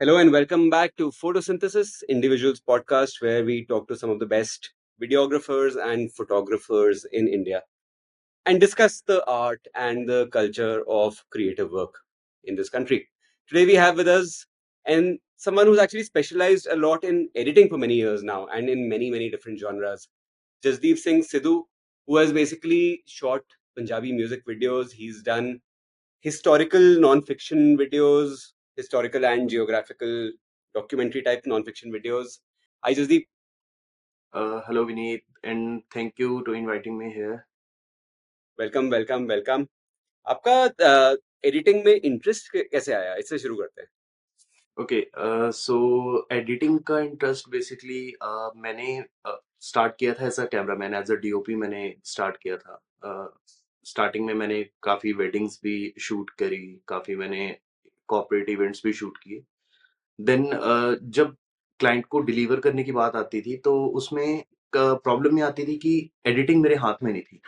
Hello 0.00 0.18
and 0.18 0.30
welcome 0.30 0.70
back 0.70 0.94
to 0.94 1.10
Photosynthesis 1.10 2.04
Individuals 2.08 2.60
podcast, 2.60 3.20
where 3.20 3.44
we 3.44 3.64
talk 3.64 3.88
to 3.88 3.96
some 3.96 4.10
of 4.10 4.20
the 4.20 4.26
best 4.26 4.70
videographers 5.02 5.74
and 5.74 6.14
photographers 6.14 7.04
in 7.10 7.26
India 7.26 7.64
and 8.46 8.60
discuss 8.60 9.00
the 9.00 9.26
art 9.26 9.66
and 9.74 10.08
the 10.08 10.28
culture 10.28 10.84
of 10.88 11.24
creative 11.30 11.72
work 11.72 11.94
in 12.44 12.54
this 12.54 12.70
country. 12.70 13.08
Today 13.48 13.66
we 13.66 13.74
have 13.74 13.96
with 13.96 14.06
us 14.06 14.46
and 14.86 15.18
someone 15.36 15.66
who's 15.66 15.80
actually 15.80 16.04
specialized 16.04 16.68
a 16.70 16.76
lot 16.76 17.02
in 17.02 17.28
editing 17.34 17.68
for 17.68 17.76
many 17.76 17.94
years 17.94 18.22
now 18.22 18.46
and 18.46 18.68
in 18.68 18.88
many 18.88 19.10
many 19.10 19.28
different 19.28 19.58
genres. 19.58 20.06
Jasdeep 20.64 20.98
Singh 20.98 21.24
Sidhu, 21.24 21.64
who 22.06 22.18
has 22.18 22.32
basically 22.32 23.02
shot 23.08 23.42
Punjabi 23.76 24.12
music 24.12 24.46
videos. 24.46 24.92
He's 24.92 25.24
done 25.24 25.60
historical 26.20 27.00
non-fiction 27.00 27.76
videos, 27.76 28.52
historical 28.78 29.24
and 29.24 29.50
geographical 29.50 30.30
documentary 30.74 31.22
type 31.22 31.46
non-fiction 31.46 31.92
videos. 31.92 32.38
Hi 32.82 32.94
Jasdeep. 32.94 33.26
Uh, 34.34 34.60
hello 34.66 34.86
Vineet, 34.86 35.22
and 35.42 35.82
thank 35.92 36.18
you 36.18 36.44
to 36.44 36.52
inviting 36.54 36.98
me 36.98 37.12
here. 37.12 37.36
Welcome 38.58 38.88
welcome 38.90 39.24
welcome 39.26 39.66
आपका 40.26 40.54
editing 41.48 41.84
में 41.84 41.92
interest 41.94 42.56
कैसे 42.56 42.92
आया 42.92 43.14
इससे 43.16 43.38
शुरू 43.38 43.56
करते 43.56 43.82
हैं 43.82 43.88
okay 44.76 45.04
so 45.58 45.76
editing 46.32 46.78
का 46.88 46.98
interest 47.00 47.48
basically 47.50 48.00
मैंने 48.56 49.04
स्टार्ट 49.60 49.92
uh, 49.92 49.98
किया 49.98 50.14
था 50.14 50.26
as 50.26 50.40
a 50.40 50.44
cameraman 50.52 50.94
as 50.94 51.10
a 51.10 51.14
DOP 51.22 51.54
मैंने 51.62 51.84
स्टार्ट 52.04 52.36
किया 52.42 52.56
था 52.56 52.80
स्टार्टिंग 53.86 54.24
uh, 54.24 54.30
में 54.30 54.38
मैंने 54.40 54.62
काफ़ी 54.82 55.12
वेडिंग्स 55.22 55.60
भी 55.62 55.76
शूट 56.08 56.30
करी 56.42 56.64
काफ़ी 56.88 57.16
मैंने 57.16 57.48
कॉपरेट 58.08 58.48
इवेंट्स 58.50 58.82
भी 58.84 58.92
शूट 58.92 59.18
किए। 59.18 59.42
देन 60.18 60.50
जब 61.12 61.36
क्लाइंट 61.80 62.06
को 62.06 62.20
डिलीवर 62.22 62.60
करने 62.60 62.84
की 62.84 62.92
बात 62.92 63.16
आती 63.16 63.40
थी 63.42 63.56
तो 63.64 63.74
उसमें 63.96 64.44
प्रॉब्लम 64.72 65.38
ये 65.38 65.44
आती 65.44 65.66
थी 65.66 65.76
कि 65.78 65.94
एडिटिंग 66.26 66.62
मेरे 66.62 66.74
हाथ 66.76 67.02
में 67.02 67.12
नहीं 67.12 67.22
थी। 67.22 67.40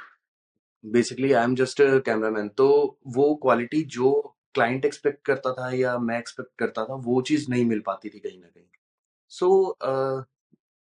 Basically 0.84 1.32
I 1.32 1.44
am 1.44 1.54
just 1.54 1.82
camera 2.04 2.30
man 2.30 2.48
तो 2.56 2.68
वो 3.16 3.34
क्वालिटी 3.42 3.82
जो 3.94 4.12
क्लाइंट 4.54 4.84
एक्सपेक्ट 4.84 5.24
करता 5.26 5.52
था 5.52 5.70
या 5.74 5.96
मैं 6.00 6.18
एक्सपेक्ट 6.18 6.50
करता 6.58 6.84
था 6.84 6.94
वो 7.04 7.20
चीज़ 7.22 7.50
नहीं 7.50 7.64
मिल 7.64 7.80
पाती 7.86 8.08
थी 8.08 8.18
कहीं 8.18 8.40
ना 8.40 8.46
कहीं। 8.46 8.64
सो 9.32 9.46
so, 9.46 9.88
uh, 9.88 10.24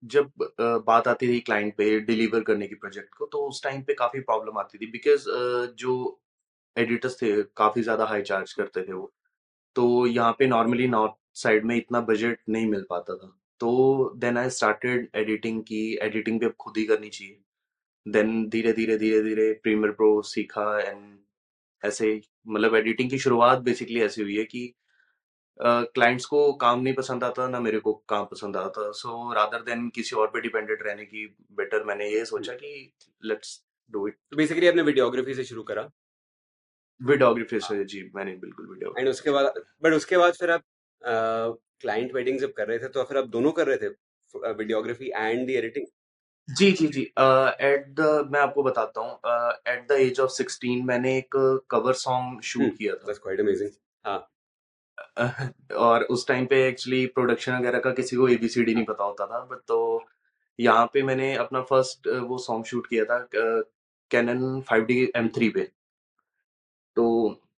जब 0.02 0.30
uh, 0.42 0.86
बात 0.86 1.08
आती 1.08 1.28
थी 1.28 1.40
क्लाइंट 1.40 1.74
पे 1.77 1.98
डिलीवर 2.02 2.42
करने 2.42 2.68
की 2.68 2.74
प्रोजेक्ट 2.74 3.14
को 3.14 3.27
तो 3.33 3.38
उस 3.48 3.62
टाइम 3.62 3.83
पे 3.83 3.94
काफ़ी 3.94 4.20
प्रॉब्लम 4.20 4.58
आती 4.58 4.78
थी 4.78 4.90
बिकॉज़ 4.90 5.28
uh, 5.30 5.66
जो 5.78 6.20
एडिटर्स 6.77 7.20
थे 7.22 7.33
काफ़ी 7.56 7.83
ज़्यादा 7.83 8.05
हाई 8.06 8.22
चार्ज 8.22 8.52
करते 8.52 8.83
थे 8.83 8.92
वो। 8.92 9.12
तो 9.76 10.06
यहाँ 10.06 10.32
पे 10.38 10.46
नॉर्मली 10.46 10.88
नॉर्थ 10.88 11.14
साइड 11.38 11.64
में 11.64 11.76
इतना 11.76 12.00
बजट 12.08 12.38
नहीं 12.48 12.66
मिल 12.70 12.84
पाता 12.90 13.14
था। 13.16 13.32
तो 13.60 14.12
देन 14.18 14.38
आई 14.38 14.50
स्टार्टेड 14.50 15.08
एडिटिंग 15.16 15.62
की 15.62 15.82
एडिटिंग 16.02 16.40
भी 16.40 16.46
अब 16.46 16.54
खुद 16.60 16.76
ही 16.78 16.84
करनी 16.84 17.08
चाहिए। 17.08 17.38
देन 18.06 18.48
धीरे 18.50 18.72
धीरे 18.72 18.96
धीरे 18.98 19.22
धीरे 19.22 19.52
प्रीमियर 19.62 19.92
प्रो 19.92 20.20
सीखा 20.26 20.78
एंड 20.80 21.18
ऐसे 21.82 22.20
मतलब 22.48 22.74
एडिटिंग 22.76 23.10
की 23.10 23.18
शुरुआत 23.18 23.58
बेसिकली 23.62 24.00
ऐसी 24.02 24.22
हुई 24.22 24.36
है 24.36 24.44
कि 24.44 24.72
क्लाइंट्स 25.60 26.24
uh, 26.24 26.30
को 26.30 26.52
काम 26.52 26.80
नहीं 26.80 26.94
पसंद 26.94 27.24
आता 27.24 27.46
ना 27.48 27.58
मेरे 27.60 27.78
को 27.80 27.92
काम 28.08 28.24
पसंद 28.24 28.56
आता। 28.56 28.90
सो 28.92 29.32
रादर 29.34 29.62
देन 29.62 29.88
किसी 29.94 30.16
और 30.16 30.26
पे 30.26 30.40
डिपेंडेंट 30.40 30.78
रहने 30.82 31.04
की 31.04 31.26
बेटर 31.56 31.84
मैंने 31.84 32.08
ये 32.10 32.24
सोचा 32.24 32.52
कि 32.52 32.92
लेट्स 33.24 33.60
डू 33.94 34.06
इट 34.08 34.16
तो 34.30 34.36
बेसिकली 34.36 34.68
आपने 34.68 34.82
वीडियोग्राफी 34.82 35.34
से 35.34 35.44
शुरू 35.44 35.62
करा। 35.62 35.82
वीडियोग्राफी 37.03 37.61
से 37.61 37.84
जी 37.84 38.03
मैंने 38.17 38.36
बिल्कुल 38.36 38.67
वीडियो 38.67 38.95
एंड 38.98 39.08
उसके 39.08 39.31
बाद 39.31 39.62
बट 39.83 39.92
उसके 39.92 40.17
बाद 40.17 40.33
फिर 40.33 40.50
आप 40.50 40.62
क्लाइंट 41.03 42.14
वेडिंग 42.14 42.39
जब 42.39 42.53
कर 42.53 42.69
रहे 42.69 42.78
थे 42.78 42.89
तो 42.89 43.05
फिर 43.05 43.19
आप 43.19 43.28
दोनों 43.28 43.53
कर 43.53 43.67
रहे 43.67 43.77
थे 43.77 43.89
वीडियोग्राफी 44.53 45.11
एंड 45.17 45.47
द 45.47 45.50
एडिटिंग 45.50 45.86
जी 46.48 46.70
जी 46.73 46.86
जी 46.86 47.03
एट 47.62 47.89
द 47.91 48.28
मैं 48.33 48.41
आपको 48.41 48.62
बताता 48.62 49.00
हूँ 49.00 49.12
at 49.74 49.86
the 49.89 49.96
age 50.01 50.20
of 50.20 50.30
sixteen 50.30 50.85
मैंने 50.86 51.17
एक 51.18 51.36
कवर 51.70 51.92
सॉन्ग 51.92 52.41
शूट 52.42 52.77
किया 52.79 52.95
था। 52.95 53.12
क्वाइट 53.12 53.41
अमेजिंग 53.41 53.70
हाँ। 54.05 54.29
और 55.77 56.02
उस 56.11 56.27
टाइम 56.29 56.46
पे 56.46 56.67
एक्चुअली 56.68 57.05
प्रोडक्शन 57.07 57.52
वगैरह 57.52 57.79
का 57.79 57.91
किसी 57.92 58.17
को 58.17 58.29
एबीसीडी 58.29 58.74
नहीं 58.74 58.85
पता 58.85 59.05
होता 59.05 59.27
था 59.27 59.41
बट 59.45 59.58
तो 59.68 59.79
यहाँ 60.58 60.86
पे 60.95 61.02
मैंने 61.02 61.35
अपना 61.36 61.62
फ़र्स्ट 61.62 62.08
वो 62.29 62.39
सॉन्ग 62.39 62.64
शूट 62.64 62.86
किया 62.86 63.05
था 63.05 63.18
Canon 64.11 64.61
five 64.61 64.85
D 64.85 65.01
M 65.17 65.29
three 65.29 65.48
पे। 65.48 65.68
तो 66.97 67.05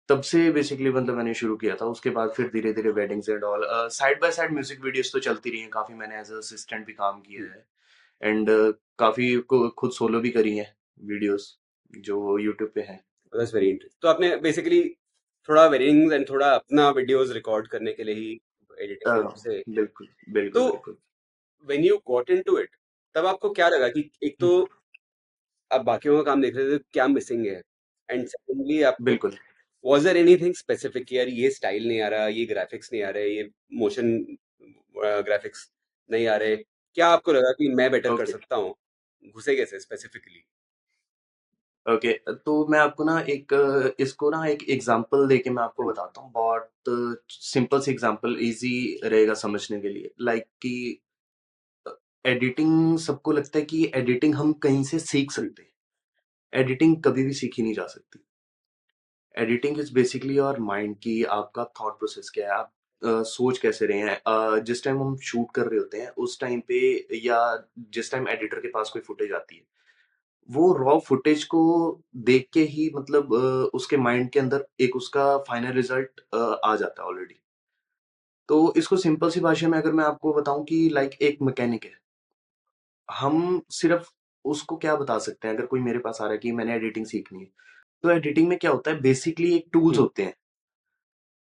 तब 0.08 0.20
से 0.22 0.50
बेसिकली 0.52 0.90
मतलब 0.90 1.16
मैंने 1.16 1.34
शुरू 1.34 1.56
किया 1.56 1.76
था। 1.76 1.86
उसके 1.86 2.10
बाद 2.10 2.30
फिर 2.36 2.48
धीरे 2.50 2.72
धीरे 2.72 2.90
weddings 2.92 3.28
and 3.28 3.44
all 3.44 3.66
side 3.92 4.20
by 4.20 4.32
side 4.32 4.52
music 4.52 4.80
videos 4.84 5.12
तो 5.12 5.18
चलती 5.20 5.50
रही 5.50 5.60
हैं। 5.60 5.70
काफ़ी 5.70 5.94
मैंने 5.94 6.18
एज 6.20 6.32
असिस्टेंट 6.34 6.86
भी 6.86 6.92
काम 6.92 7.20
किया 7.20 7.42
है। 7.44 7.64
एंड 8.22 8.50
uh, 8.50 8.72
काफ़ी 8.98 9.36
खुद 9.78 9.92
सोलो 9.92 10.20
भी 10.20 10.30
करी 10.30 10.56
है 10.56 10.74
वीडियोस 11.04 11.56
जो 11.90 12.38
यूट्यूब 12.38 12.70
पे 12.74 12.80
है। 12.82 12.96
दैट्स 13.32 13.54
वेरी 13.54 13.68
इंटरेस्टिंग 13.68 14.02
तो 14.02 14.08
आपने 14.08 14.36
बेसिकली 14.38 14.82
थोड़ा 15.48 15.66
वेडिंग्स 15.68 16.12
एंड 16.12 16.28
थोड़ा 16.28 16.50
अपना 16.50 16.88
वीडियोस 16.90 17.30
रिकॉर्ड 17.32 17.66
करने 17.68 17.92
के 17.92 18.04
लिए 18.04 18.14
ही 18.14 18.30
एडिटिंग 18.70 19.24
uh, 19.24 19.36
से 19.36 19.62
बिल्कुल 19.68 20.08
बिल्कुल 20.30 20.60
तो 20.60 20.70
बिल्कुल। 20.70 20.96
When 21.68 21.84
you 21.84 21.96
got 22.06 22.30
into 22.30 22.58
it 22.58 22.76
तब 23.14 23.26
आपको 23.26 23.50
क्या 23.52 23.68
लगा 23.68 23.88
कि 23.88 24.10
एक 24.24 24.36
तो 24.40 24.56
आप 25.70 25.84
बाकियों 25.84 26.16
का 26.16 26.22
काम 26.22 26.42
देख 26.42 26.56
रहे 26.56 26.78
थे 26.78 26.82
क्या 26.92 27.06
मिसिंग 27.08 27.46
है? 27.46 27.60
एंड 28.08 28.26
सेकेंडली 28.28 28.82
आप 28.82 28.96
बिल्कुल। 29.02 29.30
Was 29.84 30.04
was 30.04 30.04
there 30.04 30.16
anything 30.16 30.54
specific 30.54 31.12
यार 31.12 31.28
ये 31.28 31.50
स्टाइल 31.50 31.86
नहीं 31.88 32.00
आ 32.00 32.08
रहा 32.08 32.26
ये 32.28 32.44
ग्राफिक्स 32.46 32.92
नहीं 32.92 33.02
आ 33.02 33.10
रहे 33.10 33.28
ये 33.28 33.48
मोशन 33.74 34.16
ग्राफिक्स 34.96 35.70
नहीं 36.10 36.26
आ 36.26 36.36
रहे। 36.36 36.56
क्या 36.56 37.06
आपको 37.08 37.32
लगा 37.32 37.52
कि 37.52 37.68
मैं 37.74 37.90
बेटर 37.90 38.08
okay. 38.08 38.18
कर 38.18 38.26
सकता 38.26 38.56
हूँ? 38.56 38.74
घुसे 39.34 39.56
कैसे 39.56 39.78
स्पेसिफिकली 39.80 40.44
ओके 41.86 42.08
okay, 42.08 42.36
तो 42.44 42.66
मैं 42.66 42.78
आपको 42.78 43.04
ना 43.04 43.18
एक 43.30 43.94
इसको 44.00 44.30
ना 44.30 44.44
एक 44.46 44.62
एग्जांपल 44.70 45.26
देके 45.28 45.50
मैं 45.50 45.62
आपको 45.62 45.84
बताता 45.84 46.20
हूँ। 46.20 46.30
बहुत 46.32 46.70
सिंपल 47.30 47.80
सी 47.80 47.90
एग्जांपल 47.90 48.36
इजी 48.40 49.00
रहेगा 49.04 49.34
समझने 49.34 49.80
के 49.80 49.88
लिए। 49.88 50.10
लाइक 50.20 50.42
like 50.42 50.50
कि 50.62 51.00
एडिटिंग 52.24 52.98
सबको 52.98 53.32
लगता 53.32 53.58
है 53.58 53.64
कि 53.64 53.84
एडिटिंग 53.94 54.34
हम 54.34 54.52
कहीं 54.62 54.82
से 54.84 54.98
सीख 54.98 55.32
सकते 55.32 55.62
हैं। 55.62 55.70
एडिटिंग 56.54 56.96
कभी 57.02 57.24
भी 57.24 57.32
सीखी 57.34 57.62
नहीं 57.62 57.74
जा 57.74 57.86
सकती। 57.86 58.24
एडिटिंग 59.34 59.78
इज़ 59.80 59.92
बेसिकली 59.94 60.38
और 60.40 60.60
माइंड 60.62 60.96
की 60.98 61.22
आपका 61.32 61.64
थॉट 61.80 61.98
प्रोसेस 61.98 62.30
क्या 62.34 62.46
है, 62.46 62.58
आप 62.58 62.72
सोच 63.26 63.58
कैसे 63.58 63.86
रहे 63.86 63.98
हैं 64.00 64.64
जिस 64.64 64.84
टाइम 64.84 65.00
हम 65.00 65.16
शूट 65.22 65.50
कर 65.54 65.66
रहे 65.66 65.78
होते 65.78 66.00
हैं, 66.00 66.08
उस 66.10 66.40
टाइम 66.40 66.60
पे 66.68 67.18
या 67.18 67.38
जिस 67.94 68.10
टाइम 68.12 68.28
एडिटर 68.28 68.60
के 68.60 68.68
पास 68.68 68.90
कोई 68.90 69.02
फुटेज 69.02 69.32
आती 69.32 69.56
है, 69.56 69.62
वो 70.48 70.72
रॉ 70.74 70.98
फुटेज 71.00 71.44
को 71.46 71.62
देख 72.24 72.48
के 72.54 72.60
ही 72.66 72.90
मतलब 72.94 73.32
उसके 73.74 73.96
माइंड 73.98 74.30
के 74.30 74.40
अंदर 74.40 74.66
एक 74.80 74.96
उसका 74.96 75.36
फाइनल 75.48 75.72
रिज़ल्ट 75.72 76.20
आ 76.34 76.74
जाता 76.76 77.02
है 77.02 77.08
ऑलरेडी 77.08 77.40
तो 78.48 78.72
इसको 78.76 78.96
सिंपल 78.96 79.30
सी 79.30 79.40
भाषा 79.40 79.68
में 79.68 79.78
अगर 79.78 79.92
मैं 79.92 80.04
आपको 80.04 80.32
बताऊँ 80.34 80.64
कि 80.64 80.88
लाइक 80.92 81.14
एक 81.22 81.38
मैकेनिक 81.42 81.84
है, 81.84 81.92
हम 83.08 83.62
सिर्फ़ 83.72 84.10
उसको 84.44 84.76
क्या 84.78 84.96
बता 84.96 85.18
सकते 85.20 85.48
हैं? 85.48 85.54
अगर 85.54 85.66
कोई 85.66 85.80
मेरे 85.80 85.98
पास 85.98 86.18
आ 86.20 86.24
रहा 86.24 86.32
है 86.32 86.38
कि 86.38 86.52
मैंने 86.52 86.74
एडिटिंग 86.74 87.06
सीखनी 87.06 87.40
है। 87.40 87.50
तो 88.04 88.10
एडिटिंग 88.10 88.48
में 88.48 88.58
क्या 88.58 88.70
होता 88.70 88.90
है? 88.90 89.00
बेसिकली 89.00 89.54
एक 89.56 89.68
टूल्स 89.72 89.98
होते 89.98 90.22
हैं। 90.24 90.34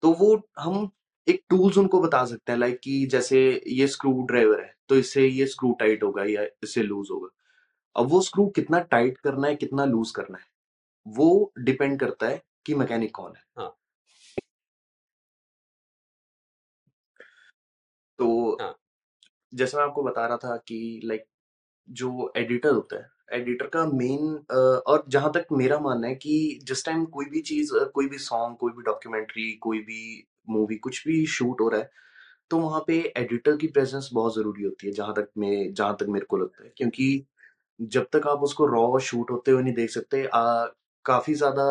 तो 0.04 0.12
वो 0.14 0.36
हम 0.60 0.90
एक 1.28 1.42
टूल्स 1.50 1.78
उनको 1.78 2.00
बता 2.02 2.24
सकते 2.26 2.52
हैं 2.52 2.60
लाइक 2.60 2.80
कि 2.84 3.06
जैसे 3.06 3.40
ये 3.70 3.88
स्क्रू 3.88 4.12
ड्राइवर 4.28 4.62
है 4.62 4.74
तो 4.90 4.96
इससे 4.96 5.26
ये 5.28 5.46
स्क्रू 5.48 5.72
टाइट 5.80 6.04
होगा 6.04 6.24
या 6.26 6.44
इससे 6.64 6.84
लूज 6.84 7.08
होगा। 7.12 7.30
अब 7.96 8.10
वो 8.12 8.22
स्क्रू 8.22 8.48
कितना 8.56 8.80
टाइट 8.92 9.18
करना 9.20 9.48
है 9.48 9.56
कितना 9.56 9.86
लूज 9.86 10.12
करना 10.12 10.38
है 10.38 10.46
वो 11.06 11.54
डिपेंड 11.62 12.00
करता 12.00 12.28
है 12.28 12.42
कि 12.66 12.76
मैकेनिक 12.76 13.16
कौन 13.16 13.34
है। 13.36 13.44
हाँ. 13.60 13.76
तो 18.20 18.58
हाँ. 18.62 18.76
जैसे 19.54 19.78
मैं 19.78 19.84
आपको 19.86 20.04
बता 20.04 20.26
रहा 20.28 20.38
था 20.40 20.56
कि 20.68 21.02
लाइक 21.06 21.26
जो 21.90 22.32
एडिटर 22.38 22.70
होता 22.70 22.96
है 22.96 23.40
एडिटर 23.40 23.68
का 23.68 23.86
मेन 23.86 24.36
और 24.88 25.04
जहाँ 25.08 25.32
तक 25.34 25.46
मेरा 25.52 25.80
मानना 25.80 26.08
है 26.08 26.16
कि 26.16 26.60
जिस 26.64 26.86
टाइम 26.86 27.06
कोई 27.06 27.26
भी 27.26 27.42
चीज़ 27.42 27.74
कोई 27.94 28.08
भी 28.08 28.18
सॉन्ग 28.18 28.58
कोई 28.58 28.72
भी 28.72 28.84
डॉक्यूमेंट्री 28.84 29.52
कोई 29.54 29.80
भी 29.80 30.28
मूवी 30.50 30.76
कुछ 30.76 31.08
भी 31.08 31.26
शूट 31.26 31.62
हो 31.62 31.70
रहा 31.70 31.82
है 31.82 31.92
तो 32.52 32.58
वहाँ 32.60 32.84
पे 32.88 33.00
एडिटर 33.18 33.58
की 33.58 33.68
प्रेजेंस 33.68 34.10
बहुत 34.14 34.36
ज़रूरी 34.36 34.64
होती 34.64 34.88
है 34.88 34.94
जहाँ 34.94 35.14
तक 35.14 35.30
मैं 35.38 35.74
जहाँ 35.74 35.96
तक 36.00 36.06
मेरे 36.10 36.26
को 36.26 36.38
लगता 36.38 36.64
है। 36.64 36.74
क्योंकि 36.78 37.26
जब 37.80 38.08
तक 38.14 38.28
आप 38.28 38.40
उसको 38.40 38.66
रॉ 38.66 39.00
शूट 39.00 39.32
होते 39.32 39.52
हुए 39.52 39.64
नहीं 39.64 39.74
देख 39.74 39.90
सकते 39.90 40.26
आ, 40.26 40.66
काफ़ी 41.06 41.34
ज़्यादा 41.34 41.64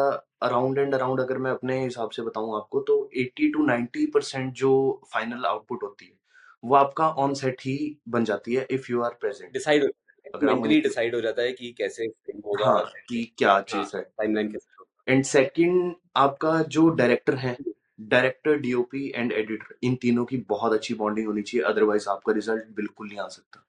अराउंड 0.42 0.78
एंड 0.78 0.94
अराउंड 0.94 1.20
अगर 1.20 1.38
मैं 1.38 1.50
अपने 1.50 1.82
हिसाब 1.84 2.10
से 2.10 2.22
बताऊँ 2.22 2.56
आपको 2.56 2.80
तो 2.80 3.10
80 3.18 3.52
टू 3.52 3.66
90 3.66 4.06
परसेंट 4.14 4.52
जो 4.54 4.70
फाइनल 5.14 5.44
आउटपुट 5.44 5.82
होती 5.82 6.06
है 6.06 6.18
वो 6.64 6.74
आपका 6.74 7.08
ऑन 7.08 7.34
सेट 7.34 7.60
ही 7.60 7.76
बन 8.08 8.24
जाती 8.24 8.54
है 8.54 8.66
if 8.70 8.92
you 8.92 9.02
are 9.02 9.16
present 9.20 9.52
decide 9.52 9.92
mentally 10.36 10.80
decide 10.80 11.14
हो 11.14 11.20
जाता 11.20 11.42
है 11.42 11.52
कि 11.52 11.72
कैसे 11.78 12.04
होगा 12.04 12.66
हाँ, 12.66 12.84
कि 13.08 13.34
क्या 13.38 13.60
चीज़ 13.60 13.76
हाँ, 13.76 13.90
है 13.94 14.02
टाइमलाइन 14.02 14.52
कैसे 14.52 15.12
एंड 15.12 15.24
सेकंड 15.24 15.94
आपका 16.16 16.62
जो 16.62 16.88
डायरेक्टर 16.88 17.34
है 17.34 17.56
डायरेक्टर 18.00 18.58
डीओपी 18.58 19.12
एंड 19.14 19.32
एडिटर 19.32 19.74
इन 19.82 19.94
तीनों 19.94 20.24
की 20.24 20.36
बहुत 20.48 20.72
अच्छी 20.72 20.94
बॉन्डिंग 20.94 21.26
होनी 21.26 21.42
चाहिए 21.42 21.66
अदरवाइज़ 21.66 22.08
आपका 22.08 22.32
रिज़ल्ट 22.32 22.64
बिल्कुल 22.76 23.08
नहीं 23.08 23.18
आ 23.18 23.28
सकता। 23.28 23.64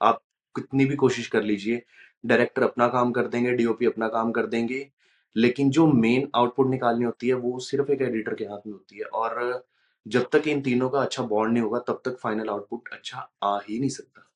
आप 0.00 0.22
कितनी 0.56 0.84
भी 0.84 0.96
कोशिश 0.96 1.26
कर 1.26 1.42
लीजिए 1.42 1.82
डायरेक्टर 2.26 2.62
अपना 2.62 2.88
काम 2.88 3.12
कर 3.12 3.26
देंगे 3.26 3.52
डीओपी 3.52 3.86
अपना 3.86 4.08
काम 4.08 4.32
कर 4.32 4.46
देंगे 4.46 4.90
लेकिन 5.36 5.70
जो 5.70 5.86
मेन 5.86 6.28
आउटपुट 6.34 6.68
निकालनी 6.68 7.04
होती 7.04 7.28
है 7.28 7.34
वो 7.34 7.58
सिर्फ़ 7.60 7.90
एक 7.90 8.02
एडिटर 8.02 8.34
के 8.34 8.44
हाथ 8.44 8.66
में 8.66 8.72
होती 8.72 8.98
है 8.98 9.04
और 9.04 9.64
जब 10.06 10.28
तक 10.32 10.48
इन 10.48 10.60
तीनों 10.62 10.88
का 10.90 11.00
अच्छा 11.02 11.22
बॉन्ड 11.22 11.52
नहीं 11.52 11.62
होगा 11.62 11.78
तब 11.78 12.02
तक 12.04 12.18
फाइनल 12.18 12.48
आउटपुट 12.48 12.88
अच्छा 12.92 13.30
आ 13.42 13.58
ही 13.68 13.78
नहीं 13.78 13.90
सकता। 13.90 14.30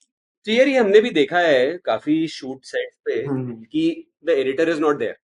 तो 0.49 0.53
यार 0.53 0.69
ये 0.69 0.79
हमने 0.79 1.01
भी 1.01 1.11
देखा 1.11 1.39
है 1.39 1.77
काफ़ी 1.85 2.27
शूट 2.29 2.65
सेट्स 2.65 2.97
पे 3.05 3.15
हम्म। 3.25 3.55
कि 3.65 4.11
the 4.25 4.31
editor 4.31 4.69
is 4.69 4.81
not 4.81 4.99
there 4.99 5.17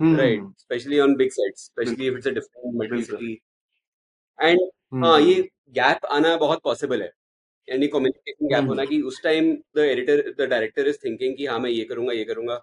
right 0.00 0.38
hmm. 0.38 0.52
Specially 0.58 1.00
on 1.00 1.14
big 1.16 1.30
sets 1.30 1.64
specially 1.64 2.06
if 2.06 2.14
it's 2.16 2.26
a 2.26 2.30
different 2.30 2.76
multi 2.76 3.02
city 3.02 3.32
and 4.38 4.60
हाँ 5.04 5.20
ये 5.20 5.34
हम्म। 5.34 5.72
गैप 5.72 6.06
आना 6.10 6.36
बहुत 6.36 6.60
पॉसिबल 6.64 7.02
है। 7.02 7.10
यानी 7.68 7.88
कम्युनिकेशन 7.88 8.48
गैप 8.48 8.68
होना 8.68 8.82
हम्म 8.82 8.90
कि 8.90 9.00
उस 9.02 9.22
time 9.22 9.52
the 9.76 9.78
editor 9.80 10.22
the 10.38 10.48
director 10.50 10.88
is 10.88 10.96
thinking 11.04 11.36
कि 11.36 11.46
हाँ 11.46 11.58
मैं 11.58 11.70
ये 11.70 11.84
करूँगा 11.84 12.12
ये 12.12 12.24
करूँगा। 12.24 12.60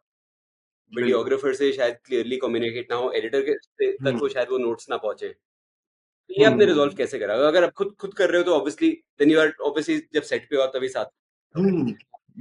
वीडियोग्राफर 0.94 1.54
से 1.54 1.72
शायद 1.74 1.98
क्लियरली 2.06 2.38
कम्युनिकेट 2.38 2.92
ना 2.92 2.98
हो 2.98 3.12
एडिटर 3.12 3.42
के 3.42 3.54
तक 3.54 4.08
हम्म। 4.08 4.28
शायद 4.28 4.50
वो 4.50 4.58
नोट्स 4.58 4.90
ना 4.90 4.98
पहुँचे। 4.98 5.30
तो 5.30 6.34
ये 6.40 6.46
आपने 6.46 6.66
रिजॉल्व 6.66 6.90
हम्म। 6.90 6.98
कैसे 6.98 7.20
करा? 7.20 7.36
अगर 7.48 7.64
आप 7.64 7.72
खुद 7.74 7.96
खुद 8.00 8.14
कर 8.14 8.30
रहे 8.30 8.38
हो 8.38 8.46
तो 8.46 8.56
obviously 8.56 8.92
then 9.20 9.32
you 9.32 9.40
are 9.40 9.54
obviously 9.62 10.02
जब 10.14 10.22
सेट 10.24 10.50
पे 10.50 10.56
हो 10.56 10.68
तभी 10.74 10.90
साथ 10.90 11.06
हम्म 11.56 11.94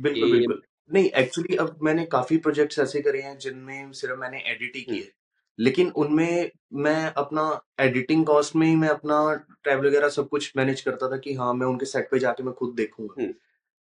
बिल्कुल 0.02 0.30
बिल्कुल। 0.32 0.62
नहीं 0.90 1.10
एक्चुअली 1.16 1.56
अब 1.56 1.78
मैंने 1.82 2.04
काफ़ी 2.06 2.36
प्रोजेक्ट्स 2.38 2.78
ऐसे 2.78 3.00
करे 3.00 3.20
हैं 3.22 3.36
जिनमें 3.38 3.92
सिर्फ़ 3.92 4.18
मैंने 4.18 4.38
एडिट 4.50 4.76
ही 4.76 4.82
की 4.82 4.90
हम्म। 4.92 5.00
है। 5.00 5.10
लेकिन 5.58 5.88
उनमें 5.96 6.50
मैं 6.76 7.12
अपना 7.16 7.44
एडिटिंग 7.80 8.24
कॉस्ट 8.26 8.56
में 8.56 8.66
ही 8.66 8.74
मैं 8.76 8.88
अपना 8.88 9.18
ट्रैवल 9.62 9.86
वगैरह 9.86 10.08
सब 10.08 10.28
कुछ 10.28 10.52
मैनेज 10.56 10.80
करता 10.80 11.08
था 11.12 11.16
कि 11.16 11.34
हाँ 11.34 11.52
मैं 11.54 11.66
उनके 11.66 11.86
सेट 11.86 12.10
पे 12.10 12.18
जाके 12.18 12.42
मैं 12.42 12.54
खुद 12.54 12.74
देखूँगा। 12.74 13.22
हम्म। 13.22 13.34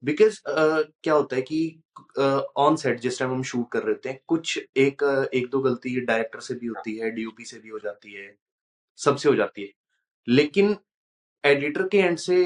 बिकॉज़ 0.02 0.38
क्या 0.48 1.14
होता 1.14 1.36
है 1.36 1.42
कि 1.42 1.60
ऑन 2.58 2.76
सेट 2.76 3.00
जिस 3.00 3.18
टाइम 3.18 3.30
हम 3.32 3.42
शूट 3.44 3.70
कर 3.72 3.82
रहे 3.82 3.92
होते 3.92 4.08
हैं 4.08 4.20
कुछ 4.28 4.58
एक 4.78 5.04
अ, 5.04 5.24
एक 5.34 5.48
दो 5.50 5.60
गलती 5.60 6.00
डायरेक्टर 6.02 6.40
से 6.40 6.54
भी 6.54 6.66
होती 6.66 6.96
है 6.96 7.10
डीओपी 7.10 7.44
से 7.44 7.58
भी 7.58 7.68
हो 7.68 7.78
जाती 7.78 8.12
है 8.14 8.34
सबसे 8.98 9.28
हो 9.28 9.34
जाती 9.36 9.62
है। 9.62 9.72
लेकिन 10.28 10.76
एडिटर 11.44 11.88
के 11.88 11.98
एंड 11.98 12.18
से 12.18 12.38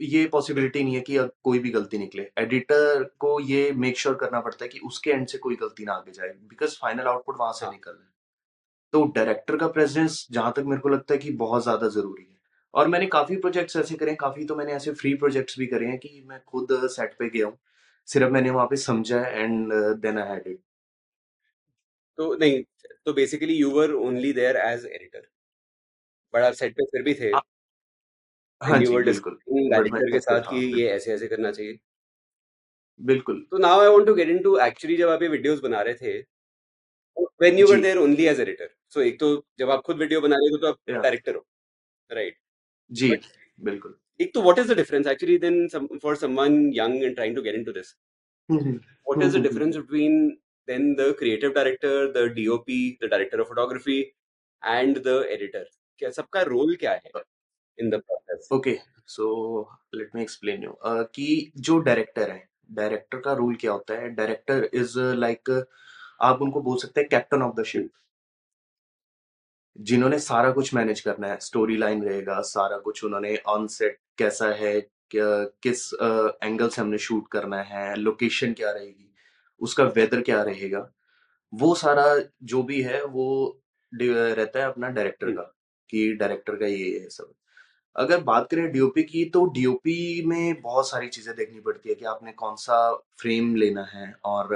ये 0.00 0.26
पॉसिबिलिटी 0.26 0.82
नहीं 0.84 0.94
है 0.94 1.00
कि 1.00 1.16
अब 1.16 1.32
कोई 1.44 1.58
भी 1.58 1.70
गलती 1.70 1.98
निकले। 1.98 2.22
एडिटर 2.38 3.02
को 3.20 3.38
ये 3.42 3.70
मेक 3.74 3.98
श्योर 3.98 4.14
sure 4.14 4.20
करना 4.22 4.40
पड़ता 4.40 4.64
है 4.64 4.68
कि 4.68 4.78
उसके 4.86 5.10
एंड 5.10 5.26
से 5.28 5.38
कोई 5.38 5.56
गलती 5.56 5.84
ना 5.84 5.92
आगे 5.92 6.12
जाए 6.12 6.28
बिकॉज़ 6.48 6.76
फाइनल 6.82 7.06
आउटपुट 7.06 7.36
वहाँ 7.38 7.52
से 7.52 7.64
हाँ। 7.66 7.72
निकल 7.72 7.90
रहा 7.90 8.02
है। 8.02 8.08
तो 8.92 9.04
डायरेक्टर 9.16 9.56
का 9.56 9.68
प्रेजेंस 9.70 10.26
जहाँ 10.32 10.52
तक 10.56 10.64
मेरे 10.66 10.80
को 10.82 10.88
लगता 10.88 11.14
है 11.14 11.18
कि 11.20 11.30
बहुत 11.38 11.62
ज़्यादा 11.62 11.88
ज़रूरी 11.90 12.22
है। 12.24 12.38
और 12.74 12.88
मैंने 12.88 13.06
काफ़ी 13.08 13.36
प्रोजेक्ट्स 13.38 13.76
ऐसे 13.76 13.94
करे 13.96 14.10
हैं 14.10 14.18
काफ़ी 14.20 14.44
तो 14.46 14.56
मैंने 14.56 14.72
ऐसे 14.74 14.92
फ्री 14.94 15.14
प्रोजेक्ट्स 15.16 15.58
भी 15.58 15.66
करे 15.68 15.86
हैं 15.86 15.98
कि 15.98 16.22
मैं 16.26 16.40
खुद 16.46 16.68
सेट 16.90 17.14
पे 17.18 17.28
गया 17.30 17.46
हूँ। 17.46 17.58
सिर्फ़ 18.08 18.32
मैंने 18.32 18.50
वहाँ 18.50 18.66
पे 18.66 18.76
समझा 18.78 19.24
and 19.28 19.72
then 20.02 20.18
I 20.18 20.28
had 20.28 20.46
it 20.48 20.60
तो 22.18 22.34
नहीं 22.36 22.62
तो 23.06 23.12
basically 23.14 23.54
you 23.54 23.70
were 23.72 23.92
only 24.00 24.32
there 24.32 24.56
as 24.58 24.86
editor 24.86 25.26
but 26.34 26.42
आप 26.42 26.52
सेट 26.54 26.72
पे 26.74 26.84
फिर 26.86 27.02
भी 27.02 27.14
थे। 27.14 27.32
हाँ 28.60 28.76
एंड 28.76 28.82
यू 28.82 28.88
जी 28.88 28.94
वर 28.96 29.02
बिल्कुल 29.04 29.32
डिस्कसिंग 29.34 29.70
डायरेक्टर 29.72 30.10
के 30.12 30.20
साथ 30.20 30.50
कि 30.50 30.64
ये 30.80 30.88
ऐसे 30.90 31.12
ऐसे 31.12 31.26
करना 31.28 31.50
चाहिए। 31.52 31.78
बिल्कुल। 33.00 33.40
तो 33.50 33.58
now 33.58 33.80
I 33.80 33.88
want 33.88 34.06
to 34.06 34.14
get 34.14 34.28
into 34.28 34.56
actually 34.66 34.96
जब 34.96 35.08
आप 35.08 35.22
ये 35.22 35.28
वीडियोस 35.28 35.60
बना 35.60 35.80
रहे 35.82 35.94
थे 35.94 36.18
when 37.42 37.58
you 37.58 37.66
were 37.66 37.80
there 37.80 37.98
only 37.98 38.26
as 38.26 38.40
editor 38.40 38.68
so 38.94 39.00
एक 39.02 39.18
तो 39.20 39.30
जब 39.58 39.70
आप 39.70 39.82
खुद 39.86 39.98
वीडियो 39.98 40.20
बना 40.20 40.36
रहे 40.36 40.50
हो 40.50 40.56
तो 40.56 40.66
आप 40.68 40.78
डायरेक्टर 40.90 41.34
हो 41.34 41.46
राइट 42.10 42.36
जी 42.90 43.10
बिल्कुल। 43.62 43.96
एक 44.20 44.34
तो 44.34 44.42
what 44.42 44.58
is 44.58 44.72
the 44.72 44.76
difference 44.76 45.06
actually 45.06 45.38
then 45.38 45.66
for 46.02 46.16
someone 46.16 46.60
young 46.74 47.02
and 47.04 47.14
trying 47.14 47.36
to 47.36 47.42
get 47.42 47.54
into 47.54 47.72
this 47.72 47.96
is 48.48 48.56
the 48.56 48.68
hmm 49.08 49.42
difference 49.42 49.76
between 49.76 50.14
then 50.68 50.86
the 50.96 51.04
creative 51.18 51.52
director, 51.54 51.92
the 52.12 52.22
DOP, 52.30 52.66
the 53.02 53.08
director 53.12 53.38
of 53.42 53.48
photography, 53.48 53.98
and 54.62 54.98
the 55.06 55.14
editor? 55.34 55.62
क्या 56.00 56.10
सबका 56.10 56.42
role 56.42 56.74
क्या 56.76 56.92
है? 56.92 57.10
In 57.80 57.90
the 57.90 57.94
process 57.94 58.48
okay 58.52 58.78
so 59.06 59.26
let 59.94 60.10
me 60.14 60.22
explain 60.22 60.62
you 60.64 60.76
कि 60.86 61.52
जो 61.56 61.78
director 61.78 62.30
है 62.30 62.48
director 62.72 63.18
का 63.18 63.32
role 63.32 63.54
क्या 63.54 63.72
होता 63.72 63.94
है? 63.94 64.10
डायरेक्टर 64.10 64.68
इज़ 64.74 64.98
लाइक 64.98 65.66
आप 66.22 66.42
उनको 66.42 66.60
बोल 66.62 66.78
सकते 66.78 67.00
हैं 67.00 67.08
कैप्टन 67.08 67.42
ऑफ़ 67.42 67.60
द 67.60 67.64
शिप 67.64 67.90
जिन्होंने 69.80 70.18
सारा 70.18 70.50
कुछ 70.52 70.74
मैनेज 70.74 71.00
करना 71.00 71.28
है 71.28 71.38
स्टोरी 71.40 71.76
लाइन 71.76 72.02
रहेगा, 72.04 72.40
सारा 72.40 72.78
कुछ 72.78 73.04
उन्होंने 73.04 73.36
ऑन 73.46 73.66
सेट 73.66 73.98
कैसा 74.18 74.48
है, 74.54 74.80
क्या, 75.10 75.44
किस 75.62 75.92
एंगल 76.42 76.68
से 76.68 76.82
हमने 76.82 76.98
शूट 76.98 77.28
करना 77.32 77.62
है 77.62 77.96
लोकेशन 77.96 78.52
क्या 78.52 78.70
रहेगी, 78.70 79.14
उसका 79.60 79.84
वेदर 79.84 80.20
क्या 80.20 80.42
रहेगा, 80.42 80.92
वो 81.54 81.74
सारा 81.74 82.04
जो 82.42 82.62
भी 82.62 82.82
है, 82.82 83.04
वो 83.04 83.60
डि- 83.94 84.16
रहता 84.16 84.60
है 84.60 84.66
अपना 84.66 84.88
डायरेक्टर 84.88 85.30
का, 85.30 85.42
कि 85.90 86.12
डायरेक्टर 86.14 86.56
का 86.56 86.66
ये 86.66 86.98
है 86.98 87.08
सब। 87.08 87.32
अगर 87.96 88.20
बात 88.24 88.48
करें 88.50 88.70
डीओपी 88.72 89.02
की 89.02 89.24
तो 89.30 89.44
डीओपी 89.52 90.24
में 90.26 90.60
बहुत 90.62 90.88
सारी 90.88 91.08
चीज़ें 91.08 91.34
देखनी 91.36 91.60
पड़ती 91.60 91.88
है 91.88 91.94
कि 91.94 92.04
आपने 92.04 92.32
कौन 92.34 92.56
सा 92.56 92.78
फ्रेम 93.20 93.54
लेना 93.56 93.84
है 93.84 94.12
और 94.24 94.54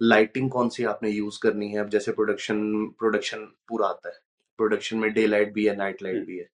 लाइटिंग 0.00 0.50
कौन 0.50 0.68
सी 0.68 0.84
आपने 0.86 1.10
यूज़ 1.10 1.38
करनी 1.42 1.68
है। 1.70 1.78
अब 1.78 1.88
जैसे 1.88 2.12
प्रोडक्शन 2.12 2.60
प्रोडक्शन 2.98 3.44
पूरा 3.68 3.86
आता 3.88 4.08
है। 4.08 4.18
प्रोडक्शन 4.58 4.98
में 4.98 5.12
डे 5.14 5.26
लाइट 5.26 5.52
भी 5.54 5.66
है 5.66 5.76
नाइट 5.76 6.02
लाइट 6.02 6.26
भी 6.26 6.38
है। 6.38 6.48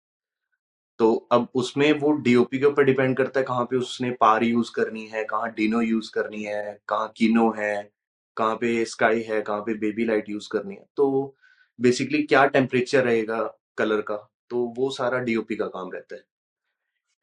तो 1.01 1.15
अब 1.33 1.47
उसमें 1.55 1.93
वो 2.01 2.11
डीओपी 2.23 2.59
के 2.59 2.65
ऊपर 2.67 2.85
डिपेंड 2.85 3.17
करता 3.17 3.41
है 3.41 3.47
कहाँ 3.47 3.65
पे 3.65 3.77
उसने 3.77 4.11
पार 4.21 4.45
यूज़ 4.45 4.71
करनी 4.77 5.07
है 5.09 5.25
कहाँ 5.25 5.51
डिनो 5.55 5.81
यूज़ 5.81 6.11
करनी 6.15 6.43
है 6.45 6.63
कहाँ 6.89 7.13
किनो 7.17 7.51
है 7.59 7.75
कहाँ 8.37 8.55
पे 8.57 8.85
स्काई 8.85 9.23
है 9.23 9.41
कहाँ 9.43 9.61
पे 9.61 9.75
बेबी 9.79 10.05
लाइट 10.05 10.29
यूज़ 10.29 10.49
करनी 10.53 10.75
है। 10.75 10.85
तो 10.97 11.35
बेसिकली 11.79 12.23
क्या 12.25 12.45
टेम्परेचर 12.49 13.05
रहेगा 13.05 13.43
कलर 13.79 14.01
का? 14.03 14.29
तो 14.51 14.65
वो 14.77 14.91
सारा 14.93 15.19
डीओपी 15.21 15.57
का 15.57 15.67
काम 15.69 15.91
रहता 15.93 16.17
है। 16.17 16.25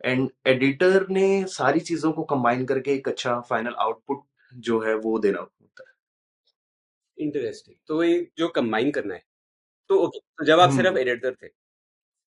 एंड 0.04 0.30
एडिटर 0.48 1.08
ने 1.10 1.46
सारी 1.50 1.80
चीज़ों 1.82 2.12
को 2.12 2.24
कंबाइन 2.26 2.66
करके 2.66 2.94
एक 2.94 3.08
अच्छा 3.08 3.40
फाइनल 3.42 3.76
आउटपुट 3.80 4.24
जो 4.54 4.80
है 4.82 4.96
वो 4.98 5.18
देना 5.20 5.40
होता 5.40 5.84
है। 5.84 5.94
इंटरेस्टिंग 7.18 7.76
तो 7.88 8.04
ये 8.04 8.28
जो 8.38 8.48
कंबाइन 8.50 8.92
करना 8.92 9.14
है 9.14 9.24
तो 9.90 10.00
ओके 10.00 10.20
तो 10.20 10.46
जब 10.46 10.60
आप 10.60 10.70
सिर्फ़ 10.72 10.88
हम्म 10.88 10.98
एडिटर 11.00 11.36
थे 11.36 11.48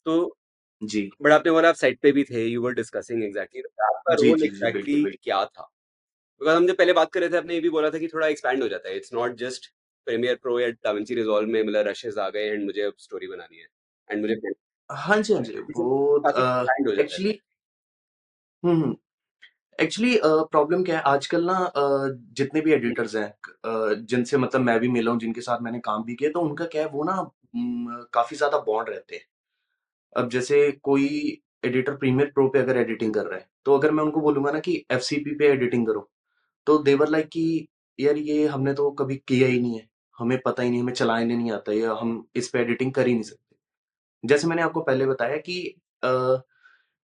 तो 0.06 0.36
जी। 0.82 1.10
बट 1.22 1.32
आपने 1.32 1.52
बोला 1.52 1.68
आप 1.68 1.74
साइट 1.76 2.00
पे 2.02 2.12
भी 2.12 2.24
थे 2.24 2.44
यू 2.46 2.62
वर 2.62 2.74
डिस्कसिंग 2.74 3.22
एग्जैक्टली 3.24 3.62
आपका 3.62 4.14
रोल 4.16 4.42
एग्जैक्टली 4.44 5.02
क्या 5.14 5.44
था? 5.44 5.62
बिकॉज़ 6.40 6.56
हम 6.56 6.66
जब 6.66 6.76
पहले 6.76 6.92
बात 6.92 7.12
कर 7.12 7.20
रहे 7.20 7.30
थे 7.30 7.36
आपने 7.36 7.54
ये 7.54 7.60
भी 7.60 7.70
बोला 7.70 7.90
था 7.90 7.98
कि 7.98 8.08
थोड़ा 8.08 8.26
एक्सपैंड 8.28 8.62
हो 8.62 8.68
जाता 8.68 8.88
है। 8.88 8.96
It's 8.96 9.12
not 9.14 9.36
just 9.38 9.72
Premiere 10.06 10.36
Pro 10.42 10.58
या 10.60 10.68
डाविंची 10.70 11.14
रिजॉल्व 11.14 11.50
में 11.50 11.62
मतलब 11.62 11.86
रशेस 11.88 12.18
आ 12.18 12.28
गए 12.30 12.46
एंड 12.46 12.64
मुझे 12.64 12.82
अब 12.82 12.94
स्टोरी 12.98 13.26
बनानी 13.28 13.58
है 13.58 13.66
एंड 14.08 14.20
मुझे 14.22 14.34
हाँ 14.90 15.16
जी 15.18 15.34
हाँ 15.34 15.42
जी 15.42 15.58
वो 15.70 16.18
काफ़ी 16.20 16.42
एक्सपैंड 16.42 16.88
हो 16.88 16.92
जाता 16.92 17.00
है। 17.00 17.04
एक्चुअली 17.04 17.38
हम्म 18.62 18.94
एक्चुअली 19.78 20.18
प्रॉब्लम 20.24 20.82
क्या 20.84 20.96
है 20.96 21.02
आजकल 21.06 21.44
ना 21.46 21.54
अ, 21.56 21.82
जितने 22.34 22.60
भी 22.60 22.72
एडिटर्स 22.72 23.14
हैं 23.16 23.26
अ, 23.64 23.94
जिनसे 24.04 24.36
मतलब 24.38 24.60
मैं 24.62 24.78
भी 24.80 24.88
मिला 24.90 25.10
हूँ 25.10 25.20
जिनके 25.20 25.40
साथ 25.42 25.62
मैंने 25.62 25.80
काम 25.82 26.04
भी 26.04 26.14
किया 26.16 26.30
तो 26.30 26.40
उनका 26.40 26.66
क्या 26.66 26.82
है 26.82 26.88
वो 26.90 27.04
ना 27.04 27.16
काफ़ी 28.14 28.36
ज़्यादा 28.36 28.58
बॉन्ड 28.60 28.88
रहते 28.90 29.16
हैं। 29.16 29.22
अब 30.12 30.28
जैसे 30.30 30.70
कोई 30.82 31.06
एडिटर 31.64 31.96
प्रीमियर 31.96 32.30
प्रो 32.30 32.48
पे 32.48 32.58
अगर 32.58 32.76
एडिटिंग 32.76 33.14
कर 33.14 33.26
रहा 33.26 33.38
है 33.38 33.48
तो 33.66 33.78
अगर 33.78 33.90
मैं 33.90 34.04
उनको 34.04 34.20
बोलूँगा 34.20 34.50
ना 34.52 34.60
कि 34.60 34.84
एफसीपी 34.92 35.34
पे 35.36 35.46
एडिटिंग 35.48 35.86
करो 35.86 36.08
तो 36.66 36.78
देवर 36.82 37.08
लाइक 37.08 37.28
कि 37.28 37.44
यार 37.98 38.16
ये 38.18 38.46
हमने 38.48 38.74
तो 38.74 38.90
कभी 38.92 39.16
किया 39.28 39.48
ही 39.48 39.60
नहीं 39.60 39.78
है 39.78 39.88
हमें 40.18 40.38
पता 40.42 40.62
ही 40.62 40.70
नहीं 40.70 40.80
हमें 40.80 40.92
चलाने 40.94 41.36
नहीं 41.36 41.52
आता 41.52 41.72
या 41.72 41.94
हम 41.94 42.26
इस 42.36 42.48
पे 42.48 42.60
एडिटिंग 42.60 42.92
कर 42.94 43.06
ही 43.06 43.14
नहीं 43.14 43.22
सकते। 43.24 43.43
जैसे 44.24 44.46
मैंने 44.46 44.62
आपको 44.62 44.80
पहले 44.82 45.06
बताया 45.06 45.36
कि 45.38 45.58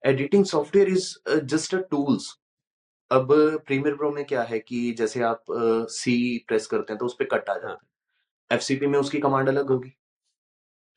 editing 0.02 0.44
software 0.44 0.88
is 0.88 1.06
just 1.46 1.74
a 1.74 1.78
tools 1.90 2.28
अब 3.10 3.28
प्रीमियर 3.66 3.96
प्रो 3.96 4.10
में 4.10 4.24
क्या 4.24 4.42
है 4.44 4.58
कि 4.60 4.92
जैसे 4.98 5.22
आप 5.22 5.44
सी 5.90 6.16
uh, 6.38 6.46
प्रेस 6.48 6.66
करते 6.66 6.92
हैं 6.92 6.98
तो 6.98 7.06
उस 7.06 7.16
पर 7.20 7.24
कट 7.26 7.48
आ 7.50 7.54
जाता 7.54 7.68
हाँ। 7.68 7.78
एफसीपी 8.50 8.86
में 8.86 8.98
उसकी 8.98 9.20
कमांड 9.20 9.48
अलग 9.48 9.70
होगी। 9.70 9.92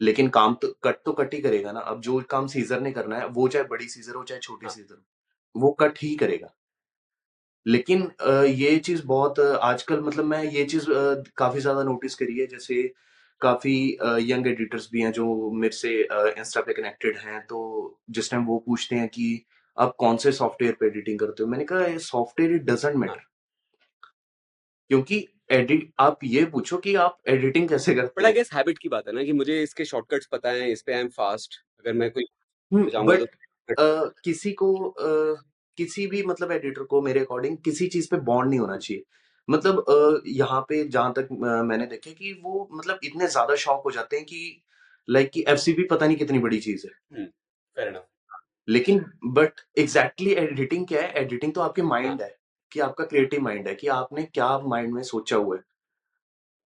लेकिन 0.01 0.27
काम 0.29 0.53
तो 0.55 0.67
कट 0.83 0.95
तो 1.05 1.11
कट 1.13 1.33
ही 1.33 1.39
करेगा 1.41 1.71
ना। 1.71 1.79
अब 1.81 2.01
जो 2.01 2.19
काम 2.29 2.47
सीजर 2.47 2.81
ने 2.81 2.91
करना 2.91 3.17
है 3.17 3.27
वो 3.29 3.47
चाहे 3.47 3.65
बड़ी 3.67 3.87
सीजर 3.89 4.15
हो 4.15 4.23
चाहे 4.23 4.39
छोटी 4.41 4.65
हाँ। 4.65 4.73
सीजर 4.75 4.95
हो 4.95 5.61
वो 5.61 5.71
कट 5.79 5.97
ही 5.99 6.15
करेगा। 6.15 6.53
लेकिन 7.65 8.01
अ, 8.21 8.31
ये 8.43 8.77
चीज़ 8.79 9.03
बहुत 9.05 9.39
अ, 9.39 9.53
आजकल 9.63 10.01
मतलब 10.01 10.25
मैं 10.25 10.43
ये 10.45 10.63
चीज़ 10.65 10.89
अ, 10.91 11.23
काफ़ी 11.37 11.59
ज़्यादा 11.59 11.83
नोटिस 11.83 12.15
करी 12.15 12.37
है। 12.39 12.47
जैसे 12.47 12.81
काफ़ी 13.41 13.75
यंग 14.31 14.47
एडिटर्स 14.47 14.89
भी 14.91 15.01
हैं 15.01 15.11
जो 15.11 15.51
मेरे 15.51 15.75
से 15.75 15.89
इंस्टा 16.39 16.61
पे 16.61 16.73
कनेक्टेड 16.73 17.17
हैं 17.17 17.41
तो 17.41 17.59
जिस 18.09 18.31
टाइम 18.31 18.45
वो 18.45 18.57
पूछते 18.59 18.95
हैं 18.95 19.07
कि 19.09 19.45
आप 19.77 19.95
कौन 19.99 20.17
से 20.17 20.31
सॉफ्टवेयर 20.31 20.73
पे 20.79 20.87
एडिटिंग 20.87 21.19
करते 21.19 21.43
हो 21.43 21.49
मैंने 21.49 21.65
कहा 21.65 21.97
सॉफ्टवेयर 21.97 22.55
इट 22.55 22.63
डजेंट 22.63 22.95
मैटर 22.95 23.21
क्योंकि 24.89 25.27
एडिट 25.51 25.91
आप 25.99 26.19
ये 26.23 26.45
पूछो 26.45 26.77
कि 26.77 26.95
आप 26.95 27.17
एडिटिंग 27.27 27.69
कैसे 27.69 27.95
करते 27.95 28.21
बट 28.21 28.25
आई 28.25 28.31
हैं। 28.31 28.35
गेस 28.35 28.53
हैबिट 28.53 28.77
की 28.77 28.89
बात 28.89 29.07
है 29.07 29.13
ना 29.13 29.23
कि 29.23 29.33
मुझे 29.33 29.61
इसके 29.63 29.85
शॉर्टकट्स 29.85 30.25
पता 30.25 30.49
है 30.49 30.71
इस 30.71 30.81
पे 30.81 30.93
आई 30.93 30.99
एम 30.99 31.07
फास्ट 31.07 31.55
अगर 31.79 31.93
मैं 31.93 32.09
कोई 32.11 32.25
हम्म 32.71 33.05
बट 33.07 33.25
तो 33.69 34.09
किसी 34.23 34.51
को 34.51 34.95
किसी 35.77 36.05
भी 36.07 36.23
मतलब 36.23 36.51
एडिटर 36.51 36.83
को 36.83 37.01
मेरे 37.01 37.19
अकॉर्डिंग 37.19 37.57
किसी 37.57 37.87
चीज़ 37.87 38.07
पे 38.11 38.17
बॉन्ड 38.21 38.49
नहीं 38.49 38.59
होना 38.59 38.77
चाहिए। 38.77 39.03
मतलब 39.49 39.79
अ, 39.79 40.21
यहाँ 40.27 40.61
पे 40.61 40.83
जहाँ 40.87 41.13
तक 41.13 41.27
अ, 41.31 41.63
मैंने 41.63 41.85
देखे 41.85 42.11
कि 42.11 42.33
वो 42.43 42.69
मतलब 42.73 42.99
इतने 43.03 43.27
ज़्यादा 43.27 43.55
शॉक 43.55 43.81
हो 43.85 43.91
जाते 43.91 44.17
हैं 44.17 44.25
कि 44.25 44.63
लाइक 45.09 45.31
कि 45.31 45.45
एफसीपी 45.47 45.83
पता 45.83 46.07
नहीं 46.07 46.17
कितनी 46.17 46.39
बड़ी 46.39 46.59
चीज़ 46.59 46.87
है। 46.87 46.93
फेयर 47.77 48.01
लेकिन 48.67 49.05
बट 49.25 49.61
एग्जैक्टली 49.79 50.31
एडिटिंग 50.33 50.87
क्या 50.87 51.01
है? 51.01 51.11
एडिटिंग 51.13 51.53
तो 51.53 51.61
आपके 51.61 51.81
माइंड 51.81 52.21
है। 52.21 52.35
कि 52.71 52.79
आपका 52.79 53.03
क्रिएटिव 53.03 53.41
माइंड 53.41 53.67
है 53.67 53.75
कि 53.75 53.87
आपने 53.87 54.23
क्या 54.23 54.57
माइंड 54.59 54.93
में 54.93 55.03
सोचा 55.03 55.35
हुआ 55.35 55.55
है। 55.55 55.63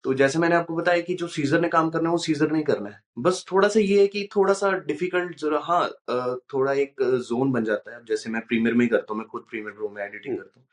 तो 0.04 0.14
जैसे 0.14 0.38
मैंने 0.38 0.54
आपको 0.56 0.76
बताया 0.76 1.00
कि 1.00 1.14
जो 1.14 1.26
सीजर 1.28 1.60
ने 1.60 1.68
काम 1.68 1.90
करना 1.90 2.08
है 2.08 2.12
वो 2.12 2.18
सीजर 2.18 2.50
नहीं 2.52 2.62
करना 2.64 2.90
है। 2.90 3.00
बस 3.18 3.44
थोड़ा 3.52 3.68
सा 3.68 3.80
ये 3.80 4.00
है 4.00 4.06
कि 4.06 4.28
थोड़ा 4.36 4.54
सा 4.54 4.70
डिफ़िकल्ट 4.86 5.36
जरा 5.38 5.58
हाँ 5.60 5.82
अ, 6.08 6.36
थोड़ा 6.54 6.72
एक 6.72 7.02
जोन 7.28 7.52
बन 7.52 7.64
जाता 7.64 7.90
है। 7.90 7.96
अब 7.96 8.04
जैसे 8.06 8.30
मैं 8.30 8.42
प्रीमियर 8.46 8.74
में 8.74 8.84
ही 8.84 8.88
करता 8.88 9.12
हूँ 9.12 9.18
मैं 9.18 9.26
खुद 9.28 9.46
प्रीमियर 9.50 9.74
प्रो 9.74 9.88
में 9.88 10.02
एडिटिंग 10.04 10.36
करता 10.38 10.60
हूँ। 10.60 10.66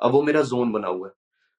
अब 0.00 0.12
वो 0.12 0.22
मेरा 0.22 0.42
जोन 0.44 0.72
बना 0.72 0.88
हुआ 0.88 1.08
है। 1.08 1.14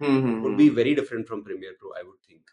हम्म 0.00 0.22
हम्म 0.22 0.42
would 0.42 0.56
be 0.58 0.66
hmm. 0.68 0.78
very 0.78 0.94
different 0.98 1.30
from 1.30 1.42
Premiere 1.46 1.74
Pro 1.80 1.92
I 1.98 2.02
would 2.02 2.20
think. 2.20 2.52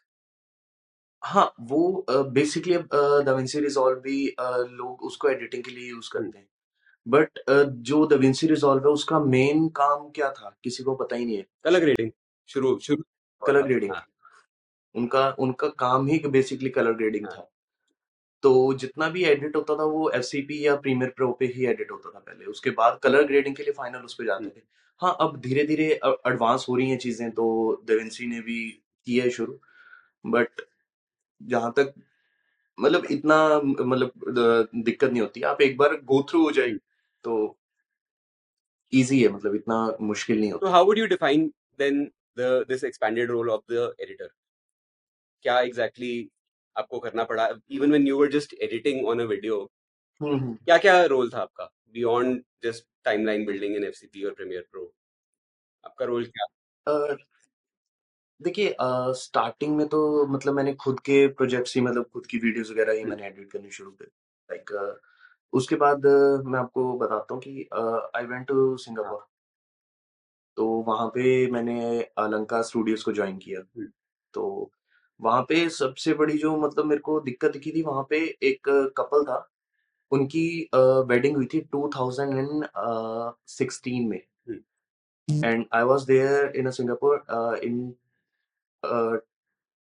हाँ 1.24 1.54
वो 1.62 2.06
बेसिकली 2.10 2.74
अब 2.74 2.88
दाविंसी 3.26 3.60
रिजॉल्व 3.60 4.00
भी 4.00 4.28
अ, 4.30 4.50
लोग 4.58 5.04
उसको 5.04 5.30
एडिटिंग 5.30 5.64
के 5.64 5.72
लिए 5.72 5.90
यूज़ 5.90 6.10
करते 6.14 6.38
हैं। 6.38 6.48
बट 7.08 7.40
जो 7.90 8.06
दाविंसी 8.06 8.48
रिजॉल्व 8.48 8.88
है 8.88 8.92
उसका 8.94 9.20
मेन 9.20 9.68
काम 9.76 10.10
क्या 10.10 10.30
था? 10.32 10.58
किसी 10.64 10.84
को 10.84 10.96
पता 10.96 11.16
ही 11.16 11.26
नहीं 11.26 11.38
है। 11.38 11.46
Color 11.68 11.82
grading 11.84 12.12
शुरू 12.50 12.78
शुरू 12.80 13.04
कलर 13.42 13.62
ग्रेडिंग 13.62 13.94
हाँ। 13.94 14.06
उनका 14.96 15.30
उनका 15.40 15.68
काम 15.80 16.08
ही 16.08 16.20
बेसिकली 16.28 16.70
कलर 16.70 16.94
ग्रेडिंग 16.94 17.26
हाँ। 17.26 17.36
था। 17.38 17.48
तो 18.44 18.52
जितना 18.74 19.10
भी 19.10 19.24
एडिट 19.26 19.56
होता 19.56 19.76
था 19.76 19.84
वो 19.86 20.10
एफ़ 20.10 20.52
या 20.54 20.76
प्रीमियर 20.76 21.12
प्रो 21.16 21.32
पे 21.40 21.46
ही 21.46 21.66
एडिट 21.68 21.92
होता 21.92 22.10
था 22.10 22.20
पहले। 22.20 22.46
उसके 22.46 22.70
बाद 22.80 23.00
कलर 23.04 23.24
ग्रेडिंग 23.24 23.56
के 23.56 23.64
लिए 23.64 23.74
फाइनल 23.74 24.06
उस 24.06 24.14
पे 24.14 24.26
जाते 24.26 24.50
थे। 24.50 24.62
हाँ 25.02 25.16
अब 25.22 25.40
धीरे 25.42 25.64
धीरे 25.68 25.90
एडवांस 26.28 26.66
हो 26.70 26.76
रही 26.76 26.90
हैं 26.90 26.98
चीज़ें 26.98 27.30
तो 27.32 27.46
देवेंसी 27.86 28.28
ने 28.28 28.42
भी 28.42 28.60
किया 29.08 29.24
है 29.24 29.30
शुरू 29.30 29.60
बट 30.26 30.62
जहाँ 31.42 31.72
तक 31.78 31.94
मतलब 32.78 33.06
इतना 33.12 33.38
मतलब 33.64 34.12
द- 34.30 34.84
दिक्कत 34.86 35.10
नहीं 35.12 35.22
होती 35.22 35.42
आप 35.44 35.62
एक 35.62 35.78
बार 35.78 35.96
गो 36.06 36.22
थ्रू 36.30 36.44
हो 36.44 36.52
जाए 36.52 36.74
तो 37.24 37.36
इजी 38.94 39.22
है 39.24 39.30
मतलब 39.30 39.56
इतना 39.56 39.76
मुश्किल 40.02 40.40
नहीं 40.40 40.52
होता 40.52 40.72
how 40.72 40.84
would 40.86 41.02
you 41.02 41.08
define 41.08 41.44
then 41.80 42.00
the 42.38 42.50
this 42.70 42.84
expanded 42.84 43.30
role 43.30 43.52
of 43.56 43.62
the 43.68 43.84
editor? 44.06 44.30
क्या 45.46 45.60
exactly 45.62 46.14
आपको 46.76 47.00
करना 47.00 47.24
पड़ा 47.24 47.48
even 47.72 47.92
when 47.92 48.08
you 48.10 48.18
were 48.18 48.30
just 48.30 48.56
editing 48.62 49.06
on 49.14 49.24
a 49.26 49.28
video 49.28 49.60
हम्म, 50.22 50.36
हम्म। 50.36 50.54
क्या 50.56 50.78
क्या 50.78 51.04
रोल 51.06 51.30
था 51.30 51.40
आपका 51.42 51.70
beyond 51.94 52.42
just 52.66 52.86
timeline 53.06 53.46
building 53.48 53.76
in 53.76 53.84
FCP 53.84 54.26
और 54.26 54.36
Premiere 54.40 54.66
Pro? 54.72 54.86
आपका 55.84 56.06
रोल 56.06 56.26
क्या? 56.26 56.46
अ, 56.88 57.16
देखिए 58.42 58.76
स्टार्टिंग 59.16 59.76
में 59.78 59.88
तो 59.88 60.26
मतलब 60.28 60.54
मैंने 60.54 60.74
खुद 60.74 61.00
के 61.00 61.28
प्रोजेक्ट्स 61.28 61.76
ही 61.76 61.82
मतलब 61.82 62.06
खुद 62.14 62.26
की 62.26 62.38
वीडियोस 62.38 62.72
वगैरह 62.72 62.94
ही 62.94 63.00
हम्म। 63.02 63.10
मैंने 63.10 63.28
एडिट 63.28 63.52
करनी 63.52 63.72
शुरू 63.72 63.92
कर 63.92 64.06
लाइक 64.50 65.00
उसके 65.54 65.76
बाद 65.76 66.06
अ, 66.06 66.42
मैं 66.46 66.60
आपको 66.60 66.94
बताता 66.98 67.34
हूँ 67.34 67.42
कि 67.42 67.68
आई 68.16 68.26
वेंट 68.26 68.48
टू 68.48 68.78
सिंगापुर 68.78 69.26
तो 70.58 70.66
वहाँ 70.88 71.08
पे 71.08 71.52
मैंने 71.52 72.02
अलंका 72.18 72.62
स्टूडियोज 72.62 73.04
को 73.04 73.12
ज्वाइन 73.12 73.38
किया। 73.38 73.60
हम्म। 73.60 73.88
तो 74.34 74.72
वहाँ 75.20 75.42
पे 75.50 75.68
सबसे 75.70 76.14
बड़ी 76.14 76.38
जो 76.38 76.56
मतलब 76.58 76.86
मेरे 76.86 77.02
को 77.02 77.20
दिक्कत 77.22 77.52
दिखी 77.52 77.72
थी 77.72 77.82
वहाँ 77.82 78.04
पे 78.10 78.18
एक 78.44 78.70
कपल 78.98 79.24
था। 79.24 79.38
उनकी 80.12 80.70
वेडिंग 81.10 81.36
हुई 81.36 81.46
थी 81.54 81.62
2016 81.76 84.10
में। 84.10 84.22
And 85.28 85.66
I 85.74 85.84
was 85.84 86.04
there 86.06 86.56
in 86.56 86.72
Singapore 86.72 87.24
in 87.64 87.94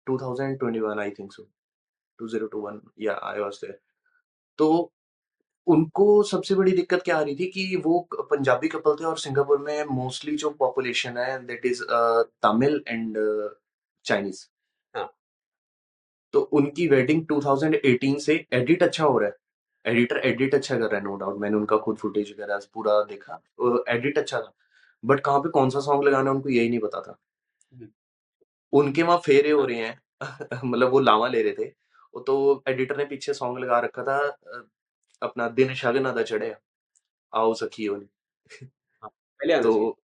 2021 0.06 0.98
I 1.00 1.10
think 1.10 1.32
so 1.32 1.42
2021 2.18 2.80
या 3.00 3.18
आई 3.22 3.40
वाज 3.40 3.58
देयर 3.62 3.78
तो 4.58 4.92
उनको 5.66 6.22
सबसे 6.22 6.54
बड़ी 6.54 6.72
दिक्कत 6.72 7.02
क्या 7.02 7.16
आ 7.16 7.22
रही 7.22 7.36
थी 7.36 7.46
कि 7.50 7.76
वो 7.84 8.08
पंजाबी 8.12 8.68
कपल 8.68 8.96
थे 9.00 9.04
और 9.04 9.18
सिंगापुर 9.18 9.58
में 9.58 9.84
मोस्टली 9.90 10.36
जो 10.36 10.50
पॉपुलेशन 10.58 11.16
है 11.18 11.46
that 11.46 11.66
is 11.66 11.82
Tamil 12.42 12.82
and 12.88 13.18
Chinese 14.04 14.46
हाँ। 14.94 15.14
तो 16.34 16.40
उनकी 16.40 16.88
वेडिंग 16.88 17.26
2018 17.26 18.18
से 18.20 18.46
एडिट 18.52 18.82
अच्छा 18.82 19.04
हो 19.04 19.18
रहा 19.18 19.28
है। 19.28 19.36
एडिटर 19.84 20.16
एडिट 20.26 20.54
अच्छा 20.54 20.76
कर 20.78 20.82
रहा 20.82 20.96
है 20.96 21.04
नो 21.04 21.14
डाउट 21.16 21.38
मैंने 21.40 21.56
उनका 21.56 21.76
खुद 21.86 21.96
फुटेज 21.98 22.30
वगैरह 22.32 22.60
पूरा 22.74 23.00
देखा। 23.04 23.40
एडिट 23.94 24.18
अच्छा 24.18 24.40
था। 24.40 24.52
बट 25.04 25.20
कहाँ 25.20 25.40
पे 25.40 25.48
कौन 25.50 25.70
सा 25.70 25.80
सॉन्ग 25.80 26.04
लगाना 26.04 26.30
है 26.30 26.36
उनको 26.36 26.48
यही 26.48 26.68
नहीं 26.68 26.80
पता 26.80 27.00
था। 27.00 27.16
हम्म। 27.72 27.88
उनके 28.72 29.02
वहाँ 29.02 29.18
फेरे 29.26 29.50
हो 29.50 29.64
रहे 29.66 29.78
हैं। 29.78 30.00
मतलब 30.64 30.90
वो 30.90 31.00
लावा 31.00 31.28
ले 31.28 31.42
रहे 31.42 31.54
थे। 31.58 31.68
वो 32.14 32.20
तो 32.22 32.36
एडिटर 32.68 32.96
ने 32.96 33.04
पीछे 33.06 33.34
सॉन्ग 33.34 33.58
लगा 33.58 33.78
रखा 33.80 34.02
था 34.04 34.18
अ, 34.28 34.62
अपना 35.22 35.48
दिन 35.60 35.74
शगन 35.76 36.12
दा 36.14 36.22
चढ़े। 36.24 36.54
आओ 37.32 37.54
सखियों 37.56 37.98
ने। 37.98 38.06
पहले 39.04 39.54
आना 39.54 39.62
तो 39.62 39.98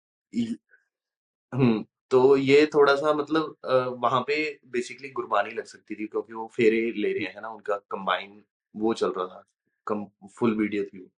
हम्म 1.53 1.85
तो 2.11 2.37
ये 2.37 2.67
थोड़ा 2.75 2.95
सा 2.97 3.13
मतलब 3.15 3.57
वहाँ 4.03 4.21
पे 4.29 4.37
बेसिकली 4.73 5.09
गुरबानी 5.11 5.51
लग 5.55 5.65
सकती 5.67 5.95
थी 5.95 6.07
क्योंकि 6.07 6.33
वो 6.35 6.47
फेरे 6.57 6.81
ले 6.99 7.13
रहे 7.13 7.27
हैं 7.27 7.41
ना? 7.43 7.49
उनका 7.51 7.77
कंबाइन 7.91 8.43
वो 8.75 8.95
चल 8.95 9.13
रहा 9.13 9.27
था। 9.27 9.45
कम 9.87 10.05
फुल 10.37 10.57
वीडियो 10.59 10.85
थी 10.85 11.11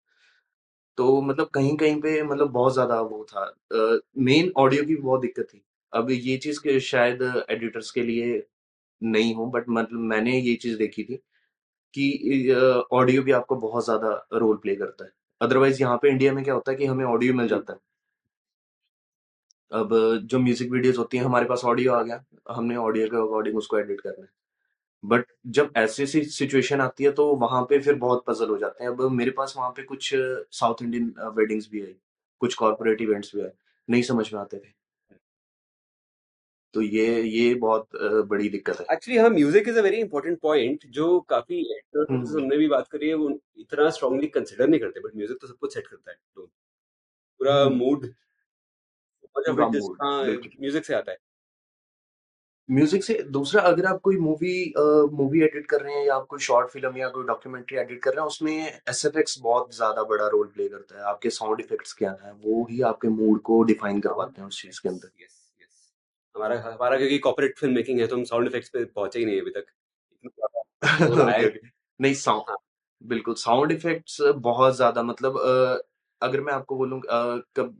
तो 0.98 1.20
मतलब 1.22 1.48
कहीं 1.54 1.76
कहीं 1.76 2.00
पे 2.00 2.22
मतलब 2.24 2.50
बहुत 2.50 2.72
ज़्यादा 2.74 3.00
वो 3.02 3.24
था। 3.24 3.44
मेन 4.20 4.52
ऑडियो 4.58 4.84
की 4.84 4.94
बहुत 4.96 5.20
दिक्कत 5.20 5.44
थी। 5.44 5.62
अब 5.92 6.10
ये 6.10 6.36
चीज़ 6.38 6.60
के 6.60 6.78
शायद 6.82 7.22
एडिटर्स 7.50 7.90
के 7.90 8.02
लिए 8.02 8.42
नहीं 9.02 9.34
हो, 9.34 9.46
बट 9.46 9.64
मतलब 9.68 10.00
मैंने 10.02 10.38
ये 10.38 10.54
चीज़ 10.56 10.78
देखी 10.78 11.04
थी 11.04 11.16
कि 11.94 12.52
ऑडियो 12.92 13.22
भी 13.22 13.32
आपको 13.32 13.56
बहुत 13.58 13.84
ज़्यादा 13.84 14.10
रोल 14.34 14.56
प्ले 14.56 14.76
करता 14.76 15.04
है। 15.04 15.10
अदरवाइज़ 15.40 15.80
यहाँ 15.82 15.96
पे 16.02 16.10
इंडिया 16.10 16.32
में 16.32 16.42
क्या 16.44 16.54
होता 16.54 16.70
है 16.72 16.76
कि 16.78 16.86
हमें 16.86 17.04
ऑडियो 17.04 17.34
मिल 17.34 17.48
जाता 17.48 17.72
है। 17.72 17.78
अब 19.72 19.88
जो 20.24 20.38
म्यूज़िक 20.38 20.70
वीडियोस 20.72 20.98
होती 20.98 21.16
हैं, 21.16 21.24
हमारे 21.24 21.46
पास 21.46 21.64
ऑडियो 21.64 21.92
आ 21.92 22.02
गया, 22.02 22.24
हमने 22.50 22.76
ऑडियो 22.78 23.06
के 23.08 23.16
अकॉर्डिंग 23.16 23.56
उसको 23.58 23.78
एडिट 23.78 24.00
करना 24.00 24.22
है। 24.22 24.28
बट 25.04 25.24
जब 25.48 25.72
ऐसी 25.76 26.06
सी 26.06 26.22
सिचुएशन 26.26 26.80
आती 26.80 27.04
है 27.04 27.10
तो 27.12 27.26
वहाँ 27.36 27.62
पे 27.64 27.78
फिर 27.80 27.94
बहुत 27.96 28.24
पजल 28.26 28.48
हो 28.50 28.58
जाते 28.58 28.84
हैं। 28.84 28.90
अब 28.90 29.02
मेरे 29.12 29.30
पास 29.32 29.54
वहाँ 29.56 29.70
पे 29.70 29.82
कुछ 29.84 30.10
साउथ 30.14 30.82
इंडियन 30.82 31.12
वेडिंग्स 31.36 31.68
भी 31.70 31.80
है 31.80 31.94
कुछ 32.40 32.54
कॉर्पोरेट 32.54 33.02
इवेंट्स 33.02 33.34
भी 33.34 33.42
है 33.42 33.52
नहीं 33.88 34.02
समझ 34.02 34.32
में 34.34 34.40
आते 34.40 34.58
थे। 34.58 34.74
तो 36.74 36.82
ये 36.82 37.22
ये 37.22 37.54
बहुत 37.56 37.94
अ, 37.96 38.08
बड़ी 38.22 38.48
दिक्कत 38.48 38.80
है। 38.80 38.86
एक्चुअली 38.92 39.18
हाँ 39.18 39.28
music 39.30 39.68
is 39.68 39.78
a 39.78 39.82
very 39.82 39.96
important 39.98 40.38
point 40.40 40.86
जो 40.90 41.08
काफ़ी 41.28 41.60
एक्टर्स 41.76 42.10
हम्म। 42.10 42.38
हमने 42.38 42.56
भी 42.56 42.68
बात 42.68 42.88
करी 42.88 43.08
है 43.08 43.14
वो 43.14 43.30
इतना 43.58 43.88
स्ट्रांगली 43.90 44.26
कंसिडर 44.28 44.68
नहीं 44.68 44.80
करते 44.80 45.00
बट 45.00 45.16
म्यूज़िक 45.16 45.38
तो 45.40 45.46
सब 45.46 45.56
कुछ 45.56 45.74
सेट 45.74 45.86
करता 45.86 46.10
है 46.10 46.16
तो। 46.36 46.46
पूरा 47.40 47.54
हम्म, 47.62 47.76
मूड 47.76 48.06
पूरा 49.36 49.66
मूड 49.68 49.96
हाँ 50.02 50.24
बिल्कुल। 50.24 50.50
म्यूज़िक 50.60 50.84
से 50.84 50.94
आता 50.94 51.12
है। 51.12 51.18
म्यूज़िक 52.68 53.04
से 53.04 53.14
दूसरा 53.30 53.62
अगर 53.62 53.86
आप 53.86 54.00
कोई 54.02 54.16
मूवी 54.18 54.52
मूवी 55.12 55.40
एडिट 55.44 55.66
कर 55.66 55.80
रहे 55.82 55.94
हैं 55.94 56.04
या 56.06 56.14
आप 56.16 56.26
कोई 56.30 56.40
शॉर्ट 56.40 56.68
फ़िल्म 56.70 56.96
या 56.96 57.08
कोई 57.08 57.24
डॉक्यूमेंट्री 57.26 57.78
एडिट 57.78 58.02
कर 58.02 58.10
रहे 58.10 58.20
हैं 58.20 58.26
उसमें 58.28 58.52
एसएफएक्स 58.90 59.38
बहुत 59.42 59.74
ज़्यादा 59.76 60.02
बड़ा 60.04 60.26
रोल 60.28 60.46
प्ले 60.54 60.68
करता 60.68 60.98
है। 60.98 61.04
आपके 61.06 61.30
साउंड 61.30 61.60
इफेक्ट्स 61.60 61.92
क्या 61.94 62.10
है 62.24 62.32
वो 62.34 62.64
ही 62.70 62.80
आपके 62.90 63.08
मूड 63.10 63.40
को 63.42 63.62
डिफाइन 63.64 64.00
करवाते 64.00 64.40
हैं 64.40 64.48
उस 64.48 64.60
चीज़ 64.62 64.80
के 64.82 64.88
अंदर। 64.88 65.08
यस 65.22 65.38
यस 65.60 65.92
हमारा 66.34 66.60
हमारा 66.62 66.96
क्योंकि 66.98 67.18
कॉर्पोरेट 67.20 67.58
फ़िल्म 67.58 67.74
मेकिंग 67.74 68.00
है 68.00 68.06
तो 68.06 68.16
हम 68.16 68.24
साउंड 68.24 68.48
इफेक्ट्स 68.48 68.68
पे 68.70 68.84
पहुँचे 68.86 69.18
ही 69.18 69.24
नहीं 69.26 69.40
अभी 69.40 69.50
तक। 69.52 69.66
नहीं 72.00 72.14
साउंड 72.16 72.44
हाँ। 72.48 72.56
बिल्कुल 73.02 73.34
साउंड 73.36 73.72
इफेक्ट्स 73.72 74.18
बहुत 74.40 74.76
ज़्यादा 74.76 75.02
मतलब 75.04 75.38
अगर 76.20 76.40
मैं 76.40 76.52
आपको 76.52 76.76
बोलूँ 76.76 77.00
कब 77.56 77.76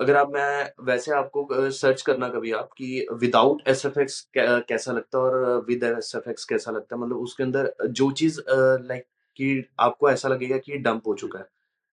अगर 0.00 0.16
आप 0.16 0.30
मैं 0.30 0.70
वैसे 0.84 1.12
आपको 1.12 1.70
सर्च 1.70 2.02
करना 2.02 2.28
कभी 2.28 2.52
आप 2.52 2.70
कि 2.78 3.06
विदाउट 3.12 3.62
एस 3.68 3.84
एफ़ 3.86 3.98
कै 4.34 4.46
कैसा 4.68 4.92
लगता 4.92 5.18
है 5.18 5.24
और 5.24 5.64
विद 5.68 5.84
एसएफएक्स 5.84 6.44
कैसा 6.44 6.70
लगता 6.70 6.96
है 6.96 7.02
मतलब 7.02 7.16
उसके 7.16 7.42
अंदर 7.42 7.72
जो 7.90 8.10
चीज़ 8.12 8.40
लाइक 8.50 9.04
कि 9.38 9.64
आपको 9.80 10.10
ऐसा 10.10 10.28
लगेगा 10.28 10.58
कि 10.58 10.78
डंप 10.78 11.06
हो 11.06 11.14
चुका 11.14 11.38
है, 11.38 11.46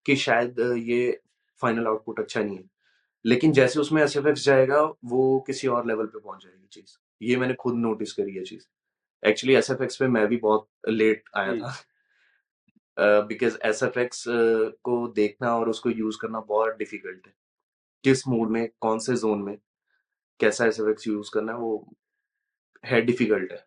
कि 0.06 0.16
शायद 0.16 0.60
ये 0.78 1.20
फाइनल 1.60 1.86
आउटपुट 1.86 2.20
अच्छा 2.20 2.42
नहीं 2.42 2.56
है। 2.56 2.64
लेकिन 3.24 3.52
जैसे 3.52 3.80
उसमें 3.80 4.02
एसएफएक्स 4.02 4.44
जाएगा, 4.44 4.82
वो 5.04 5.40
किसी 5.46 5.68
और 5.68 5.86
लेवल 5.86 6.06
पे 6.06 6.18
पहुँच 6.20 6.44
जाएगी 6.44 6.66
चीज़। 6.72 6.96
ये 7.20 7.36
मैंने 7.36 7.54
खुद 7.54 7.76
नोटिस 7.76 8.12
करी 8.12 8.34
है 8.36 8.44
चीज़। 8.44 8.66
एक्चुअली 9.22 9.56
एस 9.56 9.70
एफ़ 9.70 9.82
एक्स 9.82 9.96
पे 9.96 10.08
मैं 10.08 10.26
भी 10.28 10.36
बहुत 10.38 10.68
लेट 10.90 11.24
आया 11.36 11.54
था। 11.54 11.74
बिकॉज़ 13.28 13.58
एस 13.64 13.82
एफ़ 13.82 13.98
अ, 13.98 14.04
को 14.84 15.06
देखना 15.16 15.56
और 15.58 15.68
उसको 15.68 15.90
यूज़ 15.90 16.18
करना 16.22 16.40
बहुत 16.42 16.76
डिफ़िकल्ट 16.78 17.26
है। 17.26 17.32
किस 18.04 18.26
मूड 18.28 18.50
में, 18.50 18.68
कौन 18.80 18.98
से 19.00 19.16
ज़ोन 19.16 19.42
में, 19.42 19.56
कैसा 20.40 20.66
एसएफएक्स 20.66 21.08
यूज़ 21.08 21.30
करना 21.34 21.52
है, 21.52 21.58
वो 21.58 21.86
है 22.84 23.00
डिफ़िकल्ट 23.02 23.52
है। 23.52 23.64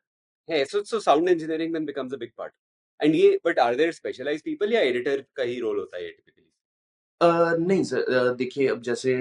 है 0.49 0.63
so 0.65 0.83
so 0.83 0.99
sound 0.99 1.29
engineering 1.29 1.73
then 1.73 1.85
becomes 1.85 2.13
a 2.13 2.17
big 2.17 2.31
part 2.37 2.53
and 2.99 3.15
ये 3.15 3.39
but 3.45 3.59
are 3.59 3.75
there 3.75 3.91
specialised 3.93 4.43
people 4.45 4.73
या 4.73 4.81
एडिटर 4.83 5.21
का 5.35 5.43
ही 5.43 5.59
रोल 5.59 5.79
होता 5.79 5.97
है 5.97 6.09
टिपिकली? 6.09 6.49
अ, 7.21 7.27
नहीं 7.59 7.83
सर 7.83 8.33
देखिए 8.35 8.67
अब 8.67 8.81
जैसे 8.81 9.13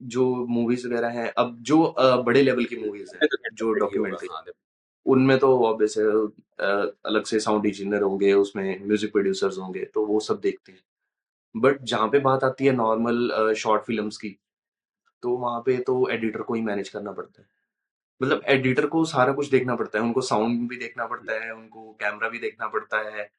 जो 0.00 0.24
मूवीज़ 0.48 0.86
वगैरह 0.88 1.08
हैं, 1.12 1.28
अब 1.38 1.56
जो 1.62 1.82
अ, 1.82 2.16
बड़े 2.22 2.42
लेवल 2.42 2.64
की 2.66 2.76
मूवीज़ 2.78 3.14
हैं, 3.14 3.24
तो 3.24 3.36
जो 3.54 3.72
डॉक्यूमेंट्री 3.74 4.28
हाँ, 4.28 4.44
उनमें 5.06 5.38
तो 5.38 5.48
ऑब्वियस 5.66 5.96
है 5.98 6.04
अलग 7.06 7.24
से 7.26 7.40
साउंड 7.40 7.66
इंजीनियर 7.66 8.02
होंगे, 8.02 8.32
उसमें 8.34 8.86
म्यूज़िक 8.86 9.12
प्रोड्यूसर्स 9.12 9.58
होंगे, 9.58 9.84
तो 9.86 10.06
वो 10.06 10.20
सब 10.22 10.40
देखते 10.40 10.72
हैं। 10.72 10.80
बट 11.54 11.82
जहाँ 11.84 12.08
पे 12.08 12.18
बात 12.20 12.44
आती 12.44 12.66
है 12.66 12.72
नॉर्मल 12.74 13.28
अ, 13.30 13.52
शॉर्ट 13.54 13.82
फ़िल्म्स 13.84 14.16
की, 14.16 14.36
तो 15.22 15.36
वहाँ 15.38 15.60
पे 15.62 15.76
तो 15.82 16.08
एडिटर 16.10 16.42
को 16.42 16.54
ही 16.54 16.62
मैनेज 16.62 16.88
करना 16.88 17.12
पड़ता 17.12 17.42
है। 17.42 17.48
मतलब 18.20 18.42
एडिटर 18.48 18.86
को 18.88 19.04
सारा 19.06 19.32
कुछ 19.34 19.50
देखना 19.50 19.76
पड़ता 19.76 19.98
है, 19.98 20.04
उनको 20.04 20.22
साउंड 20.24 20.68
भी 20.68 20.76
देखना 20.78 21.06
पड़ता 21.06 21.40
है, 21.40 21.52
उनको 21.54 21.92
कैमरा 22.00 22.28
भी 22.28 22.38
देखना 22.40 22.68
पड़ता 22.68 22.98
है, 23.10 23.30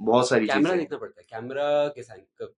बहुत 0.00 0.28
सारी 0.28 0.46
कैमरा 0.46 0.60
चीज़ें 0.62 0.70
हैं। 0.72 0.78
देखना 0.78 0.98
पड़ता 0.98 1.20
है, 1.20 1.26
कैमरा 1.30 1.88
किस 1.90 2.10
एंग 2.10 2.22
कब 2.40 2.54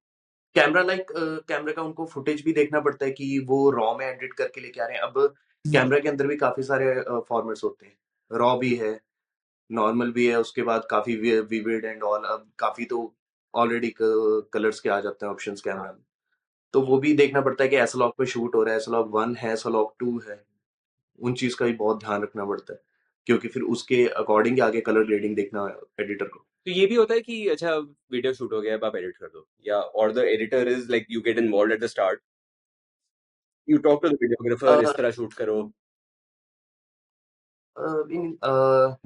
कैमरा 0.56 0.82
लाइक 0.82 1.10
अ, 1.12 1.20
कैमरे 1.48 1.72
का 1.72 1.82
उनको 1.82 2.06
फुटेज 2.08 2.44
भी 2.44 2.52
देखना 2.52 2.80
पड़ता 2.80 3.06
है 3.06 3.10
कि 3.12 3.38
वो 3.48 3.70
रॉ 3.72 3.94
में 3.98 4.06
एडिट 4.06 4.32
करके 4.34 4.60
लेके 4.60 4.80
आ 4.80 4.86
रहे 4.86 4.96
हैं। 4.96 5.02
अब 5.04 5.34
कैमरा 5.64 5.98
के 6.00 6.08
अंदर 6.08 6.26
भी 6.26 6.36
काफ़ी 6.38 6.62
सारे 6.64 6.90
अ, 6.96 7.20
फॉर्मेट्स 7.28 7.64
होते 7.64 7.86
हैं। 7.86 7.96
रॉ 8.30 8.56
भी 8.58 8.74
है, 8.76 8.98
नॉर्मल 9.70 10.12
भी 10.12 10.26
है, 10.28 10.36
उसके 10.40 10.62
बाद 10.64 10.86
काफ़ी 10.90 11.16
वि 11.18 11.38
विविड 11.50 11.84
एंड 11.86 12.02
ऑल 12.04 12.24
अब 12.26 12.50
काफ़ी 12.58 12.84
तो 12.86 13.02
ऑलरेडी 13.54 13.92
कलर्स 13.99 14.80
के 14.80 14.88
आ 14.90 15.00
जाते 15.00 15.26
हैं 15.26 15.32
ऑप्शंस 15.32 15.61
कैमरा 15.61 15.92
में। 15.92 16.02
तो 16.75 16.80
वो 16.82 16.99
भी 16.99 17.14
देखना 17.16 17.40
पड़ता 17.42 17.64
है 17.64 17.71
कि 17.71 17.76
एस-लॉग 17.78 18.12
पे 18.18 18.26
शूट 18.26 18.54
हो 18.54 18.62
रहा 18.62 18.75
है, 18.75 18.80
एस-लॉग 18.80 19.11
1 19.12 19.35
है, 19.38 19.52
एस-लॉग 19.52 19.94
2 19.99 20.18
है। 20.28 20.44
उन 21.18 21.35
चीज़ 21.35 21.56
का 21.56 21.66
भी 21.66 21.73
बहुत 21.75 22.00
ध्यान 22.00 22.23
रखना 22.23 22.44
पड़ता 22.47 22.73
है, 22.73 22.80
क्योंकि 23.26 23.49
फिर 23.49 23.62
उसके 23.75 24.06
अकॉर्डिंग 24.16 24.61
आगे 24.62 24.80
कलर 24.82 25.04
ग्रेडिंग 25.06 25.37
देखना 25.37 25.66
एडिटर 26.00 26.28
को। 26.28 26.38
तो 26.66 26.71
ये 26.73 26.87
भी 26.87 26.94
होता 26.94 27.14
है 27.14 27.21
कि 27.23 27.47
अच्छा 27.49 27.76
वीडियो 27.76 28.32
शूट 28.35 28.52
हो 28.52 28.61
गया 28.61 28.75
अब 28.76 28.85
आप 28.85 28.97
एडिट 28.97 29.16
कर 29.16 29.28
दो 29.28 29.47
या 29.66 29.80
और 29.80 30.12
the 30.12 30.18
editor 30.28 30.68
is 30.68 30.90
like 30.92 31.06
you 31.11 31.21
get 31.23 31.38
involved 31.38 31.73
at 31.75 31.80
the 31.82 31.87
start, 31.88 32.21
you 33.68 33.78
talk 33.80 34.02
to 34.02 34.09
the 34.09 34.18
videographer 34.23 34.82
इस 34.82 34.94
तरह 34.97 35.11
शूट 35.12 35.35
करो। 35.35 35.61
अ, 37.76 37.82
इन 38.11 38.26
अ, 38.42 38.50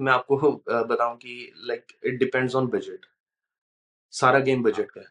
मैं 0.01 0.11
आपको 0.13 0.37
अ, 0.51 0.81
बताऊँ 0.85 1.17
कि 1.17 1.35
like 1.67 1.85
it 2.05 2.19
depends 2.19 2.55
on 2.55 2.67
budget. 2.69 3.05
सारा 4.13 4.39
गेम 4.39 4.63
बजट 4.63 4.91
का 4.91 5.01
है। 5.01 5.07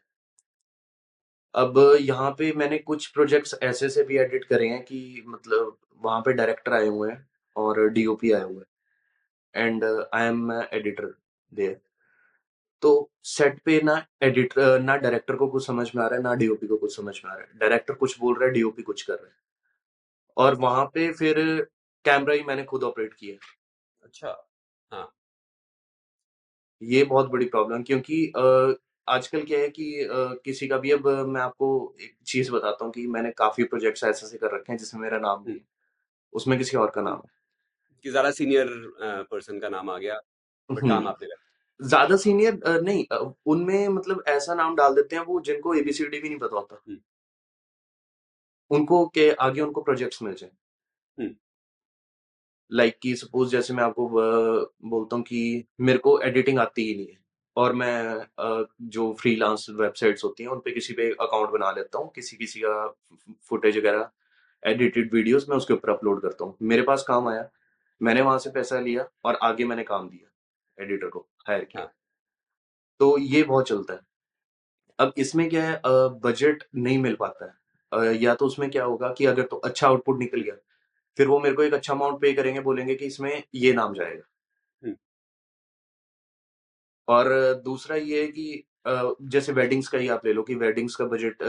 अब 1.55 1.79
यहाँ 2.01 2.31
पे 2.39 2.53
मैंने 2.53 2.79
कुछ 2.79 3.07
प्रोजेक्ट्स 3.07 3.55
ऐसे 3.63 3.89
से 3.89 4.03
भी 4.05 4.19
एडिट 4.19 4.45
करे 4.45 4.69
हैं 4.69 4.83
कि 4.85 5.23
मतलब 5.27 5.77
वहाँ 6.03 6.21
पे 6.21 6.33
डायरेक्टर 6.33 6.73
आए 6.75 6.87
हुए 6.87 7.11
हैं 7.11 7.29
और 7.57 7.89
डीओपी 7.91 8.33
आए 8.33 8.43
हुए 8.43 8.65
हैं 9.55 9.67
and 9.67 9.85
I 9.85 10.27
am 10.27 10.53
editor 10.53 11.15
there. 11.53 11.81
तो 12.83 13.11
सेट 13.25 13.61
पे 13.65 13.81
ना 13.83 13.95
एडिटर 14.23 14.81
ना 14.81 14.97
डायरेक्टर 14.97 15.37
को 15.37 15.49
कुछ 15.49 15.67
समझ 15.67 15.91
में 15.95 16.03
आ 16.05 16.07
रहा 16.07 16.17
है, 16.17 16.23
ना 16.23 16.35
डीओपी 16.35 16.67
को 16.67 16.77
कुछ 16.77 16.97
समझ 16.97 17.15
में 17.25 17.31
आ 17.31 17.35
रहा 17.35 17.43
है। 17.43 17.59
डायरेक्टर 17.59 17.95
कुछ 17.95 18.19
बोल 18.21 18.39
रहा 18.39 18.47
है, 18.47 18.53
डीओपी 18.55 18.83
कुछ 18.83 19.03
कर 19.03 19.15
रहा 19.15 19.27
है 19.27 19.35
और 20.37 20.55
वहाँ 20.61 20.85
पे 20.95 21.13
फिर 21.13 21.39
कैमरा 22.05 22.35
ही 22.35 22.43
मैंने 22.45 22.65
खुद 22.65 22.83
ऑपरेट 22.85 23.15
किया 23.15 23.37
अच्छा, 24.03 24.29
हाँ, 24.91 25.13
ये 26.83 27.05
बहुत 27.05 27.31
बड़ी 27.31 27.47
प्रॉब्लम 27.47 27.83
क्योंकि 27.83 28.33
आजकल 29.09 29.43
क्या 29.45 29.59
है 29.61 29.69
कि 29.71 29.85
अ, 30.01 30.09
किसी 30.45 30.69
का 30.69 30.79
भी 30.79 30.91
अब 30.93 31.07
मैं 31.29 31.41
आपको 31.41 31.69
एक 32.01 32.15
चीज़ 32.27 32.51
बताता 32.53 32.85
हूँ 32.85 32.93
कि 32.93 33.07
मैंने 33.09 33.31
काफ़ी 33.37 33.65
प्रोजेक्ट्स 33.67 34.05
ऐसे-ऐसे 34.05 34.39
कर 34.39 34.55
रखे 34.55 34.73
हैं 34.73 34.79
जिसमें 34.79 35.01
मेरा 35.03 35.19
नाम 35.21 35.43
नहीं 35.43 35.49
हुँ, 35.49 35.57
है, 35.57 35.65
उसमें 36.33 36.59
किसी 36.59 36.77
और 36.79 36.91
का 36.93 37.03
नाम 37.03 37.17
है। 37.19 37.31
कि 38.05 38.11
ज़्यादा 38.11 38.31
सीनियर 38.33 38.69
अ, 38.69 39.23
पर्सन 39.31 39.61
का 39.61 39.69
नाम 39.71 39.91
आ 39.91 39.99
गया, 39.99 40.21
बट 40.71 40.83
हुँ, 40.83 40.87
काम 40.87 41.07
आपने 41.07 41.29
करा। 41.29 41.87
ज़्यादा 41.87 42.17
सीनियर 42.19 42.61
अ, 42.63 42.79
नहीं 42.81 43.05
अ, 43.13 43.19
उनमें 43.49 43.89
मतलब 43.91 44.25
ऐसा 44.31 44.55
नाम 44.57 44.77
डाल 44.77 44.95
देते 44.95 45.17
हैं 45.17 45.25
वो 45.27 45.41
जिनको 45.45 45.75
एबीसीडी 45.77 46.21
भी 46.21 46.29
नहीं 46.29 46.39
पता 46.41 46.57
होता, 46.57 46.83
हुँ, 46.89 46.99
उनको 48.71 48.99
के 49.11 49.25
आगे 49.43 49.61
उनको 49.63 49.83
प्रोजेक्ट्स 49.83 50.23
मिल 50.23 50.35
जाएँ। 50.37 50.53
हुँ, 51.19 51.29
लाइक 52.71 52.99
कि 53.03 53.15
सपोज़ 53.17 53.51
जैसे 53.51 53.75
मैं 53.75 53.83
आपको 53.85 54.09
ब 54.11 54.71
बोलता 54.91 55.17
हूँ 55.17 55.25
कि 55.25 55.41
मेरे 55.81 55.99
को 56.01 56.19
एडिटिंग 56.23 56.59
आती 56.59 56.83
ही 56.83 56.95
नहीं 56.97 57.07
है। 57.09 57.19
और 57.57 57.73
मैं 57.75 58.27
जो 58.91 59.13
फ्रीलांस 59.21 59.67
वेबसाइट्स 59.71 60.25
होती 60.25 60.43
हैं, 60.43 60.51
उन 60.51 60.59
पे 60.61 60.71
किसी 60.73 60.93
पे 60.95 61.11
अकाउंट 61.21 61.51
बना 61.51 61.71
लेता 61.73 61.99
हूँ, 61.99 62.11
किसी-किसी 62.15 62.61
का 62.65 62.87
फुटेज 63.49 63.79
वगैरह, 63.79 64.11
एडिटेड 64.63 65.15
वीडियोज़ 65.15 65.47
मैं 65.51 65.57
उसके 65.57 65.75
ऊपर 65.75 65.91
अपलोड 65.91 66.23
करता 66.23 66.45
हूँ। 66.45 66.57
मेरे 66.63 66.83
पास 66.83 67.05
काम 67.09 67.29
आया, 67.29 67.49
मैंने 68.01 68.23
वहाँ 68.23 68.39
से 68.39 68.51
पैसा 68.51 68.81
लिया 68.81 69.09
और 69.25 69.39
आगे 69.43 69.65
मैंने 69.65 69.85
काम 69.85 70.09
दिया, 70.11 70.85
एडिटर 70.85 71.09
को 71.09 71.27
हायर 71.49 71.65
किया। 71.65 71.83
हाँ, 71.83 71.93
तो 73.01 73.17
ये 73.19 73.43
बहुत 73.43 73.69
चलता 73.69 73.95
है। 73.95 74.01
अब 74.99 75.13
इसमें 75.19 75.49
क्या 75.51 75.65
है 75.65 75.81
बजट 76.21 76.65
नहीं 76.77 76.99
मिल 76.99 77.17
पाता 77.21 77.47
है। 77.47 78.17
या 78.17 78.35
तो 78.35 78.47
उसमें 78.47 78.71
क्या 78.71 78.85
होगा 78.85 79.13
कि 79.19 79.27
अगर 79.27 79.43
तो 79.43 79.57
अच्छा 79.57 79.89
आउटपुट 79.89 80.19
निकल 80.19 80.41
गया, 80.41 80.55
फिर 81.19 81.29
वो 81.29 81.39
मेरे 81.41 81.55
को 81.55 81.63
एक 81.63 81.75
अच्छा 81.75 81.95
अमाउंट 81.95 82.21
पे 82.21 82.33
करेंगे, 82.33 82.61
बोलेंगे 82.61 82.95
कि 82.95 83.07
इसमें 83.07 83.43
ये 83.55 83.73
नाम 83.73 83.95
जाएगा। 83.95 84.23
और 87.09 87.29
दूसरा 87.65 87.97
ये 87.97 88.21
है 88.23 88.27
कि 88.29 88.65
जैसे 89.29 89.53
वेडिंग्स 89.53 89.89
का 89.89 89.99
ही 89.99 90.09
आप 90.09 90.27
ले 90.27 90.33
लो 90.33 90.43
कि 90.43 90.55
वेडिंग्स 90.55 90.97
का 90.97 91.05
बजट 91.07 91.43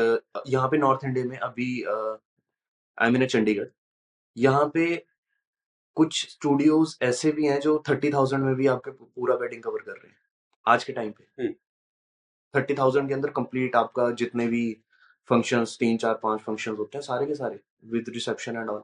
यहाँ 0.48 0.68
पे 0.70 0.78
नॉर्थ 0.78 1.06
इंडिया 1.06 1.26
में 1.26 1.38
अभी 1.38 1.84
आई 2.98 3.12
मीन 3.12 3.26
चंडीगढ़ 3.26 3.68
यहाँ 4.38 4.66
पे 4.74 4.96
कुछ 5.98 6.26
स्टूडियोज 6.30 6.98
ऐसे 7.02 7.32
भी 7.32 7.46
हैं 7.46 7.60
जो 7.60 7.82
थर्टी 7.90 8.12
थाउज़ेंड 8.14 8.44
में 8.44 8.56
भी 8.56 8.68
आपके 8.68 8.92
पूरा 8.92 9.36
वेडिंग 9.36 9.64
कवर 9.64 9.80
कर 9.80 9.92
रहे 9.92 10.08
हैं 10.08 10.18
आज 10.66 10.84
के 10.84 10.94
टाइम 10.94 11.12
पे। 11.12 11.48
थर्टी 12.54 12.74
थाउज़ेंड 12.74 13.08
के 13.08 13.14
अंदर 13.14 13.30
कंप्लीट 13.30 13.76
आपका 13.76 14.10
जितने 14.12 14.48
भी 14.48 14.62
फ़ंक्शन 15.30 15.64
तीन 15.80 15.98
चार 15.98 16.20
पाँच 16.24 16.42
फ़ंक्शन 16.42 16.76
होते 16.76 16.98
हैं 16.98 17.04
सारे 17.04 17.26
के 17.26 17.36
सारे 17.36 17.60
विद 17.94 18.10
रिसेप्शन 18.14 18.58
एंड 18.58 18.70
ऑल 18.70 18.82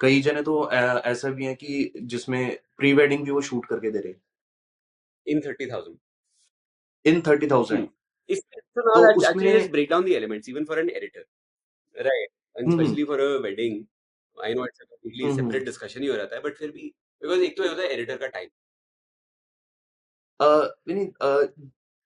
कई 0.00 0.20
जने 0.22 0.42
तो 0.42 0.70
ऐसा 0.70 1.30
भी 1.30 1.44
है 1.46 1.54
कि 1.54 1.92
जिसमें 1.96 2.58
प्री 2.78 2.92
वेडिंग 2.92 3.24
भी 3.24 3.30
वो 3.30 3.40
शूट 3.40 3.66
करके 3.66 3.90
दे 3.90 3.98
रहे 3.98 4.12
हैं। 4.12 4.20
In 5.26 5.40
thirty 5.40 5.66
thousand. 5.66 5.98
In 7.04 7.20
thirty 7.20 7.46
thousand. 7.46 7.88
तो 8.76 8.82
हम्म। 12.66 12.94
हम्म, 15.24 15.32
हम्म। 15.40 15.50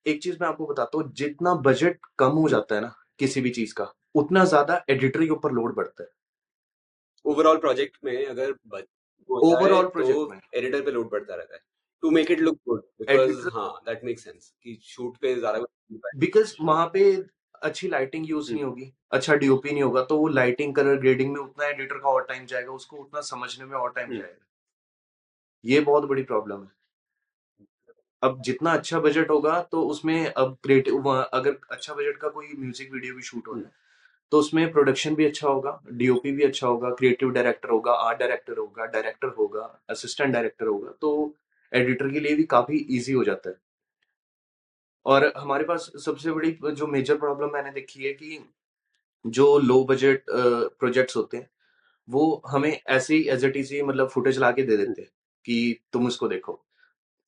एक 0.06 0.22
चीज़ 0.22 0.36
मैं 0.40 0.48
आपको 0.48 0.66
बताता 0.66 0.98
हूँ 0.98 1.12
जितना 1.14 1.54
बजट 1.62 1.98
कम 2.18 2.32
हो 2.36 2.48
जाता 2.48 2.74
है 2.74 2.80
ना 2.80 2.94
किसी 3.18 3.40
भी 3.40 3.50
चीज़ 3.50 3.74
का 3.74 3.92
उतना 4.14 4.44
ज़्यादा 4.44 4.84
एडिटर 4.90 5.24
के 5.24 5.30
ऊपर 5.30 5.52
लोड 5.52 5.74
बढ़ता 5.76 6.02
है। 6.04 6.08
ओवरऑल 9.42 9.88
प्रोजेक्ट 9.88 10.18
में 10.20 10.26
अगर 10.26 10.58
एडिटर 10.58 10.82
पे 10.82 10.90
लोड 10.90 11.08
बढ़ता 11.10 11.34
रहता 11.34 11.54
है। 11.54 11.60
Make 12.10 12.30
it 12.30 12.40
look 12.40 12.58
good 12.68 12.82
because 12.98 13.30
editor 13.30 13.50
हाँ 13.52 13.70
that 13.84 14.04
makes 14.04 14.24
sense 14.24 14.50
कि 14.62 14.78
shoot 14.84 15.16
पे 15.20 15.34
ज़्यादा. 15.34 15.64
बिकॉज़ 16.16 16.54
वहाँ 16.60 16.86
पे 16.94 17.02
अच्छी 17.62 17.88
लाइटिंग 17.88 18.28
यूज़. 18.30 18.52
नहीं 18.52 18.64
होगी 18.64 18.92
अच्छा 19.12 19.34
डीओपी 19.34 19.70
नहीं 19.70 19.82
होगा 19.82 20.02
तो 20.04 20.18
वो 20.18 20.28
लाइटिंग 20.28 20.74
कलर 20.74 20.96
ग्रेडिंग 20.96 21.32
में 21.32 21.40
उतना 21.40 21.66
एडिटर 21.66 21.98
का 21.98 22.08
और 22.08 22.24
टाइम 22.24 22.46
जाएगा 22.46 22.72
उसको 22.72 22.96
उतना 22.96 23.20
समझने 23.20 23.64
में 23.64 23.76
और 23.76 23.92
टाइम 23.92 24.08
Hmm. 24.08 24.18
जाएगा 24.18 24.44
ये 25.64 25.80
बहुत 25.80 26.04
बड़ी 26.04 26.22
प्रॉब्लम 26.22 26.62
है 26.62 27.66
अब 28.22 28.42
जितना 28.42 28.72
अच्छा 28.72 29.00
बजट 29.00 29.30
होगा 29.30 29.60
तो 29.62 29.82
उसमें 29.86 30.26
अब 30.26 30.56
क्रिएटिव 30.62 31.08
अगर 31.10 31.56
अच्छा 31.70 31.94
बजट 31.94 32.16
का 32.16 32.28
कोई 32.28 32.52
म्यूज़िक 32.58 32.92
वीडियो 32.92 33.14
भी 33.14 33.22
शूट 33.22 33.48
हो 33.48 33.52
Hmm. 33.52 33.62
रहा 33.62 33.68
है 33.68 33.84
तो 34.32 34.38
उसमें 34.38 34.70
प्रोडक्शन 34.72 35.14
भी 35.14 35.24
अच्छा 35.24 35.48
होगा 35.48 35.80
डीओपी 35.92 36.30
भी 36.32 36.44
अच्छा 36.44 36.66
होगा 36.66 36.90
क्रिएटिव 36.90 37.30
डायरेक्टर 37.30 37.70
होगा 37.70 37.92
आर्ट 38.06 38.18
डायरेक्टर 38.18 38.58
होगा 38.58 38.86
डायरेक्टर 38.86 39.28
होगा 39.28 39.62
असिस्टेंट 39.90 40.32
डायरेक्टर 40.32 40.66
होगा 40.66 40.90
तो 41.00 41.10
एडिटर 41.76 42.10
के 42.12 42.20
लिए 42.20 42.34
भी 42.36 42.44
काफ़ी 42.46 42.78
इजी 42.90 43.12
हो 43.12 43.24
जाता 43.24 43.50
है। 43.50 43.56
और 45.06 45.32
हमारे 45.36 45.64
पास 45.64 45.90
सबसे 46.04 46.32
बड़ी 46.32 46.56
जो 46.64 46.86
मेजर 46.86 47.16
प्रॉब्लम 47.18 47.52
मैंने 47.52 47.70
देखी 47.70 48.04
है 48.04 48.12
कि 48.12 48.38
जो 49.24 49.58
लो 49.58 49.82
बजट 49.84 50.22
प्रोजेक्ट्स 50.30 51.16
होते 51.16 51.36
हैं, 51.36 51.48
वो 52.08 52.42
हमें 52.46 52.80
ऐसे 52.88 53.14
ही 53.14 53.22
एज 53.30 53.44
इट 53.44 53.56
इज़ 53.56 53.72
ही 53.74 53.82
मतलब 53.82 54.08
फुटेज 54.08 54.38
ला 54.38 54.50
के 54.52 54.62
दे 54.62 54.76
देते 54.76 55.02
हैं 55.02 55.10
कि 55.44 55.80
तुम 55.92 56.08
इसको 56.08 56.28
देखो। 56.28 56.62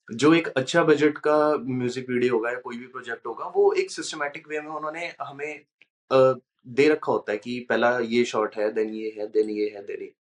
जो 0.07 0.33
एक 0.33 0.47
अच्छा 0.49 0.83
बजट 0.83 1.17
का 1.17 1.37
म्यूज़िक 1.57 2.09
वीडियो 2.09 2.33
होगा 2.33 2.49
या 2.51 2.59
कोई 2.59 2.77
भी 2.77 2.87
प्रोजेक्ट 2.87 3.25
होगा, 3.27 3.45
वो 3.47 3.73
एक 3.73 3.91
सिस्टमेटिक 3.91 4.47
वे 4.47 4.61
में 4.61 4.69
उन्होंने 4.69 5.13
हमें 5.21 5.61
दे 6.11 6.87
रखा 6.89 7.11
होता 7.11 7.31
है 7.31 7.37
कि 7.37 7.59
पहला 7.69 7.97
ये 7.99 8.23
शॉट 8.25 8.55
है 8.55 8.71
देन 8.73 8.93
ये 8.93 9.13
है 9.17 9.27
देन 9.27 9.49
ये 9.49 9.69
है 9.75 9.83
देन 9.85 10.01
ये। 10.01 10.13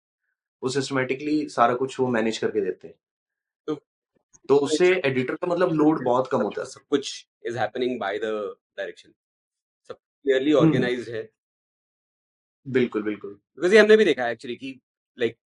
वो 0.62 0.68
सिस्टमेटिकली 0.70 1.48
सारा 1.48 1.74
कुछ 1.74 1.98
वो 2.00 2.08
मैनेज 2.08 2.38
करके 2.38 2.60
देते 2.60 2.88
हैं। 2.88 2.94
तो 4.48 4.56
उससे 4.56 4.88
एडिटर 5.04 5.34
का 5.34 5.46
मतलब 5.46 5.72
लोड 5.72 6.04
बहुत 6.04 6.28
कम 6.32 6.42
होता 6.42 6.60
है 6.60 6.66
सब 6.66 6.86
कुछ 6.90 7.26
is 7.46 7.58
happening 7.58 7.98
by 8.00 8.18
the 8.18 8.30
direction 8.78 9.12
सब 9.90 9.94
क्लियरली 9.94 10.52
हम्म। 10.52 10.66
ऑर्गेनाइज्ड 10.66 11.14
है। 11.14 11.28
बिल्कुल 12.66 13.02
बिल्कुल। 13.02 13.30
बिकॉज़ 13.30 13.74
ये 13.74 13.80
हमने 13.80 13.96
भी 13.96 14.04
देखा 14.04 14.24
है 14.24 14.32
एक्चुअली 14.32 14.56
कि 14.56 14.80
like 15.18 15.36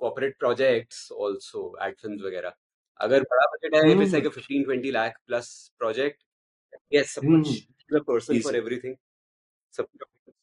corporate 0.00 0.38
projects 0.38 1.08
also 1.22 1.64
ad 1.82 1.94
films 1.96 2.22
वगैरह 2.22 2.54
अगर 3.00 3.22
बड़ा 3.30 3.46
बजट 3.46 3.74
है 3.74 3.90
it's 3.92 4.12
like 4.12 4.26
a 4.26 4.30
15 4.30 4.64
20 4.66 4.92
lakh 4.92 5.18
plus 5.26 5.50
project 5.78 6.22
yes 6.92 7.10
सब 7.10 7.22
कुछ 7.26 8.02
पर्सन 8.08 8.40
फॉर 8.40 8.56
एवरीथिंग 8.56 8.96
सब 9.74 9.86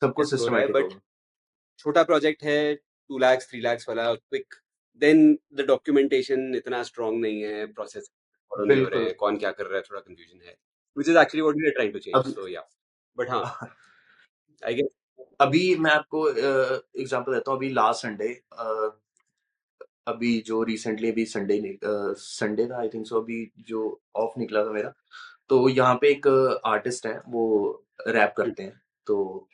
सब 0.01 0.13
कुछ 0.13 0.33
हो 0.33 0.55
है 0.55 0.67
बट 0.71 0.99
छोटा 1.79 2.03
प्रोजेक्ट 2.03 2.43
है 2.43 2.59
टू 2.75 3.17
लैक्स 3.19 3.49
थ्री 3.49 3.61
लैक्स 3.61 3.89
वाला 3.89 4.13
क्विक 4.13 4.55
देन 5.01 5.33
द 5.53 5.65
डॉक्यूमेंटेशन 5.67 6.55
इतना 6.55 6.81
स्ट्रांग 6.83 7.21
नहीं 7.21 7.41
है 7.41 7.65
प्रोसेस 7.73 8.09
नहीं 8.51 8.81
हो 8.81 8.87
रहे 8.89 9.03
हैं 9.03 9.15
कौन 9.15 9.37
क्या 9.37 9.51
कर 9.51 9.65
रहा 9.65 9.77
है? 9.77 9.81
थोड़ा 9.81 9.99
कंफ्यूजन 10.01 10.41
है। 10.47 10.55
Which 10.97 11.09
is 11.09 11.17
actually 11.17 11.41
what 11.41 11.55
we 11.55 11.65
are 11.67 11.71
trying 11.71 11.93
to 11.93 11.99
change 11.99 12.33
so 12.35 12.47
या 12.47 12.67
बट 13.17 13.29
हाँ 13.29 13.43
आई 14.63 14.73
गेस 14.75 14.87
अभी 15.41 15.75
मैं 15.75 15.91
आपको 15.91 16.27
एग्जांपल 16.29 17.33
देता 17.33 17.51
हूँ 17.51 17.57
अभी 17.57 17.69
लास्ट 17.69 18.01
संडे 18.01 18.33
अभी 20.07 20.39
जो 20.39 20.61
रिसेंटली 20.63 21.11
अभी 21.11 21.25
संडे 21.25 21.77
संडे 22.17 22.65
था 22.67 22.79
आई 22.79 22.89
थिंक 22.89 23.05
सो 23.07 23.21
अभी 23.21 23.51
जो 23.59 24.01
ऑफ़ 24.15 24.39
निकला 24.39 24.65
था 24.65 24.71
मेरा 24.71 24.93
तो 25.49 25.69
यहाँ 25.69 25.95
पे 25.95 26.09
एक 26.09 26.27
आर्टिस्ट 26.65 27.07
है 27.07 27.21
वो 27.27 27.43
रैप 28.07 28.33
करते 28.37 28.63
हैं 28.63 28.81
तो 29.07 29.47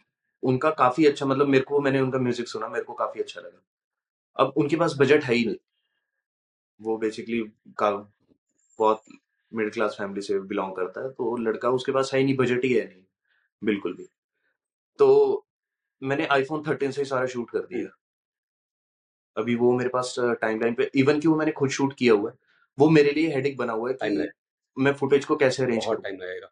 उनका 0.44 0.70
काफ़ी 0.72 1.06
अच्छा 1.06 1.26
मतलब 1.26 1.48
मेरे 1.48 1.64
को 1.64 1.80
मैंने 1.82 2.00
उनका 2.00 2.20
म्यूज़िक 2.20 2.48
सुना 2.48 2.68
मेरे 2.68 2.84
को 2.84 2.94
काफ़ी 2.94 3.22
अच्छा 3.22 3.42
लगा। 3.42 3.62
अब 4.38 4.54
उनके 4.58 4.76
पास 4.76 4.96
बजट 5.00 5.24
है 5.24 5.34
ही 5.36 5.46
नहीं। 5.46 5.58
वो 6.80 6.98
बेसिकली 6.98 7.40
का 7.78 7.90
बहुत 8.80 9.04
मिडिल 9.52 9.72
क्लास 9.72 9.96
फैमिली 9.98 10.22
से 10.22 10.40
बिलोंग 10.52 10.76
करता 10.76 11.02
है 11.02 11.10
तो 11.12 11.36
लड़का 11.38 11.70
उसके 11.72 11.92
पास 11.92 12.12
है 12.14 12.20
ही 12.20 12.26
नहीं 12.26 12.36
बजट 12.38 12.64
ही 12.66 12.74
है 12.74 12.86
नहीं 12.88 13.04
बिल्कुल 13.62 13.94
भी। 13.94 14.08
तो 15.00 15.46
मैंने 16.02 16.26
आईफोन 16.28 16.64
थर्टीन 16.68 16.92
से 16.92 17.02
ही 17.02 17.06
सारा 17.06 17.26
शूट 17.28 17.50
कर 17.52 17.60
दिया। 17.66 17.90
अभी 19.36 19.56
वो 19.56 19.72
मेरे 19.78 19.90
पास 19.90 20.16
टाइम 20.20 20.60
लाइन 20.62 20.74
पे 20.74 20.90
इवन 20.96 21.20
कि 21.20 21.28
वो 21.28 21.36
मैंने 21.36 21.52
खुद 21.52 21.70
शूट 21.70 21.94
किया 21.94 22.14
हुआ 22.14 22.30
है 22.30 22.38
वो 22.78 22.90
मेरे 22.90 23.12
लिए 23.12 23.34
हेडिक 23.36 23.58
बना 23.58 23.74
हुआ 23.74 23.90
है 23.90 23.96
कि 24.02 24.30
मैं 24.78 24.94
फुटेज 24.94 25.26
को 25.26 25.36
कैसे 25.36 25.64
अरेंज 25.64 25.86
बहुत 25.86 26.04
टाइम 26.04 26.16
लगेगा 26.16 26.52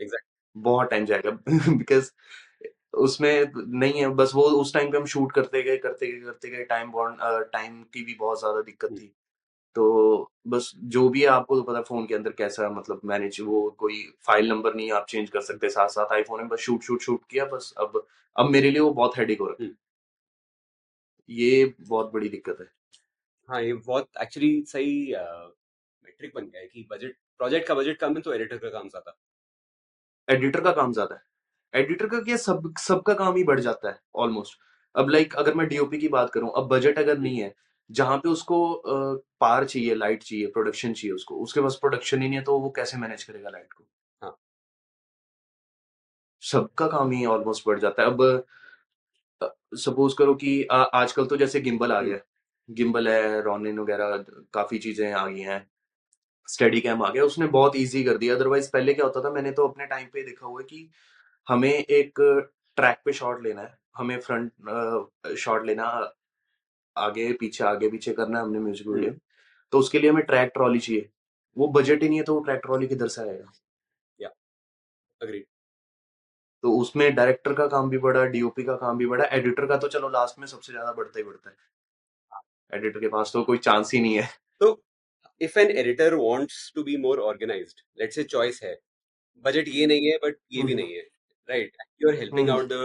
एग्जैक्ट 0.00 0.26
बहुत 0.56 0.90
टाइम 0.90 1.04
जाएगा 1.06 1.30
बिकॉज़ 1.76 2.10
उसमें 2.94 3.52
नहीं 3.56 4.00
है 4.00 4.08
बस 4.16 4.32
वो 4.34 4.42
उस 4.60 4.72
टाइम 4.74 4.90
पे 4.92 4.98
हम 4.98 5.04
शूट 5.06 5.32
करते 5.32 5.62
गए 5.62 5.76
करते 5.78 6.06
गए 6.08 6.20
करते 6.22 6.50
गए 6.50 6.64
टाइम 6.66 6.90
बॉन्ड 6.92 7.20
टाइम 7.52 7.82
की 7.84 8.02
भी 8.04 8.14
बहुत 8.16 8.38
ज़्यादा 8.40 8.60
दिक्कत 8.62 8.90
थी। 8.92 9.12
तो 9.76 10.30
बस 10.48 10.72
जो 10.88 11.08
भी 11.10 11.22
है 11.22 11.28
आपको 11.28 11.56
तो 11.56 11.62
पता 11.64 11.82
फ़ोन 11.82 12.06
के 12.06 12.14
अंदर 12.14 12.32
कैसा 12.34 12.68
मतलब 12.70 13.00
मैनेज 13.06 13.40
वो 13.42 13.68
कोई 13.78 14.02
फ़ाइल 14.26 14.48
नंबर 14.48 14.74
नहीं 14.74 14.90
आप 14.92 15.06
चेंज 15.08 15.30
कर 15.30 15.40
सकते 15.42 15.70
साथ 15.70 15.88
साथ 15.90 16.12
आईफोन 16.14 16.40
में 16.40 16.48
बस 16.48 16.60
शूट 16.60 16.82
शूट 16.84 17.02
शूट 17.02 17.22
किया 17.30 17.44
बस 17.48 17.72
अब 17.78 18.04
अब 18.36 18.50
मेरे 18.50 18.70
लिए 18.70 18.80
वो 18.80 18.92
बहुत 18.94 19.18
हेडिक 19.18 19.40
हो 19.40 19.46
रहा 19.46 19.64
है। 19.64 19.70
ये 21.28 21.64
बहुत 21.80 22.10
बड़ी 22.12 22.28
दिक्कत 22.28 22.56
है। 22.60 22.66
हाँ 23.48 23.62
ये 23.62 23.72
बहुत 23.76 24.08
एक्चुअली 24.22 24.62
सही 24.68 25.14
मेट्रिक 26.04 26.32
बन 26.34 26.46
गया 26.46 26.60
है 26.60 26.66
कि 26.68 26.86
बजट 26.90 27.16
प्रोजेक्ट 27.38 27.68
का 27.68 27.74
बजट 27.74 27.98
कम 27.98 28.16
है 28.16 28.22
तो 28.22 28.32
एडिटर 28.34 28.58
का 28.58 28.70
काम 28.70 28.88
ज़्यादा। 28.88 29.16
एडिटर 30.28 30.60
का 30.60 30.72
काम 30.72 30.92
ज़्यादा 30.92 31.14
है। 31.14 31.22
एडिटर 31.74 32.06
का 32.08 32.20
क्या 32.20 32.36
सब 32.36 32.72
सबका 32.78 33.14
काम 33.14 33.36
ही 33.36 33.44
बढ़ 33.44 33.60
जाता 33.60 33.88
है 33.88 33.98
ऑलमोस्ट 34.16 34.58
अब 34.94 35.10
लाइक 35.10 35.34
अगर 35.34 35.54
मैं 35.54 35.66
डीओपी 35.68 35.98
की 35.98 36.08
बात 36.08 36.30
करूँ 36.30 36.52
अब 36.56 36.68
बजट 36.68 36.98
अगर 36.98 37.18
नहीं 37.18 37.38
है 37.38 37.54
जहाँ 37.90 38.16
पे 38.18 38.28
उसको 38.28 38.58
पार 39.40 39.64
चाहिए 39.64 39.94
लाइट 39.94 40.22
चाहिए 40.22 40.46
प्रोडक्शन 40.48 40.92
चाहिए 40.92 41.14
उसको 41.14 41.36
उसके 41.42 41.60
पास 41.60 41.78
प्रोडक्शन 41.80 42.22
ही 42.22 42.28
नहीं 42.28 42.38
है 42.38 42.44
तो 42.44 42.58
वो 42.58 42.70
कैसे 42.76 42.98
मैनेज 42.98 43.22
करेगा 43.24 43.50
लाइट 43.50 43.72
को? 43.72 43.84
हाँ। 44.22 44.36
सबका 46.42 46.86
काम 46.88 47.10
ही 47.12 47.24
ऑलमोस्ट 47.26 47.66
बढ़ 47.66 47.78
जाता 47.80 48.02
है। 48.02 48.08
अब 48.10 48.44
सपोज़ 49.76 50.14
करो 50.18 50.34
कि 50.34 50.62
आ, 50.64 50.76
आजकल 50.82 51.26
तो 51.26 51.36
जैसे 51.36 51.60
गिम्बल 51.60 51.92
आ 51.92 52.00
गया 52.02 52.18
गिम्बल 52.68 53.08
है। 53.08 53.40
रोनिन 53.42 53.78
वगैरह 53.78 54.16
काफ़ी 54.54 54.78
चीज़ें 54.78 55.12
आ 55.12 55.26
गई 55.26 55.40
हैं। 55.40 55.66
स्टडी 56.48 56.80
कैम 56.80 57.02
आ 57.02 57.10
गया 57.10 57.24
उसने 57.24 57.46
बहुत 57.48 57.76
इजी 57.76 58.02
कर 58.04 58.18
दिया। 58.18 58.34
अदरवाइज़ 58.34 58.70
पहले 58.72 58.94
क्या 58.94 59.06
होता 59.06 59.22
था 59.24 59.30
मैंने 59.32 59.52
तो 59.52 59.68
अपने 59.68 59.86
टाइम 59.86 60.06
पे 60.14 60.22
देखा 60.24 60.46
हुआ 60.46 60.60
है 60.60 60.66
कि 60.66 60.88
हमें 61.50 61.70
एक 61.70 62.20
ट्रैक 62.78 63.00
पे 63.04 63.12
शॉट 63.12 63.42
लेना 63.42 63.62
है 63.62 63.78
हमें 63.96 64.18
फ्रंट 64.20 65.36
शॉट 65.38 65.66
लेना 65.66 65.86
आगे 66.96 67.32
पीछे 67.40 67.64
आगे 67.64 67.88
पीछे 67.90 68.12
करना 68.12 68.38
है 68.38 68.44
हमने 68.44 68.58
म्यूज़िक 68.60 68.86
वीडियो। 68.88 69.12
तो 69.72 69.78
उसके 69.78 69.98
लिए 69.98 70.10
हमें 70.10 70.24
ट्रैक 70.24 70.50
ट्रॉली 70.54 70.78
चाहिए। 70.80 71.08
वो 71.56 71.68
बजट 71.70 72.02
ही 72.02 72.08
नहीं 72.08 72.18
है 72.18 72.24
तो 72.24 72.34
वो 72.34 72.40
ट्रैक 72.40 72.60
ट्रॉली 72.62 72.86
किधर 72.88 73.08
से 73.08 73.22
आएगा? 73.22 73.52
या 74.18 74.30
अग्री 75.20 75.44
तो 76.64 76.72
उसमें 76.78 77.14
डायरेक्टर 77.14 77.52
का 77.54 77.66
काम 77.68 77.88
भी 77.90 77.98
बढ़ा 77.98 78.24
डीओपी 78.26 78.62
का 78.64 78.74
काम 78.76 78.98
भी 78.98 79.06
बढ़ा 79.06 79.24
एडिटर 79.32 79.66
का 79.66 79.76
तो 79.76 79.88
चलो 79.88 80.08
लास्ट 80.08 80.38
में 80.38 80.46
सबसे 80.46 80.72
ज़्यादा 80.72 80.92
बढ़ता 80.92 81.18
ही 81.18 81.24
बढ़ता 81.24 81.50
है। 81.50 81.56
एडिटर 82.72 83.00
के 83.00 83.08
पास 83.08 83.30
तो 83.32 83.42
कोई 83.44 83.58
चांस 83.58 83.92
ही 83.94 84.00
नहीं 84.00 84.14
है। 84.14 84.28
तो 84.60 84.82
if 85.40 85.58
an 85.58 85.70
editor 85.72 86.14
wants 86.16 86.72
to 86.74 86.82
be 86.84 86.96
more 87.02 87.20
organised 87.20 87.80
let's 88.00 88.14
say 88.14 88.24
choice 88.26 88.60
है 88.64 88.78
बजट 89.44 89.68
ये 89.68 89.86
नहीं 89.86 90.06
है 90.06 90.16
बट 90.24 90.36
ये 90.52 90.62
भी 90.62 90.74
नहीं 90.74 90.94
है। 90.94 91.02
Right 91.50 91.76
you 92.02 92.08
are 92.08 92.14
helping 92.16 92.50
out 92.50 92.68
the 92.68 92.82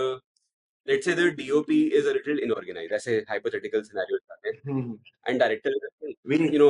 let's 0.87 1.05
say 1.05 1.13
the 1.15 1.27
DOP 1.35 1.81
is 1.97 2.07
a 2.07 2.11
little 2.13 2.39
inorganised 2.39 2.93
ऐसे 2.93 3.17
हाइपोथेटिकल 3.29 3.81
सिनेरियोस 3.83 4.21
आते 4.31 4.49
हैं 4.49 4.55
and 5.27 5.39
director 5.39 5.71
you 6.53 6.59
know 6.59 6.69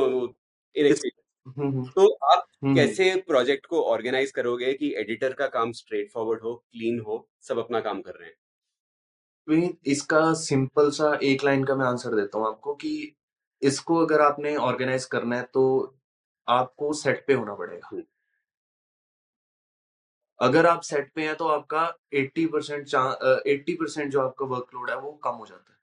inexperience 0.76 1.92
तो 1.96 2.06
आप 2.26 2.46
कैसे 2.76 3.14
प्रोजेक्ट 3.28 3.66
को 3.66 3.82
ऑर्गेनाइज 3.82 4.30
करोगे 4.30 4.72
कि 4.74 4.94
एडिटर 4.98 5.32
का 5.32 5.46
काम 5.48 5.72
स्ट्रेट 5.72 6.10
फॉरवर्ड 6.12 6.42
हो 6.42 6.54
क्लीन 6.54 7.00
हो 7.00 7.26
सब 7.42 7.58
अपना 7.58 7.80
काम 7.80 8.00
कर 8.02 8.14
रहे 8.14 8.28
हैं? 8.28 8.36
इसका 9.86 10.32
सिंपल 10.34 10.90
सा 10.90 11.18
एक 11.22 11.44
लाइन 11.44 11.64
का 11.64 11.74
मैं 11.76 11.86
आंसर 11.86 12.14
देता 12.16 12.38
हूँ 12.38 12.46
आपको 12.46 12.74
कि 12.74 12.92
इसको 13.62 13.96
अगर 13.96 14.20
आपने 14.20 14.54
ऑर्गेनाइज 14.56 15.04
करना 15.04 15.36
है 15.36 15.42
तो 15.54 15.64
आपको 16.48 16.92
सेट 16.92 17.24
पे 17.26 17.34
होना 17.34 17.54
पड़ेगा। 17.54 17.90
अगर 20.40 20.66
आप 20.66 20.80
सेट 20.82 21.10
पे 21.14 21.22
हैं 21.22 21.34
तो 21.36 21.46
आपका 21.48 21.82
80 22.14 22.46
परसेंट 22.52 22.94
एट्टी 23.46 23.74
परसेंट 23.74 24.10
जो 24.12 24.20
आपका 24.20 24.46
वर्कलोड 24.46 24.90
है 24.90 24.98
वो 25.00 25.12
कम 25.24 25.34
हो 25.34 25.46
जाता 25.46 25.72
है। 25.72 25.78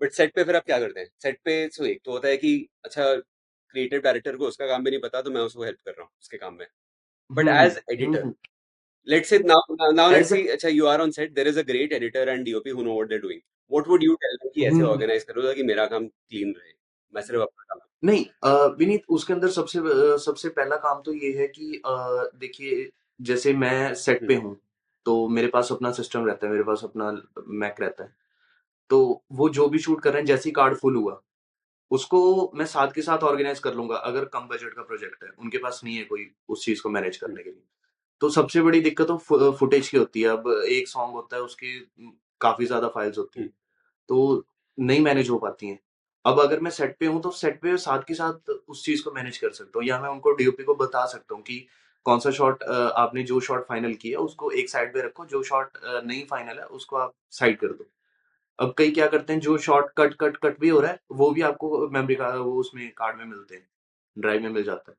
बट 0.00 0.12
सेट 0.12 0.34
पे 0.34 0.44
फिर 0.44 0.56
आप 0.56 0.64
क्या 0.64 0.78
करते 0.78 1.00
हैं? 1.00 1.08
सेट 1.22 1.38
पे 1.44 1.68
सो 1.68 1.84
एक 1.86 2.00
तो 2.04 2.12
होता 2.12 2.28
है 2.28 2.36
कि 2.36 2.68
अच्छा 2.84 3.14
क्रिएटिव 3.14 4.00
डायरेक्टर 4.00 4.36
को 4.36 4.46
उसका 4.46 4.66
काम 4.66 4.84
भी 4.84 4.90
नहीं 4.90 5.00
पता 5.00 5.22
तो 5.22 5.30
मैं 5.30 5.40
उसको 5.40 5.64
हेल्प 5.64 5.78
कर 5.84 5.90
रहा 5.90 6.02
हूँ 6.02 6.10
उसके 6.22 6.36
काम 6.36 6.54
में। 6.54 6.66
But 7.30 7.48
as 7.50 7.80
editor 7.92 8.32
let's 9.08 9.28
say 9.30 9.38
now 9.40 9.56
now, 9.96 10.04
let's 10.12 10.30
see 10.30 10.46
अच्छा 10.52 10.68
you 10.68 10.86
are 10.92 11.00
on 11.02 11.12
set 11.16 11.34
there 11.34 11.48
is 11.48 11.58
a 11.60 11.64
great 11.66 11.92
editor 11.98 12.22
and 12.32 12.46
DOP 12.46 12.64
who 12.70 12.84
know 12.86 12.94
what 12.94 13.10
they're 13.10 13.22
doing. 13.24 13.40
What 13.70 13.90
would 13.90 14.06
you 14.06 14.16
tell 14.22 14.38
them 14.40 14.50
कि 14.54 14.64
ऐसे 14.66 14.82
organise 14.84 15.24
करो 15.24 15.42
ताकि 15.42 15.62
मेरा 15.62 15.86
काम 15.86 16.06
clean 16.06 16.54
रहे? 16.58 16.72
मैं 17.14 17.22
सिर्फ़ 17.22 17.42
अपना 17.42 17.64
काम 17.64 17.80
नहीं 18.04 18.24
विनीत 18.78 19.02
उसके 19.16 19.32
अंदर 19.32 19.48
सबसे 19.50 19.80
सबसे 20.24 20.48
पहला 20.58 20.76
काम 20.86 21.02
तो 21.02 21.12
ये 21.14 21.32
है 21.38 21.46
कि 21.48 21.80
देखिए 21.86 22.84
जैसे 23.20 23.52
मैं 23.54 23.94
सेट 23.96 24.26
पे 24.28 24.34
हूँ 24.36 24.56
तो 25.06 25.28
मेरे 25.28 25.48
पास 25.48 25.72
अपना 25.72 25.90
सिस्टम 25.92 26.24
रहता 26.26 26.46
है 26.46 26.52
मेरे 26.52 26.64
पास 26.64 26.80
अपना 26.84 27.10
मैक 27.48 27.80
रहता 27.80 28.04
है। 28.04 28.14
तो 28.90 29.22
वो 29.32 29.48
जो 29.50 29.68
भी 29.68 29.78
शूट 29.78 30.02
कर 30.02 30.12
रहे 30.12 30.20
हैं 30.20 30.26
जैसे 30.26 30.50
कार्ड 30.52 30.76
फुल 30.76 30.96
हुआ 30.96 31.20
उसको 31.90 32.52
मैं 32.54 32.64
साथ 32.66 32.92
के 32.92 33.02
साथ 33.02 33.22
ऑर्गेनाइज 33.24 33.58
कर 33.58 33.74
लूँगा 33.74 33.96
अगर 34.04 34.24
कम 34.26 34.46
बजट 34.48 34.74
का 34.74 34.82
प्रोजेक्ट 34.82 35.24
है 35.24 35.30
उनके 35.32 35.58
पास 35.58 35.80
नहीं 35.84 35.96
है 35.96 36.04
कोई 36.04 36.30
उस 36.48 36.64
चीज़ 36.64 36.82
को 36.82 36.88
मैनेज 36.90 37.16
करने 37.16 37.42
के 37.42 37.50
लिए। 37.50 37.62
तो 38.22 38.30
सबसे 38.30 38.62
बड़ी 38.62 38.80
दिक्कत 38.80 39.06
तो 39.06 39.52
फुटेज 39.52 39.88
की 39.88 39.96
होती 39.98 40.22
है। 40.22 40.28
अब 40.28 40.48
एक 40.70 40.88
सॉन्ग 40.88 41.14
होता 41.14 41.36
है 41.36 41.42
उसकी 41.42 41.78
काफ़ी 42.40 42.66
ज़्यादा 42.66 42.88
फाइल्स 42.88 43.18
होती 43.18 43.40
है 43.40 43.46
तो 44.08 44.44
नहीं 44.78 45.00
मैनेज 45.00 45.30
हो 45.30 45.38
पाती 45.38 45.66
हैं। 45.66 45.78
अब 46.24 46.40
अगर 46.40 46.60
मैं 46.60 46.70
सेट 46.72 46.96
पे 47.00 47.06
हूँ 47.06 47.20
तो 47.22 47.30
सेट 47.32 47.60
पे 47.62 47.76
साथ 47.78 48.02
के 48.02 48.14
साथ 48.14 48.50
उस 48.50 48.84
चीज़ 48.84 49.02
को 49.04 49.10
मैनेज 49.12 49.38
कर 49.38 49.50
सकता 49.52 49.78
हूँ 49.78 49.86
या 49.88 50.00
मैं 50.00 50.08
उनको 50.08 50.32
डीओपी 50.34 50.64
को 50.64 50.74
बता 50.76 51.04
सकता 51.06 51.34
हूँ 51.34 51.42
कि 51.42 51.66
कौन 52.06 52.18
सा 52.20 52.30
शॉट 52.32 52.62
आपने 52.62 53.22
जो 53.24 53.40
शॉट 53.40 53.66
फाइनल 53.68 53.94
किया 53.96 54.18
उसको 54.20 54.50
एक 54.52 54.70
साइड 54.70 54.92
पे 54.94 55.02
रखो 55.02 55.26
जो 55.26 55.42
शॉट 55.44 55.78
नहीं 55.84 56.24
फाइनल 56.26 56.58
है 56.58 56.64
उसको 56.72 56.96
आप 56.96 57.14
साइड 57.32 57.58
कर 57.60 57.68
दो। 57.68 57.86
अब 58.58 58.74
कई 58.78 58.90
क्या 58.90 59.06
करते 59.06 59.32
हैं 59.32 59.40
जो 59.40 59.56
शॉट 59.60 59.90
कट 59.98 60.14
कट 60.20 60.36
कट 60.38 60.58
भी 60.60 60.68
हो 60.68 60.80
रहा 60.80 60.90
है 60.92 60.98
वो 61.12 61.30
भी 61.30 61.42
आपको 61.44 61.88
मेमोरी 61.90 62.14
का 62.14 62.28
वो 62.30 62.52
उसमें 62.60 62.88
कार्ड 62.96 63.16
में 63.16 63.24
मिलते 63.24 63.54
हैं 63.54 63.68
ड्राइव 64.16 64.42
में 64.42 64.50
मिल 64.50 64.62
जाता 64.64 64.90
है। 64.90 64.96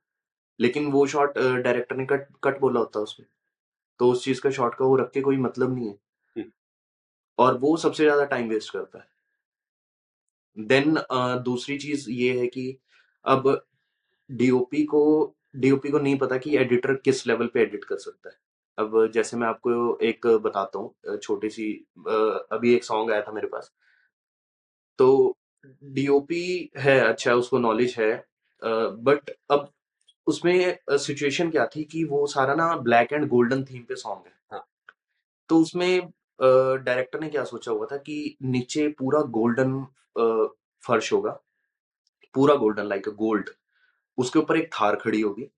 लेकिन 0.59 0.91
वो 0.91 1.05
शॉट 1.07 1.37
डायरेक्टर 1.37 1.95
ने 1.95 2.05
कट 2.05 2.27
कट 2.43 2.59
बोला 2.59 2.79
होता 2.79 2.99
है 2.99 3.03
उसमें 3.03 3.27
तो 3.99 4.11
उस 4.11 4.23
चीज़ 4.23 4.41
का 4.41 4.49
शॉट 4.51 4.75
का 4.75 4.85
वो 4.85 4.95
रख 4.95 5.11
के 5.11 5.21
कोई 5.21 5.37
मतलब 5.39 5.75
नहीं 5.75 5.87
है। 5.87 6.45
और 7.39 7.57
वो 7.57 7.75
सबसे 7.77 8.03
ज़्यादा 8.03 8.25
टाइम 8.25 8.49
वेस्ट 8.49 8.71
करता 8.73 8.99
है। 8.99 9.07
देन 10.57 10.97
दूसरी 11.43 11.77
चीज़ 11.77 12.09
ये 12.11 12.39
है 12.39 12.47
कि 12.47 12.77
अब 13.25 13.49
डीओपी 14.29 14.83
को 14.85 15.03
डीओपी 15.57 15.89
को 15.89 15.99
नहीं 15.99 16.17
पता 16.17 16.37
कि 16.37 16.55
एडिटर 16.57 16.93
किस 16.95 17.25
लेवल 17.27 17.47
पे 17.53 17.61
एडिट 17.61 17.83
कर 17.83 17.97
सकता 17.97 18.29
है। 18.29 18.35
अब 18.77 19.11
जैसे 19.13 19.37
मैं 19.37 19.47
आपको 19.47 19.97
एक 20.05 20.27
बताता 20.43 20.79
हूँ 20.79 21.17
छोटी-सी 21.17 21.71
अभी 22.51 22.73
एक 22.75 22.83
सॉन्ग 22.83 23.11
आया 23.11 23.21
था 23.21 23.31
मेरे 23.31 23.47
पास। 23.47 23.71
तो 24.99 25.35
डीओपी 25.83 26.69
है 26.77 26.99
अच्छा 26.99 27.33
उसको 27.35 27.59
नॉलेज 27.59 27.95
है 27.99 28.11
बट 28.61 29.29
अब 29.51 29.69
उसमें 30.27 30.77
सिचुएशन 30.91 31.49
क्या 31.51 31.65
थी 31.67 31.83
कि 31.83 32.03
वो 32.03 32.25
सारा 32.27 32.55
ना 32.55 32.75
ब्लैक 32.77 33.13
एंड 33.13 33.27
गोल्डन 33.29 33.63
थीम 33.63 33.83
पे 33.83 33.95
सॉन्ग 33.95 34.25
है। 34.25 34.33
हाँ। 34.51 34.65
तो 35.49 35.59
उसमें 35.59 35.99
डायरेक्टर 36.39 37.19
ने 37.19 37.29
क्या 37.29 37.43
सोचा 37.43 37.71
हुआ 37.71 37.87
था 37.91 37.97
कि 37.97 38.37
नीचे 38.43 38.87
पूरा 38.99 39.21
गोल्डन 39.37 39.79
फर्श 40.83 41.11
होगा। 41.13 41.31
पूरा 42.35 42.55
गोल्डन 42.55 42.85
लाइक 42.85 43.09
गोल्ड। 43.17 43.49
उसके 44.17 44.39
ऊपर 44.39 44.57
एक 44.57 44.69
थार 44.73 44.95
खड़ी 44.95 45.21
होगी 45.21 45.49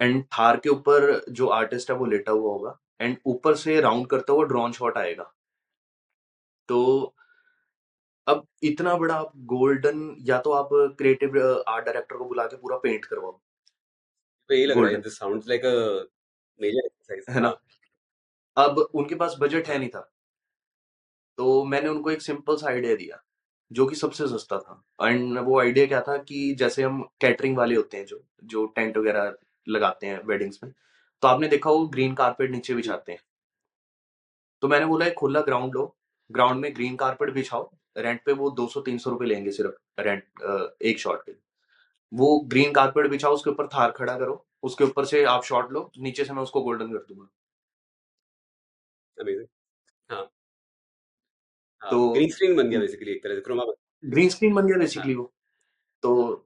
एंड 0.00 0.24
थार 0.28 0.56
के 0.56 0.68
ऊपर 0.68 1.24
जो 1.30 1.46
आर्टिस्ट 1.50 1.90
है 1.90 1.96
वो 1.96 2.06
लेटा 2.06 2.32
हुआ 2.32 2.52
होगा 2.52 2.78
एंड 3.00 3.16
ऊपर 3.26 3.54
से 3.56 3.80
राउंड 3.80 4.06
करता 4.06 4.32
हुआ 4.32 4.44
ड्रोन 4.46 4.72
शॉट 4.72 4.98
आएगा। 4.98 5.32
तो 6.68 7.14
अब 8.26 8.46
इतना 8.62 8.96
बड़ा 8.98 9.14
आप 9.14 9.32
गोल्डन 9.46 10.16
या 10.22 10.38
तो 10.40 10.52
आप 10.52 10.68
क्रिएटिव 10.98 11.38
आर्ट 11.68 11.84
डायरेक्टर 11.84 12.16
को 12.16 12.24
बुला 12.24 12.44
के 12.46 12.56
पूरा 12.56 12.76
पेंट 12.78 13.04
करवाओ। 13.04 13.32
तो 14.50 14.54
यही 14.54 14.66
लग 14.66 14.78
रहा 14.78 14.90
है 14.90 15.00
this 15.02 15.18
sounds 15.18 15.48
like 15.48 15.64
a 15.64 15.72
major 16.60 16.86
exercise 16.86 17.24
है 17.28 17.40
ना? 17.40 17.56
अब 18.56 18.78
उनके 18.78 19.14
पास 19.14 19.36
बजट 19.40 19.68
है 19.68 19.78
नहीं 19.78 19.88
था। 19.88 20.00
तो 21.38 21.64
मैंने 21.64 21.88
उनको 21.88 22.10
एक 22.10 22.22
सिंपल 22.22 22.56
सा 22.56 22.68
आइडिया 22.68 22.94
दिया, 22.96 23.22
जो 23.70 23.86
कि 23.86 23.96
सबसे 23.96 24.26
सस्ता 24.28 24.58
था 24.58 25.08
एंड 25.08 25.38
वो 25.38 25.58
आइडिया 25.60 25.86
क्या 25.86 26.00
था 26.00 26.16
कि 26.18 26.54
जैसे 26.58 26.82
हम 26.82 27.02
कैटरिंग 27.20 27.56
वाले 27.56 27.74
होते 27.74 27.96
हैं 27.96 28.04
जो, 28.06 28.22
जो 28.44 28.66
टेंट 28.66 28.96
वगैरह 28.96 29.34
लगाते 29.66 30.06
हैं 30.06 30.20
वेडिंग्स 30.26 30.60
में, 30.64 30.72
तो 31.22 31.28
आपने 31.28 31.48
देखा 31.48 31.70
होगा 31.70 31.90
ग्रीन 31.92 32.14
कारपेट 32.14 32.50
नीचे 32.50 32.74
बिछाते 32.74 33.12
हैं। 33.12 33.20
तो 34.62 34.68
मैंने 34.68 34.86
बोला 34.86 35.06
एक 35.06 35.14
खुला 35.14 35.40
ग्राउंड 35.40 35.74
लो, 35.74 35.94
ग्राउंड 36.30 36.60
में 36.60 36.74
ग्रीन 36.76 36.96
कारपेट 36.96 37.30
बिछाओ, 37.30 37.70
रेंट 37.98 38.20
पे 38.26 38.32
वो 38.32 38.50
200-300 38.50 39.10
रुपए 39.10 39.26
लेंगे 39.26 39.50
सिर्फ़ 39.50 40.00
रेंट 40.00 40.24
एक 40.82 40.98
शॉट 40.98 41.22
के। 41.26 41.32
वो 42.12 42.38
ग्रीन 42.48 42.72
कारपेट 42.72 43.06
बिछाओ, 43.10 43.34
उसके 43.34 43.50
ऊपर 43.50 43.66
थार 43.68 43.90
खड़ा 43.90 44.18
करो, 44.18 44.44
उसके 44.62 44.84
ऊपर 44.84 45.04
से 45.04 45.24
आप 45.26 45.44
शॉट 45.44 45.72
लो, 45.72 45.90
नीचे 45.98 46.24
से 46.24 46.32
मैं 46.32 46.42
उसको 46.42 46.62
गोल्डन 46.62 46.92
कर 46.92 47.04
दूँगा। 47.08 47.28
हाँ 51.82 51.90
तो 51.90 52.08
ग्रीन 52.12 52.30
स्क्रीन 52.30 52.56
बन 52.56 52.70
गया 52.70 52.80
बेसिकली 52.80 53.12
एक 53.12 53.22
तरह 53.24 53.34
से 53.34 53.40
क्रोमा 53.40 53.64
ग्रीन 54.04 54.28
स्क्रीन 54.28 54.54
बन 54.54 54.66
गया 54.66 54.74
हाँ। 54.74 54.80
बेसिकली 54.80 55.14
वो। 55.14 55.32
तो 56.02 56.44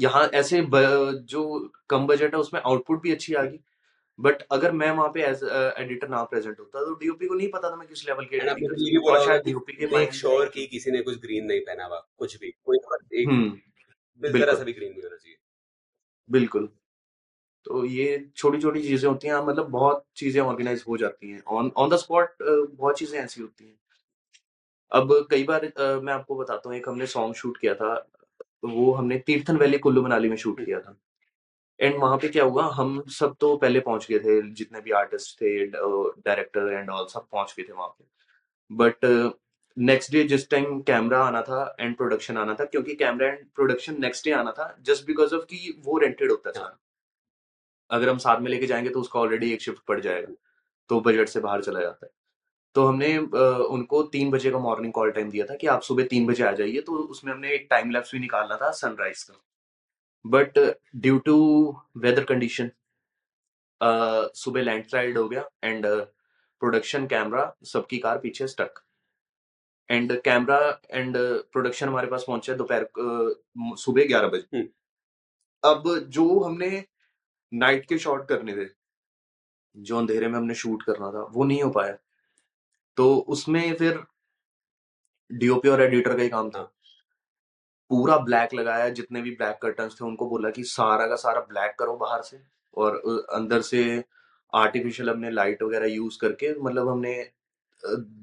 यहाँ 0.00 0.24
ऐसे 0.34 0.60
ब, 0.64 0.80
जो 1.24 1.70
कम 1.90 2.06
बजट 2.06 2.34
है 2.34 2.40
उसमें 2.40 2.60
आउटपुट 2.62 3.02
भी 3.02 3.12
अच्छी 3.12 3.34
आ 3.34 3.42
गई। 3.42 3.58
बट 4.18 4.42
अगर 4.52 4.72
मैं 4.72 4.90
वहाँ 4.90 5.08
पे 5.08 5.22
एज 5.22 5.40
एडिटर 5.78 6.08
ना 6.08 6.22
प्रेजेंट 6.24 6.58
होता 6.60 6.84
तो 6.84 6.94
डीओपी 6.94 7.26
को 7.26 7.34
नहीं 7.34 7.48
पता 7.50 7.70
था 7.70 7.76
मैं 7.76 7.88
किस 7.88 8.04
लेवल 8.08 8.24
की 8.24 8.36
एंड 8.36 8.42
एडिटिंग 8.42 8.66
आपने 8.66 8.68
कर 8.68 8.80
ये 8.80 8.90
भी 8.90 8.96
सकता 8.96 8.98
हूँ 8.98 9.02
बोला 9.02 9.14
और 9.14 9.20
होगा 9.20 9.26
शायद 9.26 9.44
कि 9.44 9.50
डीओपी 9.50 9.72
के 9.72 9.84
मेक 9.84 9.92
माइंड 9.92 10.08
में 10.08 10.12
श्योर 10.12 10.48
कि 10.48 10.66
किसी 10.66 10.90
ने 10.90 11.00
कुछ 11.02 11.20
ग्रीन 11.20 11.44
नहीं 11.44 11.60
पहना 11.60 11.84
हुआ 11.84 11.98
कुछ 12.18 12.36
भी। 12.40 12.50
कोई 12.64 12.76
एक 13.14 13.28
हम्म 13.28 13.50
बिल्कुल। 14.20 14.64
भी 14.64 14.72
ग्रीन 14.72 14.90
नहीं 14.90 15.02
होना 15.02 15.16
चाहिए। 15.16 15.36
बिल्कुल। 16.30 16.68
तो 17.66 17.84
ये 17.86 18.24
छोटी 18.36 18.58
छोटी 18.60 18.82
चीज़ें 18.82 19.08
होती 19.08 19.28
हैं 19.28 19.36
मतलब 19.46 19.68
बहुत 19.70 20.04
चीज़ें 20.16 20.40
ऑर्गेनाइज 20.42 20.84
हो 20.88 20.96
जाती 20.96 21.30
हैं। 21.30 21.42
ऑन 21.48 21.70
ऑन 21.76 21.90
द 21.90 21.96
स्पॉट 21.96 22.34
बहुत 22.42 22.98
चीज़ें 22.98 23.18
ऐसी 23.20 23.42
होती 23.42 23.64
हैं। 23.64 23.78
अब 24.92 25.12
कई 25.30 25.44
बार 25.44 25.64
अ, 25.64 26.00
मैं 26.02 26.12
आपको 26.12 26.36
बताता 26.36 26.68
हूँ 26.68 26.76
एक 26.76 26.88
हमने 26.88 27.06
सॉन्ग 27.06 27.34
शूट 27.34 27.56
किया 27.58 27.74
था 27.74 27.94
वो 28.66 28.92
हमने 28.92 29.18
तीर्थन 29.26 29.56
वैली 29.56 29.78
कुल्लू 29.78 30.02
मनाली 30.02 30.28
में 30.28 30.36
शूट 30.36 30.58
हम्म, 30.58 30.66
किया 30.66 30.80
था। 30.80 30.96
एंड 31.80 31.96
वहाँ 32.00 32.16
पे 32.18 32.28
क्या 32.28 32.44
हुआ 32.44 32.66
हम 32.74 33.02
सब 33.10 33.34
तो 33.40 33.56
पहले 33.56 33.80
पहुँच 33.80 34.06
गए 34.10 34.18
थे 34.18 34.40
जितने 34.54 34.80
भी 34.80 34.90
आर्टिस्ट 34.92 35.40
थे 35.42 35.56
डायरेक्टर 35.66 36.72
एंड 36.72 36.90
ऑल 36.90 37.06
सब 37.06 37.26
पहुँच 37.32 37.54
गए 37.58 37.64
थे 37.68 37.72
वहाँ 37.72 37.88
पे। 37.88 38.04
बट 38.70 39.06
नेक्स्ट 39.76 40.12
डे 40.12 40.22
जिस 40.24 40.48
टाइम 40.50 40.80
कैमरा 40.82 41.20
आना 41.24 41.42
था 41.42 41.76
एंड 41.80 41.96
प्रोडक्शन 41.96 42.36
आना 42.38 42.54
था 42.54 42.64
क्योंकि 42.64 42.94
camera 42.94 43.28
and 43.28 43.46
production 43.54 44.00
next 44.00 44.24
day 44.24 44.32
आना 44.32 44.52
था 44.52 44.76
जस्ट 44.82 45.06
बिकॉज़ 45.06 45.34
ऑफ़ 45.34 45.44
कि 45.44 45.74
वो 45.86 45.98
रेंटेड 45.98 46.30
होता 46.30 46.52
है 46.56 46.64
हाँ। 46.64 46.78
अगर 47.90 48.08
हम 48.08 48.18
साथ 48.18 48.40
में 48.40 48.50
लेके 48.50 48.66
जाएँगे 48.66 48.90
तो 48.90 49.00
उसका 49.00 49.20
ऑलरेडी 49.20 49.52
एक 49.52 49.62
शिफ्ट 49.62 49.82
पड़ 49.88 50.00
जाएगा 50.00 50.34
तो 50.90 51.00
बजट 51.00 51.28
से 51.28 51.40
बाहर 51.40 51.62
चला 51.62 51.80
जाता 51.80 52.06
है। 52.06 52.12
तो 52.74 52.86
हमने 52.86 53.16
उनको 53.18 54.02
तीन 54.12 54.30
बजे 54.30 54.50
का 54.50 54.58
मॉर्निंग 54.58 54.92
कॉल 54.92 55.10
टाइम 55.12 55.30
दिया 55.30 55.44
था 55.46 55.54
कि 55.56 55.66
आप 55.66 55.82
सुबह 55.82 56.04
तीन 56.10 56.26
बजे 56.26 56.44
आ 56.44 56.52
जाइए 56.52 56.80
तो 56.86 56.96
उसमें 56.96 57.32
हमने 57.32 57.52
एक 57.54 57.66
टाइम 57.70 57.90
लैप्स 57.90 58.12
भी 58.14 58.20
निकालना 58.20 58.56
था 58.62 58.70
सनराइज 58.78 59.22
का। 59.22 59.34
But 60.24 60.58
due 60.96 61.18
to 61.26 61.36
weather 62.04 62.24
condition 62.24 62.70
सुबह 64.36 64.62
लैंडस्लाइड 64.62 65.18
हो 65.18 65.28
गया 65.28 65.48
एंड 65.64 65.86
प्रोडक्शन 65.86 67.06
कैमरा 67.06 67.52
सबकी 67.66 67.98
कार 67.98 68.18
पीछे 68.18 68.46
stuck 68.48 68.80
and 69.90 70.12
camera 70.24 70.58
and 70.90 71.16
production 71.52 71.88
हमारे 71.88 72.06
पास 72.08 72.24
पहुँचा 72.28 72.54
दोपहर 72.54 72.82
अ, 72.82 73.74
सुबह 73.78 74.06
ग्यारह 74.08 74.28
बजे। 74.28 74.56
हम्म, 74.56 74.68
अब 75.62 76.08
जो 76.08 76.38
हमने 76.40 76.84
नाइट 77.52 77.86
के 77.88 77.98
शॉट 77.98 78.26
करने 78.28 78.56
थे 78.56 78.68
जो 79.76 79.98
अंधेरे 79.98 80.28
में 80.28 80.38
हमने 80.38 80.54
शूट 80.54 80.82
करना 80.82 81.10
था 81.12 81.24
वो 81.32 81.44
नहीं 81.44 81.62
हो 81.62 81.70
पाया। 81.70 81.96
तो 82.98 83.14
उसमें 83.28 83.74
फिर 83.74 84.02
डीओपी 85.30 85.68
और 85.68 85.82
एडिटर 85.82 86.16
का 86.16 86.22
ही 86.22 86.28
काम 86.28 86.50
था। 86.50 86.62
पूरा 87.90 88.16
ब्लैक 88.18 88.54
लगाया 88.54 88.88
जितने 88.90 89.20
भी 89.22 89.30
ब्लैक 89.30 89.58
कर्टन्स 89.62 90.00
थे 90.00 90.04
उनको 90.04 90.28
बोला 90.30 90.50
कि 90.50 90.64
सारा 90.64 91.06
का 91.06 91.16
सारा 91.16 91.40
ब्लैक 91.40 91.74
करो 91.78 91.96
बाहर 91.96 92.22
से 92.22 92.40
और 92.76 92.96
अंदर 93.34 93.62
से 93.62 93.82
आर्टिफिशियल 94.52 95.10
हमने 95.10 95.30
लाइट 95.30 95.62
वगैरह 95.62 95.86
यूज़ 95.86 96.18
करके 96.20 96.54
मतलब 96.60 96.88
हमने 96.88 97.14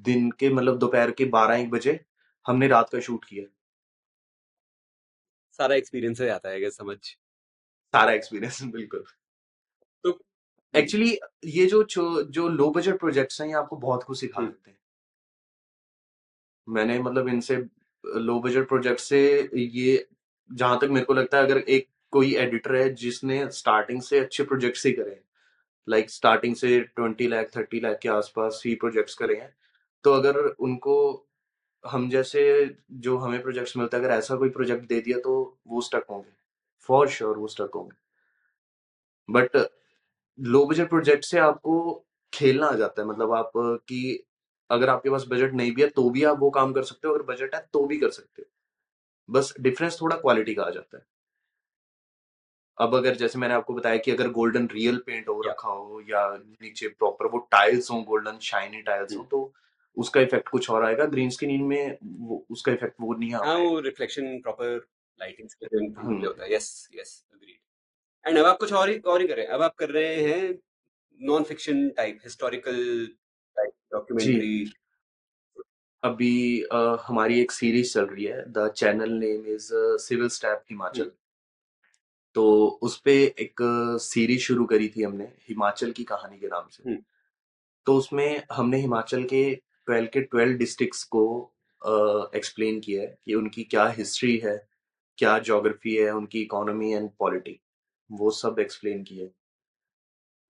दिन 0.08 0.30
के 0.32 0.50
मतलब 0.50 0.78
दोपहर 0.80 1.12
के 1.12 1.26
बारह 1.30 1.56
एक 1.56 1.70
बजे 1.72 2.00
हमने 2.46 2.68
रात 2.68 2.90
का 2.90 3.00
शूट 3.00 3.26
किया। 3.26 3.46
सारा 5.60 5.76
एक्सपीरियंस 5.76 6.22
आता 6.32 6.50
है 6.50 6.70
समझ। 6.72 6.98
सारा 7.94 8.12
एक्सपीरियंस 8.14 8.62
बिल्कुल। 8.74 9.04
एक्चुअली 10.76 11.18
ये 11.46 11.66
जो 11.66 11.84
जो, 12.24 12.48
लो 12.48 12.70
बजट 12.72 13.00
प्रोजेक्ट्स 13.00 13.42
हैं 13.42 13.48
ये 13.48 13.54
आपको 13.54 13.78
बहुत 13.78 14.04
कुछ 14.04 14.20
सिखा 14.20 14.42
हम्म, 14.42 14.52
देते 14.52 14.72
हैं। 14.72 14.78
मैंने 16.70 17.00
मतलब 17.00 17.28
इनसे 17.28 17.66
लो 18.06 18.40
बजट 18.40 18.68
प्रोजेक्ट 18.68 19.00
से 19.00 19.50
ये 19.56 20.08
जहाँ 20.52 20.80
तक 20.80 20.88
मेरे 20.88 21.06
को 21.06 21.14
लगता 21.14 21.38
है 21.38 21.44
अगर 21.44 21.58
एक 21.58 21.88
कोई 22.12 22.36
एडिटर 22.36 22.76
है 22.76 22.94
जिसने 22.94 23.52
स्टार्टिंग 23.52 24.02
से 24.02 24.20
अच्छे 24.20 24.44
प्रोजेक्ट्स 24.44 24.86
ही 24.86 24.92
करे 24.92 25.22
लाइक 25.90 26.10
स्टार्टिंग 26.10 26.56
से 26.56 26.80
ट्वेंटी 26.80 27.28
लाख 27.28 27.50
थर्टी 27.58 27.80
लाख 27.80 28.00
के 28.02 28.10
आसपास 28.10 28.64
ही 28.66 28.76
प्रोजेक्ट्स 28.76 29.16
करे 29.16 29.36
हैं 29.36 29.56
तो 30.04 30.14
अगर 30.14 30.38
उनको 30.38 31.28
हम 31.88 32.10
जैसे 32.10 32.76
जो 32.92 33.18
हमें 33.18 33.42
प्रोजेक्ट्स 33.42 33.78
मिलता 33.78 33.98
है 33.98 34.04
अगर 34.04 34.14
ऐसा 34.14 34.36
कोई 34.36 34.50
प्रोजेक्ट 34.50 34.88
दे 34.88 35.02
दिया 35.02 35.20
तो 35.20 35.60
वो 35.68 35.82
स्टक 35.82 36.06
होंगे। 36.10 36.34
फॉर 36.80 37.10
श्योर 37.10 37.38
वो 37.38 37.48
स्टक 37.48 37.72
होंगे। 37.76 37.98
बट 39.30 39.50
लो 40.40 40.66
बजट 40.66 40.90
प्रोजेक्ट 40.90 41.24
से 41.26 41.40
आपको 41.40 42.06
खेलना 42.34 42.68
आ 42.68 42.76
जाता 42.76 43.02
है। 43.02 43.08
मतलब 43.08 43.32
आप 43.34 43.52
कि 43.56 44.24
अगर 44.70 44.90
आपके 44.90 45.10
पास 45.10 45.26
बजट 45.30 45.54
नहीं 45.54 45.72
भी 45.72 45.82
है 45.82 45.88
तो 45.90 46.10
भी 46.10 46.24
आप 46.24 46.40
वो 46.40 46.50
काम 46.50 46.74
कर 46.74 46.84
सकते 46.84 47.08
हो। 47.08 47.14
अगर 47.14 47.24
बजट 47.24 47.56
है 47.56 47.66
तो 47.74 47.86
भी 47.86 47.98
कर 47.98 48.10
सकते 48.10 48.42
हो। 48.42 48.50
बस 49.30 49.54
डिफरेंस 49.60 49.98
थोड़ा 50.02 50.16
क्वालिटी 50.18 50.54
का 50.54 50.64
आ 50.64 50.70
जाता 50.70 50.98
है। 50.98 51.04
अब 52.78 52.96
अगर 52.96 53.16
जैसे 53.16 53.40
मैंने 53.40 53.54
आपको 53.54 53.74
बताया 53.74 53.98
कि 53.98 54.12
अगर 54.12 54.30
गोल्डन 54.32 54.68
रियल 54.68 54.98
पेंट 54.98 55.28
हो 55.28 55.42
रखा 55.42 55.70
हो 55.70 56.02
या 56.10 56.28
नीचे 56.62 56.88
प्रॉपर 56.88 57.28
वो 57.28 57.38
टाइल्स 57.52 57.90
हो 57.92 58.02
गोल्डन 58.02 58.38
शाइनी 58.42 58.82
टाइल्स 58.82 59.16
हो 59.18 59.24
तो 59.32 59.52
उसका 59.98 60.22
इफ़ेक्ट 60.22 60.50
कुछ 60.50 60.70
और 60.70 60.86
आएगा। 60.86 61.06
ग्रीन 61.06 61.30
स्क्रीन 61.30 61.64
में 61.64 61.98
वो, 62.04 62.46
उसका 62.50 62.72
इफ़ेक्ट 62.72 62.96
वो 63.02 63.14
नहीं 63.14 63.34
आ 63.34 63.44
हाँ 63.46 63.58
वो 63.58 63.80
रिफ्लेक्शन 63.80 64.40
प्रॉपर 64.42 64.76
लाइटिंग 65.20 65.50
से 65.50 65.66
होता 66.26 66.44
है। 66.44 66.54
यस 66.54 66.90
यस 66.96 67.24
अग्रीड 67.34 67.58
एंड 68.26 68.38
अब 68.38 68.46
आप 68.46 68.58
कुछ 68.60 68.74
और 68.74 68.90
ही 68.90 68.98
और 69.00 69.22
ही 69.22 69.28
कर 69.28 69.36
रहे 69.36 69.46
हैं। 69.46 69.54
अब 69.54 69.62
आप 69.62 69.76
कर 69.76 69.90
रहे 69.90 70.16
हैं 70.16 70.54
non 71.20 71.44
fiction 71.44 71.90
type 71.90 72.20
historical 72.24 73.08
type 73.58 73.72
documentary. 73.94 74.72
अभी 76.04 76.62
अ, 76.62 76.98
हमारी 77.08 77.40
एक 77.42 77.52
सीरीज़ 77.52 77.94
चल 77.94 78.06
रही 78.06 78.26
है 78.26 78.44
the 78.52 78.68
channel 78.78 79.12
name 79.14 79.46
is 79.46 79.70
civil 80.06 80.30
step 80.30 80.64
Himachal. 80.72 81.12
तो 82.36 82.80
उस 82.84 83.00
पे 83.02 83.14
एक 83.40 83.62
सीरीज़ 84.02 84.42
शुरू 84.42 84.66
करी 84.66 84.88
थी 84.90 85.04
हमने 85.04 85.24
हिमाचल 85.50 85.92
की 85.92 86.04
कहानी 86.04 86.38
के 86.40 86.48
नाम 86.48 86.68
से। 86.72 86.96
तो 87.88 87.96
उसमें 87.98 88.44
हमने 88.52 88.78
हिमाचल 88.78 89.24
के 89.24 89.44
ट्वेल्व 89.56 90.08
के 90.14 90.22
ट्वेल्व 90.22 90.58
डिस्ट्रिक्ट्स 90.58 91.04
को 91.16 91.24
एक्सप्लेन 92.36 92.80
किया 92.80 93.02
है 93.02 93.18
कि 93.26 93.34
उनकी 93.34 93.64
क्या 93.64 93.88
हिस्ट्री 93.90 94.38
है 94.38 94.56
क्या 95.18 95.38
जोग्राफी 95.40 95.96
है 95.96 96.12
उनकी 96.12 96.42
इकोनॉमी 96.42 96.94
एंड 96.94 97.10
पॉलिटी। 97.20 97.61
वो 98.12 98.32
सब 98.34 98.60
एक्सप्लेन 98.60 99.04
है 99.12 99.30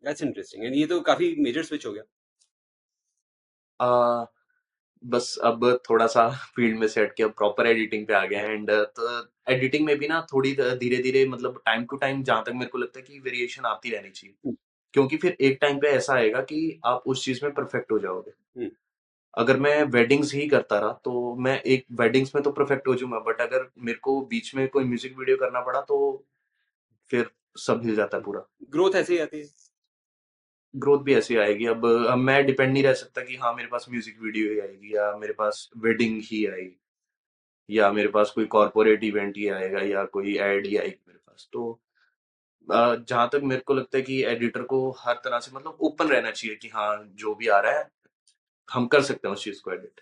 दैट्स 0.04 0.24
इंटरेस्टिंग 0.24 0.66
एंड 0.66 0.76
ये 0.76 0.86
तो 0.88 1.00
काफ़ी 1.04 1.36
मेजर 1.40 1.64
स्विच 1.64 1.86
हो 1.86 1.92
गया। 1.94 2.04
अ, 3.80 4.26
बस 5.04 5.38
अब 5.44 5.64
थोड़ा-सा 5.90 6.28
फ़ील्ड 6.56 6.80
में 6.80 6.88
सेट 6.88 7.14
किया, 7.16 7.28
प्रॉपर 7.30 7.68
एडिटिंग 7.68 8.06
पे 8.08 8.14
आ 8.16 8.26
गए 8.26 8.36
हैं। 8.38 8.50
एंड 8.52 8.72
तो 8.92 9.10
एडिटिंग 9.50 9.86
में 9.86 9.98
भी 10.00 10.08
ना 10.08 10.22
थोड़ी 10.34 10.54
धीरे-धीरे 10.56 11.26
मतलब 11.28 11.62
टाइम 11.66 11.86
टू 11.86 11.98
टाइम 11.98 12.24
जहाँ 12.24 12.44
तक 12.46 12.54
मेरे 12.56 12.70
को 12.70 12.78
लगता 12.78 13.00
है 13.00 13.06
कि 13.06 13.20
वेरिएशन 13.22 13.66
आती 13.68 13.92
रहनी 13.92 14.10
चाहिए। 14.12 14.36
क्योंकि 14.94 15.18
फिर 15.18 15.38
एक 15.42 15.58
टाइम 15.62 15.80
पे 15.80 15.90
ऐसा 15.92 16.14
आएगा 16.16 16.42
कि 16.44 16.62
आप 16.86 17.04
उस 17.08 17.26
चीज़ 17.26 17.46
में 17.46 17.54
परफेक्ट 17.54 17.92
हो 17.92 18.00
जाओगे। 18.00 18.32
अगर 19.34 19.58
मैं 19.60 19.84
वेडिंग्स 19.92 20.34
ही 20.34 20.48
करता 20.48 20.78
रहा 20.80 20.92
तो 21.06 21.36
मैं 21.40 21.60
एक 21.68 21.86
वेडिंग्स 22.00 22.34
में 22.36 22.44
तो 22.44 22.52
परफेक्ट 22.52 22.88
हो 22.88 22.96
जाऊँगा। 22.96 23.20
बट 23.22 23.42
अगर 23.42 23.70
मेरे 23.80 23.98
को 24.02 24.20
बीच 24.28 24.54
में 24.56 24.68
कोई 24.70 24.84
म्यूज़िक 24.86 25.18
वीडियो 25.18 25.38
करना 25.38 25.62
पड़ा 25.62 25.82
तो 25.84 25.98
फिर 27.12 27.30
सब 27.56 27.82
हिल 27.86 27.96
जाता 27.96 28.18
है 28.18 28.24
पूरा। 28.24 28.46
ग्रोथ 28.72 28.96
ऐसे 28.96 29.14
ही 29.14 29.20
आती 29.20 29.40
है। 29.40 29.50
ग्रोथ 30.74 31.00
भी 31.04 31.16
ऐसी 31.16 31.36
आएगी। 31.38 31.66
अब 31.66 31.86
अब 31.86 32.18
मैं 32.18 32.46
डिपेंड 32.46 32.72
नहीं 32.74 32.84
रह 32.84 32.94
सकता 32.94 33.22
कि 33.22 33.36
हाँ 33.36 33.54
मेरे 33.54 33.68
पास 33.68 33.86
म्यूज़िक 33.90 34.20
वीडियो 34.22 34.52
ही 34.52 34.60
आएगी 34.60 34.96
या 34.96 35.16
मेरे 35.18 35.34
पास 35.34 35.70
वेडिंग 35.78 36.22
ही 36.26 36.46
आएगी 36.48 36.78
या 37.70 37.92
मेरे 37.92 38.08
पास 38.10 38.32
कोई 38.36 38.46
कॉर्पोरेट 38.54 39.04
इवेंट 39.04 39.38
ही 39.38 39.48
आएगा 39.50 39.82
या 39.82 40.04
कोई 40.14 40.38
एड 40.40 40.66
ही 40.68 40.76
आएगी 40.78 41.00
मेरे 41.08 41.20
पास। 41.20 41.48
तो 41.54 41.80
जहाँ 42.68 43.28
तक 43.34 43.42
मेरे 43.44 43.62
को 43.62 43.74
लगता 43.74 43.98
है 43.98 44.02
कि 44.04 44.22
एडिटर 44.26 44.62
को 44.64 44.80
हर 45.00 45.16
तरह 45.24 45.40
से 45.40 45.52
मतलब 45.56 45.78
ओपन 45.82 46.08
रहना 46.08 46.32
चाहिए 46.32 46.56
कि 46.56 46.68
हाँ 46.70 46.96
जो 47.16 47.34
भी 47.36 47.48
आ 47.48 47.60
रहा 47.60 47.78
है 47.80 47.90
हम 48.70 48.88
कर 48.88 49.02
सकते 49.02 49.28
हैं 49.28 49.36
उस 49.36 49.44
चीज़ 49.44 49.62
को 49.62 49.72
edit 49.72 50.02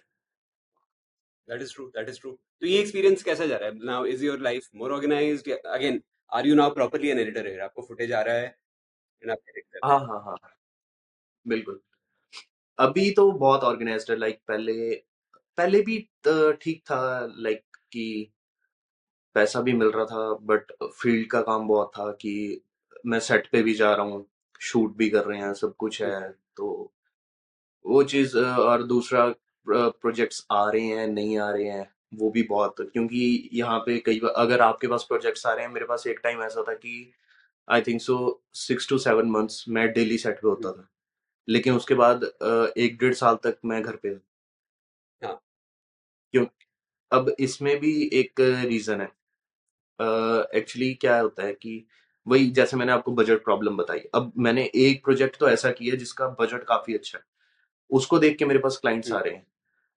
that 1.48 1.62
is 1.62 1.74
true 1.76 1.86
that 1.88 2.10
is 2.10 2.20
true 2.20 2.32
तो 2.32 2.68
ये 2.68 2.80
एक्सपीरियंस 2.80 3.24
कैसा 3.24 3.46
जा 3.46 3.58
रहा 3.58 3.70
है? 3.70 3.86
Now 3.86 4.06
is 4.06 4.26
your 4.26 4.40
life 4.40 4.68
more 4.76 4.92
organised 4.94 5.52
again 5.52 6.02
are 6.32 6.48
you 6.48 6.56
now 6.56 6.74
properly 6.74 7.10
an 7.10 7.20
editor 7.20 7.48
है 7.48 7.60
आपको 7.60 7.82
फुटेज 7.82 8.12
आ 8.14 8.22
रहा 8.22 8.36
है 8.36 8.46
एंड 9.24 9.32
आप 9.32 9.38
एडिट 9.50 9.80
हाँ। 9.86 10.00
हाँ 10.00 10.22
हाँ 10.26 10.38
बिल्कुल। 11.46 11.80
अभी 12.80 13.10
तो 13.12 13.32
बहुत 13.32 13.64
ऑर्गेनाइज्ड 13.64 14.12
है 14.12 14.18
लाइक 14.18 14.40
पहले 14.48 14.74
पहले 15.58 15.82
भी 15.82 15.98
ठीक 16.62 16.82
था 16.82 17.00
लाइक 17.38 17.64
कि 17.92 18.32
पैसा 19.36 19.62
भी 19.62 19.74
मिल 19.74 19.92
रहा 19.92 20.06
था 20.06 20.34
बट 20.44 20.72
फ़ील्ड 20.94 21.30
का 21.32 21.42
काम 21.42 21.68
बहुत 21.68 21.92
था 21.98 22.12
कि 22.12 22.62
मैं 23.06 23.20
सेट 23.20 23.48
पे 23.52 23.62
भी 23.64 23.74
जा 23.74 23.94
रहा 23.94 24.06
हूँ 24.06 24.26
शूट 24.62 24.96
भी 24.98 25.10
कर 25.10 25.26
रहे 25.26 25.40
हैं 25.40 25.54
सब 25.54 25.76
कुछ 25.76 26.02
है 26.02 26.20
तो 26.58 26.70
वो 27.86 28.04
चीज़ 28.04 28.38
और 28.38 28.84
दूसरा 28.84 29.28
प्रोजेक्ट्स 29.68 30.46
आ 30.52 30.70
रहे 30.70 30.86
हैं 30.88 31.08
नहीं 31.08 31.38
आ 31.38 31.50
रहे 31.52 31.70
हैं 31.70 31.88
वो 32.12 32.30
भी 32.32 32.44
बहुत 32.44 32.76
क्योंकि 32.94 33.50
यहाँ 33.54 33.80
पे 33.80 33.98
कई 34.00 34.20
बार 34.20 34.32
अगर 34.38 34.62
आपके 34.62 34.88
पास 34.88 35.04
प्रोजेक्ट्स 35.04 35.46
आ 35.46 35.54
रहे 35.54 35.66
हैं 35.66 35.72
मेरे 35.74 35.86
पास 35.86 36.08
एक 36.08 36.20
टाइम 36.24 36.42
ऐसा 36.44 36.64
था 36.64 36.74
कि 36.76 37.12
I 37.68 37.82
think 37.82 38.02
so 38.02 38.18
six 38.58 38.90
to 38.90 38.98
seven 39.00 39.30
months 39.32 39.66
मैं 39.70 39.92
डेली 39.94 40.18
सेट 40.18 40.42
पे 40.42 40.48
होता 40.48 40.72
था। 40.72 40.88
लेकिन 41.48 41.76
उसके 41.76 41.96
बाद 41.96 42.24
अ, 42.24 42.68
एक 42.78 42.98
डेढ़ 43.00 43.14
साल 43.16 43.36
तक 43.44 43.58
मैं 43.66 43.82
घर 43.84 43.96
पे 43.98 44.16
था। 44.16 44.20
हाँ। 45.22 45.40
क्यों 46.34 46.46
अब 47.12 47.36
इसमें 47.40 47.78
भी 47.80 47.94
एक 48.14 48.42
रीजन 48.68 49.02
है। 49.02 49.10
एक्चुअली 50.56 50.94
क्या 50.96 51.20
होता 51.20 51.44
है 51.44 51.54
कि 51.54 51.86
वही 52.28 52.50
जैसे 52.52 52.78
मैंने 52.78 52.92
आपको 52.92 53.12
बजट 53.14 53.44
प्रॉब्लम 53.44 53.78
बताई 53.78 54.00
अब 54.16 54.32
मैंने 54.38 54.64
एक 54.78 55.04
प्रोजेक्ट 55.04 55.38
तो 55.40 55.50
ऐसा 55.50 55.72
किया 55.72 55.96
जिसका 55.96 56.28
बजट 56.42 56.64
काफ़ी 56.66 56.94
अच्छा 56.96 57.18
है। 57.18 57.24
उसको 57.92 58.20
देख 58.20 58.38
के 58.38 58.46
मेरे 58.46 58.60
पास 58.60 58.78
क्लाइंट्स 58.78 59.12
आ 59.14 59.20
रहे 59.20 59.34
हैं। 59.36 59.46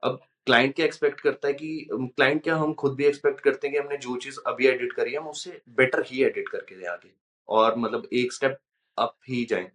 अब 0.03 0.20
क्लाइंट 0.46 0.74
क्या 0.76 0.87
एक्सपेक्ट 0.87 1.20
करता 1.20 1.48
है 1.48 1.55
कि 1.55 1.88
क्लाइंट 1.92 2.42
क्या 2.44 2.57
हम 2.57 2.72
खुद 2.74 2.94
भी 2.94 3.05
एक्सपेक्ट 3.05 3.40
करते 3.40 3.66
हैं 3.66 3.74
कि 3.74 3.81
हमने 3.81 3.96
जो 3.98 4.16
चीज़ 4.16 4.38
अभी 4.46 4.66
एडिट 4.66 4.92
करी 4.92 5.12
है 5.12 5.18
हम 5.18 5.28
उससे 5.28 5.61
बेटर 5.76 6.02
ही 6.07 6.22
एडिट 6.24 6.48
करके 6.48 6.76
दें 6.76 6.87
आगे। 6.88 7.11
और 7.48 7.76
मतलब 7.78 8.09
एक 8.14 8.33
स्टेप 8.33 8.59
अप 8.98 9.14
ही 9.28 9.44
जाएँ। 9.50 9.70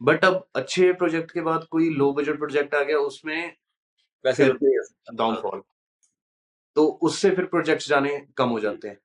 बट 0.00 0.24
अब 0.24 0.46
अच्छे 0.56 0.92
प्रोजेक्ट 0.92 1.30
के 1.30 1.40
बाद 1.42 1.66
कोई 1.70 1.88
लो 1.90 2.12
बजट 2.12 2.38
प्रोजेक्ट 2.38 2.74
आ 2.74 2.82
गया 2.82 2.98
उसमें 3.00 3.52
वैसे 4.24 4.52
डाउनफॉल 5.14 5.62
तो 6.76 6.86
उससे 7.02 7.30
फिर 7.30 7.44
प्रोजेक्ट्स 7.46 7.88
जाने 7.88 8.18
कम 8.36 8.48
हो 8.48 8.60
जाते 8.60 8.88
हैं। 8.88 8.98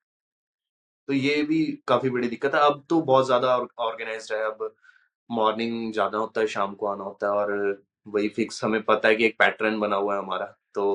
तो 1.07 1.13
ये 1.13 1.41
भी 1.43 1.63
काफ़ी 1.87 2.09
बड़ी 2.09 2.27
दिक्कत 2.27 2.55
है। 2.55 2.61
अब 2.61 2.83
तो 2.89 3.01
बहुत 3.01 3.25
ज़्यादा 3.25 3.55
ऑर्गेनाइज्ड 3.79 4.33
है। 4.33 4.43
अब 4.43 4.75
मॉर्निंग 5.29 5.91
जाना 5.93 6.17
होता 6.17 6.41
है 6.41 6.47
शाम 6.47 6.73
को 6.75 6.87
आना 6.87 7.03
होता 7.03 7.27
है 7.27 7.33
और 7.33 7.83
वही 8.07 8.29
फिक्स 8.29 8.63
हमें 8.63 8.81
पता 8.83 9.09
है 9.09 9.15
कि 9.15 9.25
एक 9.25 9.35
पैटर्न 9.39 9.79
बना 9.79 9.95
हुआ 9.95 10.15
है 10.15 10.21
हमारा। 10.21 10.45
तो 10.77 10.87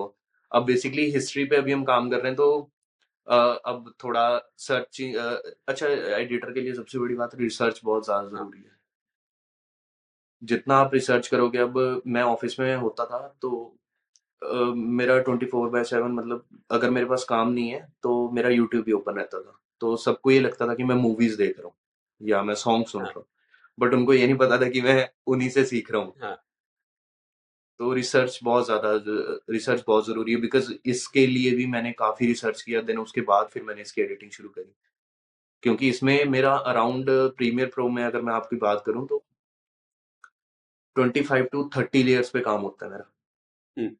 अब 0.52 0.64
बेसिकली 0.66 1.10
हिस्ट्री 1.12 1.44
पे 1.44 1.56
अभी 1.56 1.72
हम 1.72 1.84
काम 1.84 2.10
कर 2.10 2.16
रहे 2.18 2.26
हैं 2.28 2.36
तो 2.36 2.50
अ, 3.26 3.34
अब 3.66 3.92
थोड़ा 4.04 4.26
सर्च 4.60 5.00
अच्छा 5.68 5.88
एडिटर 6.16 6.52
के 6.52 6.60
लिए 6.60 6.74
सबसे 6.74 6.98
बड़ी 6.98 7.14
बात 7.16 7.34
रिसर्च 7.36 7.80
बहुत 7.84 8.04
ज़्यादा 8.06 8.22
हाँ। 8.22 8.30
ज़रूरी 8.32 8.58
है। 8.60 8.76
जितना 10.42 10.76
आप 10.76 10.94
रिसर्च 10.94 11.26
करोगे 11.28 11.58
अब 11.58 11.78
मैं 12.06 12.22
ऑफ़िस 12.22 12.58
में 12.60 12.74
होता 12.76 13.04
था 13.06 13.18
तो 13.42 13.50
अ, 14.42 14.54
मेरा 14.76 15.18
ट्वेंटी 15.20 15.46
फोर 15.46 15.68
बाय 15.70 15.84
सेवन 15.84 16.12
मतलब 16.12 16.44
अगर 16.70 16.90
मेरे 16.90 17.06
पास 17.06 17.24
काम 17.24 17.52
नहीं 17.52 17.70
है 17.70 17.80
तो 18.02 18.30
मेरा 18.30 18.50
यूट्यूब 18.50 18.84
भी 18.84 18.92
ओपन 18.92 19.16
रहता 19.16 19.40
था। 19.40 19.58
तो 19.80 19.96
सबको 19.98 20.30
ये 20.30 20.40
लगता 20.40 20.66
था 20.68 20.74
कि 20.74 20.84
मैं 20.84 20.96
मूवीज़ 20.96 21.36
देख 21.38 21.58
रहा 21.58 21.66
हूँ 21.66 21.74
या 22.20 22.42
मैं 22.42 22.54
सॉन्ग 22.56 22.86
सुन 22.86 23.02
हाँ। 23.02 23.08
रहा 23.08 23.18
हूँ। 23.18 23.26
बट 23.78 23.94
उनको 23.94 24.14
ये 24.14 24.26
नहीं 24.26 24.36
पता 24.38 24.58
था 24.58 24.68
कि 24.70 24.80
मैं 24.80 25.08
उन्हीं 25.28 25.48
से 25.50 25.64
सीख 25.66 25.92
रहा 25.92 26.02
हूँ। 26.02 26.14
हाँ। 26.22 26.36
तो 27.82 27.92
रिसर्च 27.92 28.38
बहुत 28.44 28.64
ज़्यादा 28.66 28.90
रिसर्च 29.50 29.82
बहुत 29.86 30.06
ज़रूरी 30.06 30.32
है 30.32 30.40
बिकॉज़ 30.40 30.72
इसके 30.86 31.26
लिए 31.26 31.50
भी 31.56 31.66
मैंने 31.66 31.90
काफ़ी 31.92 32.26
रिसर्च 32.26 32.60
किया 32.62 32.80
देन 32.82 32.98
उसके 32.98 33.20
बाद 33.30 33.48
फिर 33.52 33.62
मैंने 33.62 33.82
इसकी 33.82 34.02
एडिटिंग 34.02 34.30
शुरू 34.30 34.48
करी। 34.48 34.72
क्योंकि 35.62 35.88
इसमें 35.88 36.24
मेरा 36.26 36.52
अराउंड 36.66 37.10
प्रीमियर 37.36 37.68
प्रो 37.74 37.88
में 37.88 38.02
अगर 38.04 38.22
मैं 38.22 38.32
आपकी 38.34 38.56
बात 38.58 38.82
करूँ 38.86 39.06
तो 39.08 39.22
twenty 40.96 41.22
five 41.22 41.48
to 41.52 41.68
thirty 41.76 42.02
layers 42.02 42.30
पे 42.30 42.40
काम 42.40 42.60
होता 42.60 42.86
है 42.86 42.92
मेरा। 42.92 43.10
हम्म, 43.76 43.94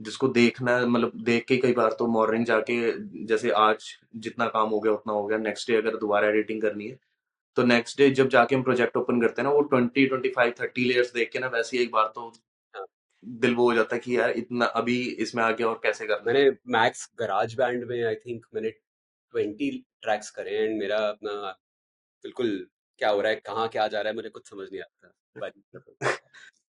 जिसको 0.00 0.28
देखना 0.30 0.78
मतलब 0.86 1.12
देख 1.24 1.44
के 1.48 1.56
कई 1.56 1.72
बार 1.72 1.96
तो 1.98 2.06
मॉर्निंग 2.08 2.46
जाके 2.46 2.80
जैसे 3.26 3.50
आज 3.60 3.92
जितना 4.16 4.46
काम 4.48 4.68
हो 4.70 4.80
गया 4.80 4.92
उतना 4.92 5.12
हो 5.12 5.26
गया 5.26 5.38
नेक्स्ट 5.38 5.70
डे 5.70 5.76
अगर 5.76 5.96
दोबारा 5.98 6.28
एडिटिंग 6.28 6.62
करनी 6.62 6.88
है 6.88 6.98
तो 7.56 7.62
नेक्स्ट 7.64 7.98
डे 7.98 8.10
जब 8.10 8.28
जाके 8.28 8.54
हम 8.54 8.62
प्रोजेक्ट 8.62 8.96
ओपन 8.96 9.20
करते 9.20 9.42
हैं 9.42 9.48
ना 9.48 9.54
वो 9.54 9.60
twenty 9.62 10.06
twenty 10.06 10.28
five 10.28 10.54
thirty 10.60 10.84
layers 10.84 11.12
देख 11.12 11.30
के 11.32 11.38
ना 11.38 11.46
वैसे 11.48 11.76
ही 11.76 11.82
एक 11.82 11.90
बार 11.92 12.12
तो 12.14 12.28
हाँ। 12.74 12.84
दिल 13.24 13.54
वो 13.54 13.64
हो 13.64 13.74
जाता 13.74 13.96
है 13.96 14.00
कि 14.00 14.16
यार 14.18 14.30
इतना 14.30 14.66
अभी 14.80 15.00
इसमें 15.18 15.42
आगे 15.42 15.64
और 15.64 15.80
कैसे 15.82 16.06
करना 16.06 16.32
मैंने 16.32 16.50
मैक्स 16.68 17.08
गराज 17.18 17.54
बैंड 17.54 17.84
में 17.84 18.02
आई 18.04 18.14
थिंक 18.16 18.46
मैंने 18.54 18.70
ट्वेंटी 18.70 19.70
ट्रैक्स 20.02 20.30
करे 20.30 20.56
एंड 20.56 20.78
मेरा 20.78 20.98
अपना 21.08 21.34
बिल्कुल 22.24 22.66
क्या 23.00 23.10
हो 23.10 23.20
रहा 23.20 23.32
है 23.32 23.36
कहाँ 23.36 23.68
क्या 23.68 23.86
जा 23.88 24.00
रहा 24.00 24.10
है 24.10 24.14
मुझे 24.16 24.28
कुछ 24.28 24.48
समझ 24.50 24.68
नहीं 24.72 24.80
आता 24.80 26.10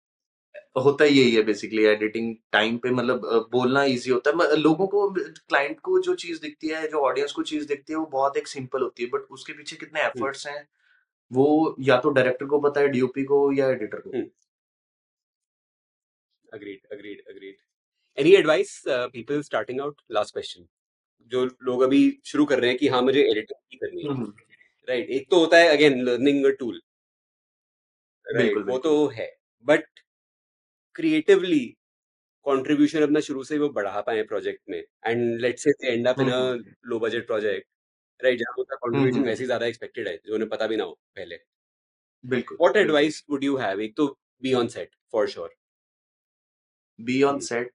होता 0.76 1.04
ही 1.04 1.20
यही 1.20 1.36
है 1.36 1.42
बेसिकली 1.44 1.84
एडिटिंग 1.84 2.36
टाइम 2.52 2.78
पे 2.78 2.90
मतलब 2.90 3.50
बोलना 3.52 3.84
इजी 3.84 4.12
होता 4.12 4.30
है। 4.32 4.56
लोगों 4.56 4.88
को 4.88 5.10
क्लाइंट 5.12 5.80
को 5.80 6.00
जो 6.00 6.16
चीज़ 6.16 6.42
दिखती 6.42 6.68
है 6.68 6.88
जो 6.88 7.00
ऑडियंस 7.00 7.32
को 7.32 7.44
चीज़ 7.44 7.68
दिखती 7.68 7.94
है 7.94 8.00
वो 8.00 8.06
बहुत 8.06 8.38
एक 8.38 8.48
सिंपल 8.48 8.82
होती 8.82 9.04
है 9.04 9.10
बट 9.10 9.22
उसके 9.32 9.54
पीछे 9.54 9.76
कितने 9.76 10.02
एफर्ट्स 10.02 10.48
हैं 10.48 10.68
वो 11.32 11.76
या 11.80 11.98
तो 11.98 12.10
डायरेक्टर 12.10 12.46
को 12.46 12.60
पता 12.60 12.82
है 12.82 12.88
डीओपी 12.88 13.24
को 13.24 13.52
या 13.54 13.70
एडिटर 13.70 14.00
को। 14.00 14.10
Agreed 16.54 16.94
agreed 16.94 17.22
agreed 17.30 17.56
any 18.18 18.34
advice 18.36 18.82
people 18.88 19.42
starting 19.42 19.82
out 19.82 20.02
last 20.12 20.34
question 20.34 20.68
जो 21.32 21.46
लोग 21.64 21.82
अभी 21.82 22.02
शुरू 22.26 22.46
कर 22.46 22.60
रहे 22.60 22.70
हैं 22.70 22.78
कि 22.80 22.88
हाँ 22.88 23.02
मुझे 23.02 23.22
एडिटिंग 23.22 23.80
करनी 23.80 24.04
है। 24.04 24.10
हम्म, 24.10 24.34
राइट 24.88 25.10
एक 25.10 25.30
तो 25.32 25.40
होता 25.40 25.58
है 25.58 25.68
अगेन 25.68 26.02
लर्निंग 26.02 26.46
टूल 26.60 26.82
राइट 28.28 28.46
बिल्कुल 28.46 28.64
वो 28.64 28.78
तो 28.78 29.08
है 29.08 29.28
बट 29.66 29.86
क्रिएटिवली 30.96 31.60
कंट्रीब्यूशन 32.46 33.02
अपना 33.04 33.20
शुरू 33.22 33.44
से 33.44 33.56
ही 33.56 33.62
वो 33.62 33.70
बढ़ा 33.72 34.02
पाए 34.02 34.24
प्रोजेक्ट 34.26 34.62
में। 34.70 34.84
And 35.08 35.42
let's 35.42 35.64
say 35.66 35.94
end 35.94 36.08
up 36.08 36.22
in 36.22 36.30
hmm 36.30 36.36
uh 36.36 36.52
hmm. 36.52 36.74
Low 36.86 37.00
budget 37.00 37.28
project 37.28 37.68
right 38.20 38.40
जहाँ 38.40 38.56
उनका 38.60 38.76
हम्म 38.76 38.86
कंट्रीब्यूशन 38.86 39.18
हम्म, 39.18 39.30
वैसे 39.30 39.44
ही 39.44 39.48
ज़्यादा 39.48 39.66
एक्सपेक्टेड 39.68 40.08
है 40.08 40.18
जो 40.18 40.34
उन्हें 40.36 40.50
पता 40.50 40.68
भी 40.68 40.78
ना 40.78 40.84
हो 40.84 41.00
पहले। 41.16 41.40
बिल्कुल 42.24 42.58
what 42.62 42.78
advice 42.78 43.24
would 43.32 43.44
you 43.44 43.58
have 43.58 43.82
एक 43.82 43.96
तो 43.98 44.08
be 44.44 44.54
on 44.56 44.68
set 44.70 44.96
for 45.14 45.28
sure 45.30 45.56
be 47.00 47.22
on 47.24 47.40
set 47.42 47.72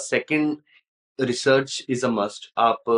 second 0.00 0.80
research 1.18 1.84
is 1.90 2.06
a 2.06 2.08
must 2.10 2.50
आप 2.60 2.90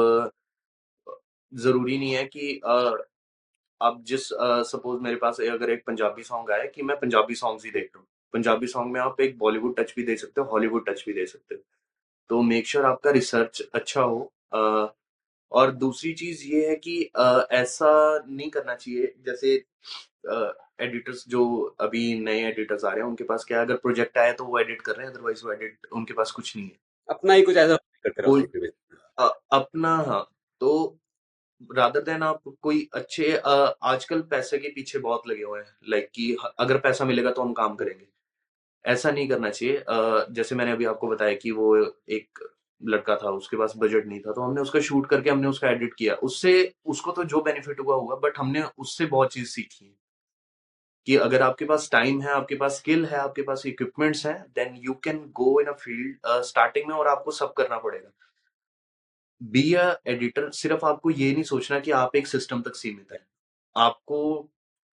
ज़रूरी 1.53 1.99
नहीं 1.99 2.15
है 2.15 2.25
कि 2.27 2.55
अ, 2.67 2.93
अब 3.81 4.03
जिस 4.05 4.29
सपोज़ 4.69 5.01
मेरे 5.03 5.17
पास 5.17 5.41
अगर 5.43 5.71
एक 5.71 5.85
पंजाबी 5.87 6.23
सॉन्ग 6.25 6.51
आया 6.51 6.65
कि 6.67 6.83
मैं 6.83 6.97
पंजाबी 7.01 7.35
सॉन्ग्स 7.37 7.65
ही 7.65 7.71
देख 7.71 7.91
रहा 7.95 8.01
हूँ 8.01 8.07
पंजाबी 8.35 8.67
सॉन्ग 8.69 8.93
में 8.93 9.01
आप 9.01 9.21
एक 9.21 9.39
बॉलीवुड 9.39 9.77
टच 9.77 9.95
भी 9.97 10.03
दे 10.05 10.17
सकते 10.17 10.41
हो 10.41 10.47
हॉलीवुड 10.49 10.87
टच 10.89 11.05
भी 11.07 11.13
दे 11.13 11.27
सकते 11.27 11.55
हो। 11.55 11.61
तो 12.31 12.43
मेक 12.45 12.67
श्योर 12.67 12.85
sure 12.85 12.93
आपका 12.93 13.11
रिसर्च 13.11 13.63
अच्छा 13.75 14.03
हो। 14.03 14.21
अ, 14.53 14.95
और 15.53 15.71
दूसरी 15.77 16.13
चीज़ 16.15 16.45
ये 16.47 16.69
है 16.69 16.77
कि 16.77 17.03
अ, 17.17 17.47
ऐसा 17.53 17.91
नहीं 18.29 18.51
करना 18.51 18.75
चाहिए 18.77 19.15
जैसे 19.27 19.55
एडिटर्स 20.81 21.25
जो 21.29 21.43
अभी 21.81 22.03
नए 22.21 22.41
एडिटर्स 22.49 22.85
आ 22.85 22.91
रहे 22.91 23.01
हैं 23.01 23.09
उनके 23.09 23.25
पास 23.25 23.45
क्या 23.45 23.61
अगर 23.61 23.77
प्रोजेक्ट 23.79 24.19
आया 24.19 24.33
तो 24.33 24.45
वो 24.45 24.59
एडिट 24.59 24.83
कर 24.83 24.97
रहे 24.97 25.07
हैं 25.07 25.13
अदरवाइज़ 25.15 25.45
वो 25.45 25.53
एडिट 25.53 25.87
उनके 25.93 26.15
पास 26.15 26.31
कुछ 26.31 26.57
नहीं 26.57 26.67
है। 26.67 26.79
अपना 27.09 27.35
ही 27.35 27.43
कुछ 27.43 27.57
ऐसा 27.57 27.77
अपना 29.53 29.95
हाँ 30.07 30.23
तो 30.61 30.73
रादर 31.71 32.01
देन 32.03 32.23
आप 32.23 32.43
कोई 32.63 32.89
अच्छे 32.95 33.33
अ, 33.33 33.51
आजकल 33.85 34.21
पैसे 34.31 34.59
के 34.59 34.69
पीछे 34.69 34.99
बहुत 35.01 35.29
लगे 35.29 35.43
हुए 35.45 35.61
हैं 35.61 35.75
लाइक 35.89 36.11
कि 36.15 36.37
अगर 36.59 36.79
पैसा 36.81 37.05
मिलेगा 37.05 37.31
तो 37.33 37.43
हम 37.43 37.53
काम 37.55 37.75
करेंगे। 37.77 38.07
ऐसा 38.85 39.11
नहीं 39.11 39.29
करना 39.29 39.51
चाहिए। 39.51 39.85
जैसे 40.35 40.55
मैंने 40.55 40.73
अभी 40.73 40.85
आपको 40.85 41.09
बताया 41.09 41.35
कि 41.35 41.51
वो 41.51 41.77
एक 42.11 42.39
लड़का 42.81 43.17
था, 43.17 43.31
उसके 43.31 43.57
पास 43.57 43.73
बजट 43.79 44.07
नहीं 44.07 44.21
था 44.21 44.33
तो 44.33 44.43
हमने 44.43 44.61
उसका 44.61 44.81
शूट 44.81 45.07
करके 45.07 45.31
हमने 45.31 45.49
उसका 45.49 45.71
एडिट 45.71 45.95
किया। 45.95 46.15
उससे, 46.23 46.73
उसको 46.87 47.13
तो 47.13 47.25
जो 47.25 47.41
बेनिफिट 47.43 47.81
हुआ 47.81 47.97
हुआ 47.97 48.17
बट 48.23 48.39
हमने 48.39 48.63
उससे 48.79 49.07
बहुत 49.07 49.33
चीज़ 49.33 49.49
सीखी 49.49 49.85
है। 49.85 49.95
कि 51.07 51.17
अगर 51.17 51.43
आपके 51.43 51.65
पास 51.65 51.89
टाइम 51.93 52.21
है, 52.23 52.29
आपके 52.29 52.55
पास 52.55 52.77
स्किल 52.77 53.05
है, 53.07 53.17
आपके 53.19 53.43
पास 53.43 53.63
इक्विपमेंट्स 53.67 54.27
हैं 54.27 54.39
then 54.55 54.77
you 54.77 54.93
can 55.05 55.19
go 55.33 55.61
in 55.61 55.67
a 55.67 55.73
field 55.75 56.43
starting 56.45 56.89
में 56.89 56.95
और 56.97 57.09
आपको 57.09 57.31
सब 57.31 57.53
करना 57.53 57.79
पड़ेगा। 57.79 58.11
बी 59.41 59.73
अ 59.75 59.85
एडिटर 60.07 60.51
सिर्फ़ 60.53 60.85
आपको 60.87 61.11
ये 61.11 61.33
नहीं 61.33 61.43
सोचना 61.45 61.79
कि 61.81 61.91
आप 61.91 62.17
एक 62.17 62.27
सिस्टम 62.27 62.63
तक 62.63 62.75
सीमित 62.77 63.13
है। 63.13 63.19
आपको 63.77 64.19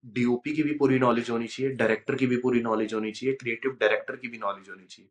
डीओपी 0.05 0.53
की 0.53 0.63
भी 0.63 0.73
पूरी 0.73 0.99
नॉलेज 0.99 1.29
होनी 1.29 1.47
चाहिए 1.47 1.71
डायरेक्टर 1.71 2.15
की 2.15 2.27
भी 2.27 2.37
पूरी 2.37 2.61
नॉलेज 2.61 2.93
होनी 2.93 3.11
चाहिए 3.11 3.35
क्रिएटिव 3.35 3.71
डायरेक्टर 3.71 4.15
की 4.15 4.27
भी 4.27 4.37
नॉलेज 4.37 4.69
होनी 4.69 4.85
चाहिए। 4.85 5.09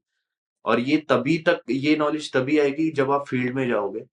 और 0.65 0.81
ये 0.81 0.97
तभी 0.97 1.39
तक, 1.39 1.61
ये 1.71 1.97
नॉलेज 1.97 2.33
तभी 2.33 2.59
आएगी 2.59 2.91
जब 2.91 3.11
आप 3.11 3.27
फ़ील्ड 3.29 3.55
में 3.55 3.69
जाओगे। 3.69 4.05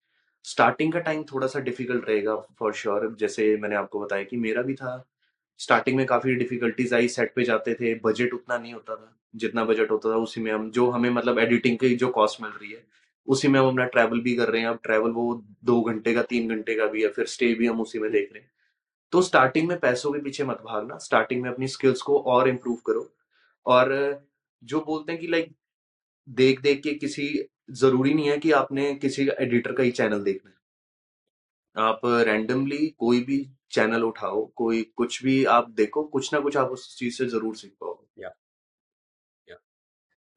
स्टार्टिंग 0.43 0.93
का 0.93 0.99
टाइम 0.99 1.23
थोड़ा 1.23 1.47
सा 1.47 1.59
डिफ़िकल्ट 1.59 2.09
रहेगा 2.09 2.36
फॉर 2.36 2.73
श्योर 2.73 3.15
जैसे 3.19 3.57
मैंने 3.57 3.76
आपको 3.76 3.99
बताया 3.99 4.23
कि 4.23 4.38
मेरा 4.38 4.61
भी 4.61 4.73
था। 4.73 5.09
स्टार्टिंग 5.57 5.97
में 5.97 6.05
काफ़ी 6.05 6.36
डिफिकल्टीज 6.36 6.93
आई 6.93 7.07
सेट 7.07 7.34
पे 7.36 7.43
जाते 7.43 7.73
थे 7.73 7.95
बजट 7.95 8.34
उतना 8.34 8.57
नहीं 8.57 8.73
होता 8.73 8.95
था। 8.95 9.17
जितना 9.36 9.63
बजट 9.65 9.91
होता 9.91 10.11
था, 10.11 10.15
उसी 10.15 10.41
में 10.41 10.51
हम, 10.51 10.71
जो 10.71 10.89
हमें 10.89 11.09
मतलब 11.09 11.39
एडिटिंग 11.39 11.78
की 11.78 11.95
जो 11.95 12.07
कॉस्ट 12.07 12.41
मिल 12.41 12.51
रही 12.51 12.71
है, 12.71 12.84
उसी 13.28 13.47
में 13.47 13.59
हम 13.59 13.67
अपना 13.67 13.86
ट्रैवल 13.86 14.19
भी 14.19 14.36
कर 14.36 14.49
रहे 14.49 14.61
हैं। 14.61 14.67
अब 14.67 14.80
ट्रैवल 14.84 15.11
वो 15.11 15.45
दो 15.63 15.82
घंटे 15.82 16.13
का, 16.13 16.21
तीन 16.21 16.49
घंटे 16.49 16.76
का 16.76 16.86
भी 16.86 17.03
है, 17.03 17.09
फिर 17.09 17.26
स्टे 17.26 17.53
भी 17.53 17.67
हम 17.67 17.82
उसी 17.82 17.99
में 17.99 18.11
देख 18.11 18.30
रहे 18.34 18.43
हैं। 18.43 18.51
तो 19.14 19.22
स्टार्टिंग 19.22 19.68
में 19.68 19.80
पैसों 19.80 20.12
के 20.14 20.20
पीछे 20.22 20.43
मत 20.43 20.62
भागना। 20.66 20.97
स्टार्टिंग 20.99 21.41
में 21.43 21.49
अपनी 21.49 21.68
स्किल्स 21.68 22.01
को 22.01 22.20
और 22.22 22.49
इम्प्रूव 22.49 22.78
करो। 22.88 23.10
और 23.66 23.93
जो 24.64 24.82
बोलते 24.82 25.12
हैं 25.12 25.22
कि 25.22 25.28
लाइक 25.28 25.53
देख 26.28 26.62
देख 26.62 26.82
के 26.84 26.93
किसी 26.95 27.28
ज़रूरी 27.74 28.14
नहीं 28.14 28.30
है 28.30 28.38
कि 28.38 28.51
आपने 28.53 28.93
किसी 28.95 29.28
एडिटर 29.32 29.74
का 29.74 29.84
ही 29.84 29.91
चैनल 29.91 30.24
देखना 30.24 30.49
है। 30.49 30.56
आप 31.76 32.01
रैंडमली 32.28 32.88
कोई 32.99 33.20
भी 33.24 33.38
चैनल 33.72 34.03
उठाओ 34.03 34.45
कोई 34.56 34.82
कुछ 34.97 35.24
भी 35.24 35.43
आप 35.53 35.70
देखो 35.72 36.03
कुछ 36.08 36.34
ना 36.34 36.39
कुछ 36.39 36.58
आप 36.58 36.70
उस 36.72 36.95
चीज़ 36.97 37.18
से 37.18 37.26
ज़रूर 37.28 37.56
सीख 37.56 37.72
पाओगे। 37.82 38.22
या 38.24 38.30
या 39.47 39.56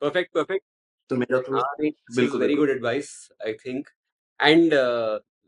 परफेक्ट 0.03 0.33
परफेक्ट 0.35 0.65
तो 1.11 1.17
मेरा 1.17 1.41
तो 1.41 1.53
बिल्कुल 2.17 2.41
very 2.41 2.55
good 2.55 2.71
advice 2.71 3.11
I 3.47 3.53
think 3.67 3.89
and 4.41 4.75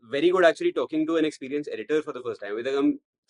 very 0.09 0.29
good 0.29 0.45
actually 0.45 0.71
talking 0.71 1.07
to 1.07 1.17
an 1.17 1.25
experience 1.25 1.67
editor 1.67 2.01
for 2.01 2.17
the 2.17 2.23
first 2.23 2.41
time 2.41 2.53
अभी 2.53 2.63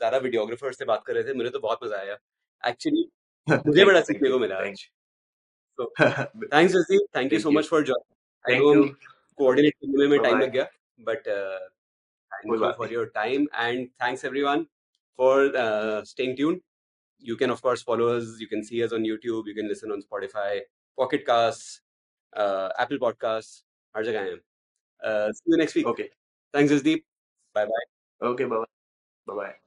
ज़्यादा 0.02 0.18
वीडियोग्राफर 0.26 0.74
से 0.74 0.86
बात 0.86 1.04
कर 1.08 1.14
रहे 1.14 1.24
थे 1.24 1.34
मुझे 1.38 1.50
तो 1.50 1.60
बहुत 1.68 1.84
मज़ा 1.84 1.98
आया 1.98 2.18
एक्चुअली 2.64 3.10
मुझे 3.48 3.86
बड़ा 3.86 4.00
यू 4.00 4.06
सीखने 4.06 4.30
यू 4.30 4.34
को 4.36 4.40
मिला 4.40 4.58
आज 4.68 4.86
सो 5.80 5.86
thanks 6.02 6.74
Jasim 6.74 7.06
thank 7.18 7.34
you 7.34 7.40
so 7.40 7.50
you 7.50 7.58
much 7.58 7.70
for 7.70 7.84
join 7.92 8.52
I 8.52 8.60
know 8.60 8.74
you 8.76 8.88
coordinate 9.38 9.76
करने 9.76 10.08
में 10.08 10.20
टाइम 10.20 10.38
बाय 10.38 10.46
लग 10.46 10.54
गया 10.54 10.70
but 11.10 11.34
your 12.92 13.02
time 13.16 13.44
and 13.64 13.90
thanks 14.02 14.24
everyone 14.28 14.62
for 15.20 15.34
uh, 15.64 15.98
staying 16.12 16.32
tuned 16.38 16.62
you 17.24 17.36
can 17.42 17.54
of 17.56 17.60
course 17.66 17.84
follow 17.90 18.08
us 18.14 18.32
you 18.44 18.48
can 18.54 18.64
see 18.70 18.80
us 18.86 18.96
on 18.98 19.06
youtube 19.10 19.50
you 19.52 19.56
can 19.58 19.68
listen 19.72 19.94
on 19.96 20.02
spotify 20.06 20.54
pocket 20.98 21.26
casts 21.28 21.68
uh, 22.34 22.70
apple 22.86 23.04
podcasts 23.06 23.60
हर 23.96 24.04
जगह 24.06 24.22
हैं 24.22 24.36
uh, 25.02 25.32
see 25.32 25.54
you 25.54 25.60
next 25.64 25.76
week 25.76 25.88
okay 25.88 26.10
thanks 26.54 26.74
Jasdeep 26.74 27.04
bye 27.56 27.66
bye 27.74 27.88
okay 28.22 28.46
bye 28.46 28.66
bye 29.28 29.60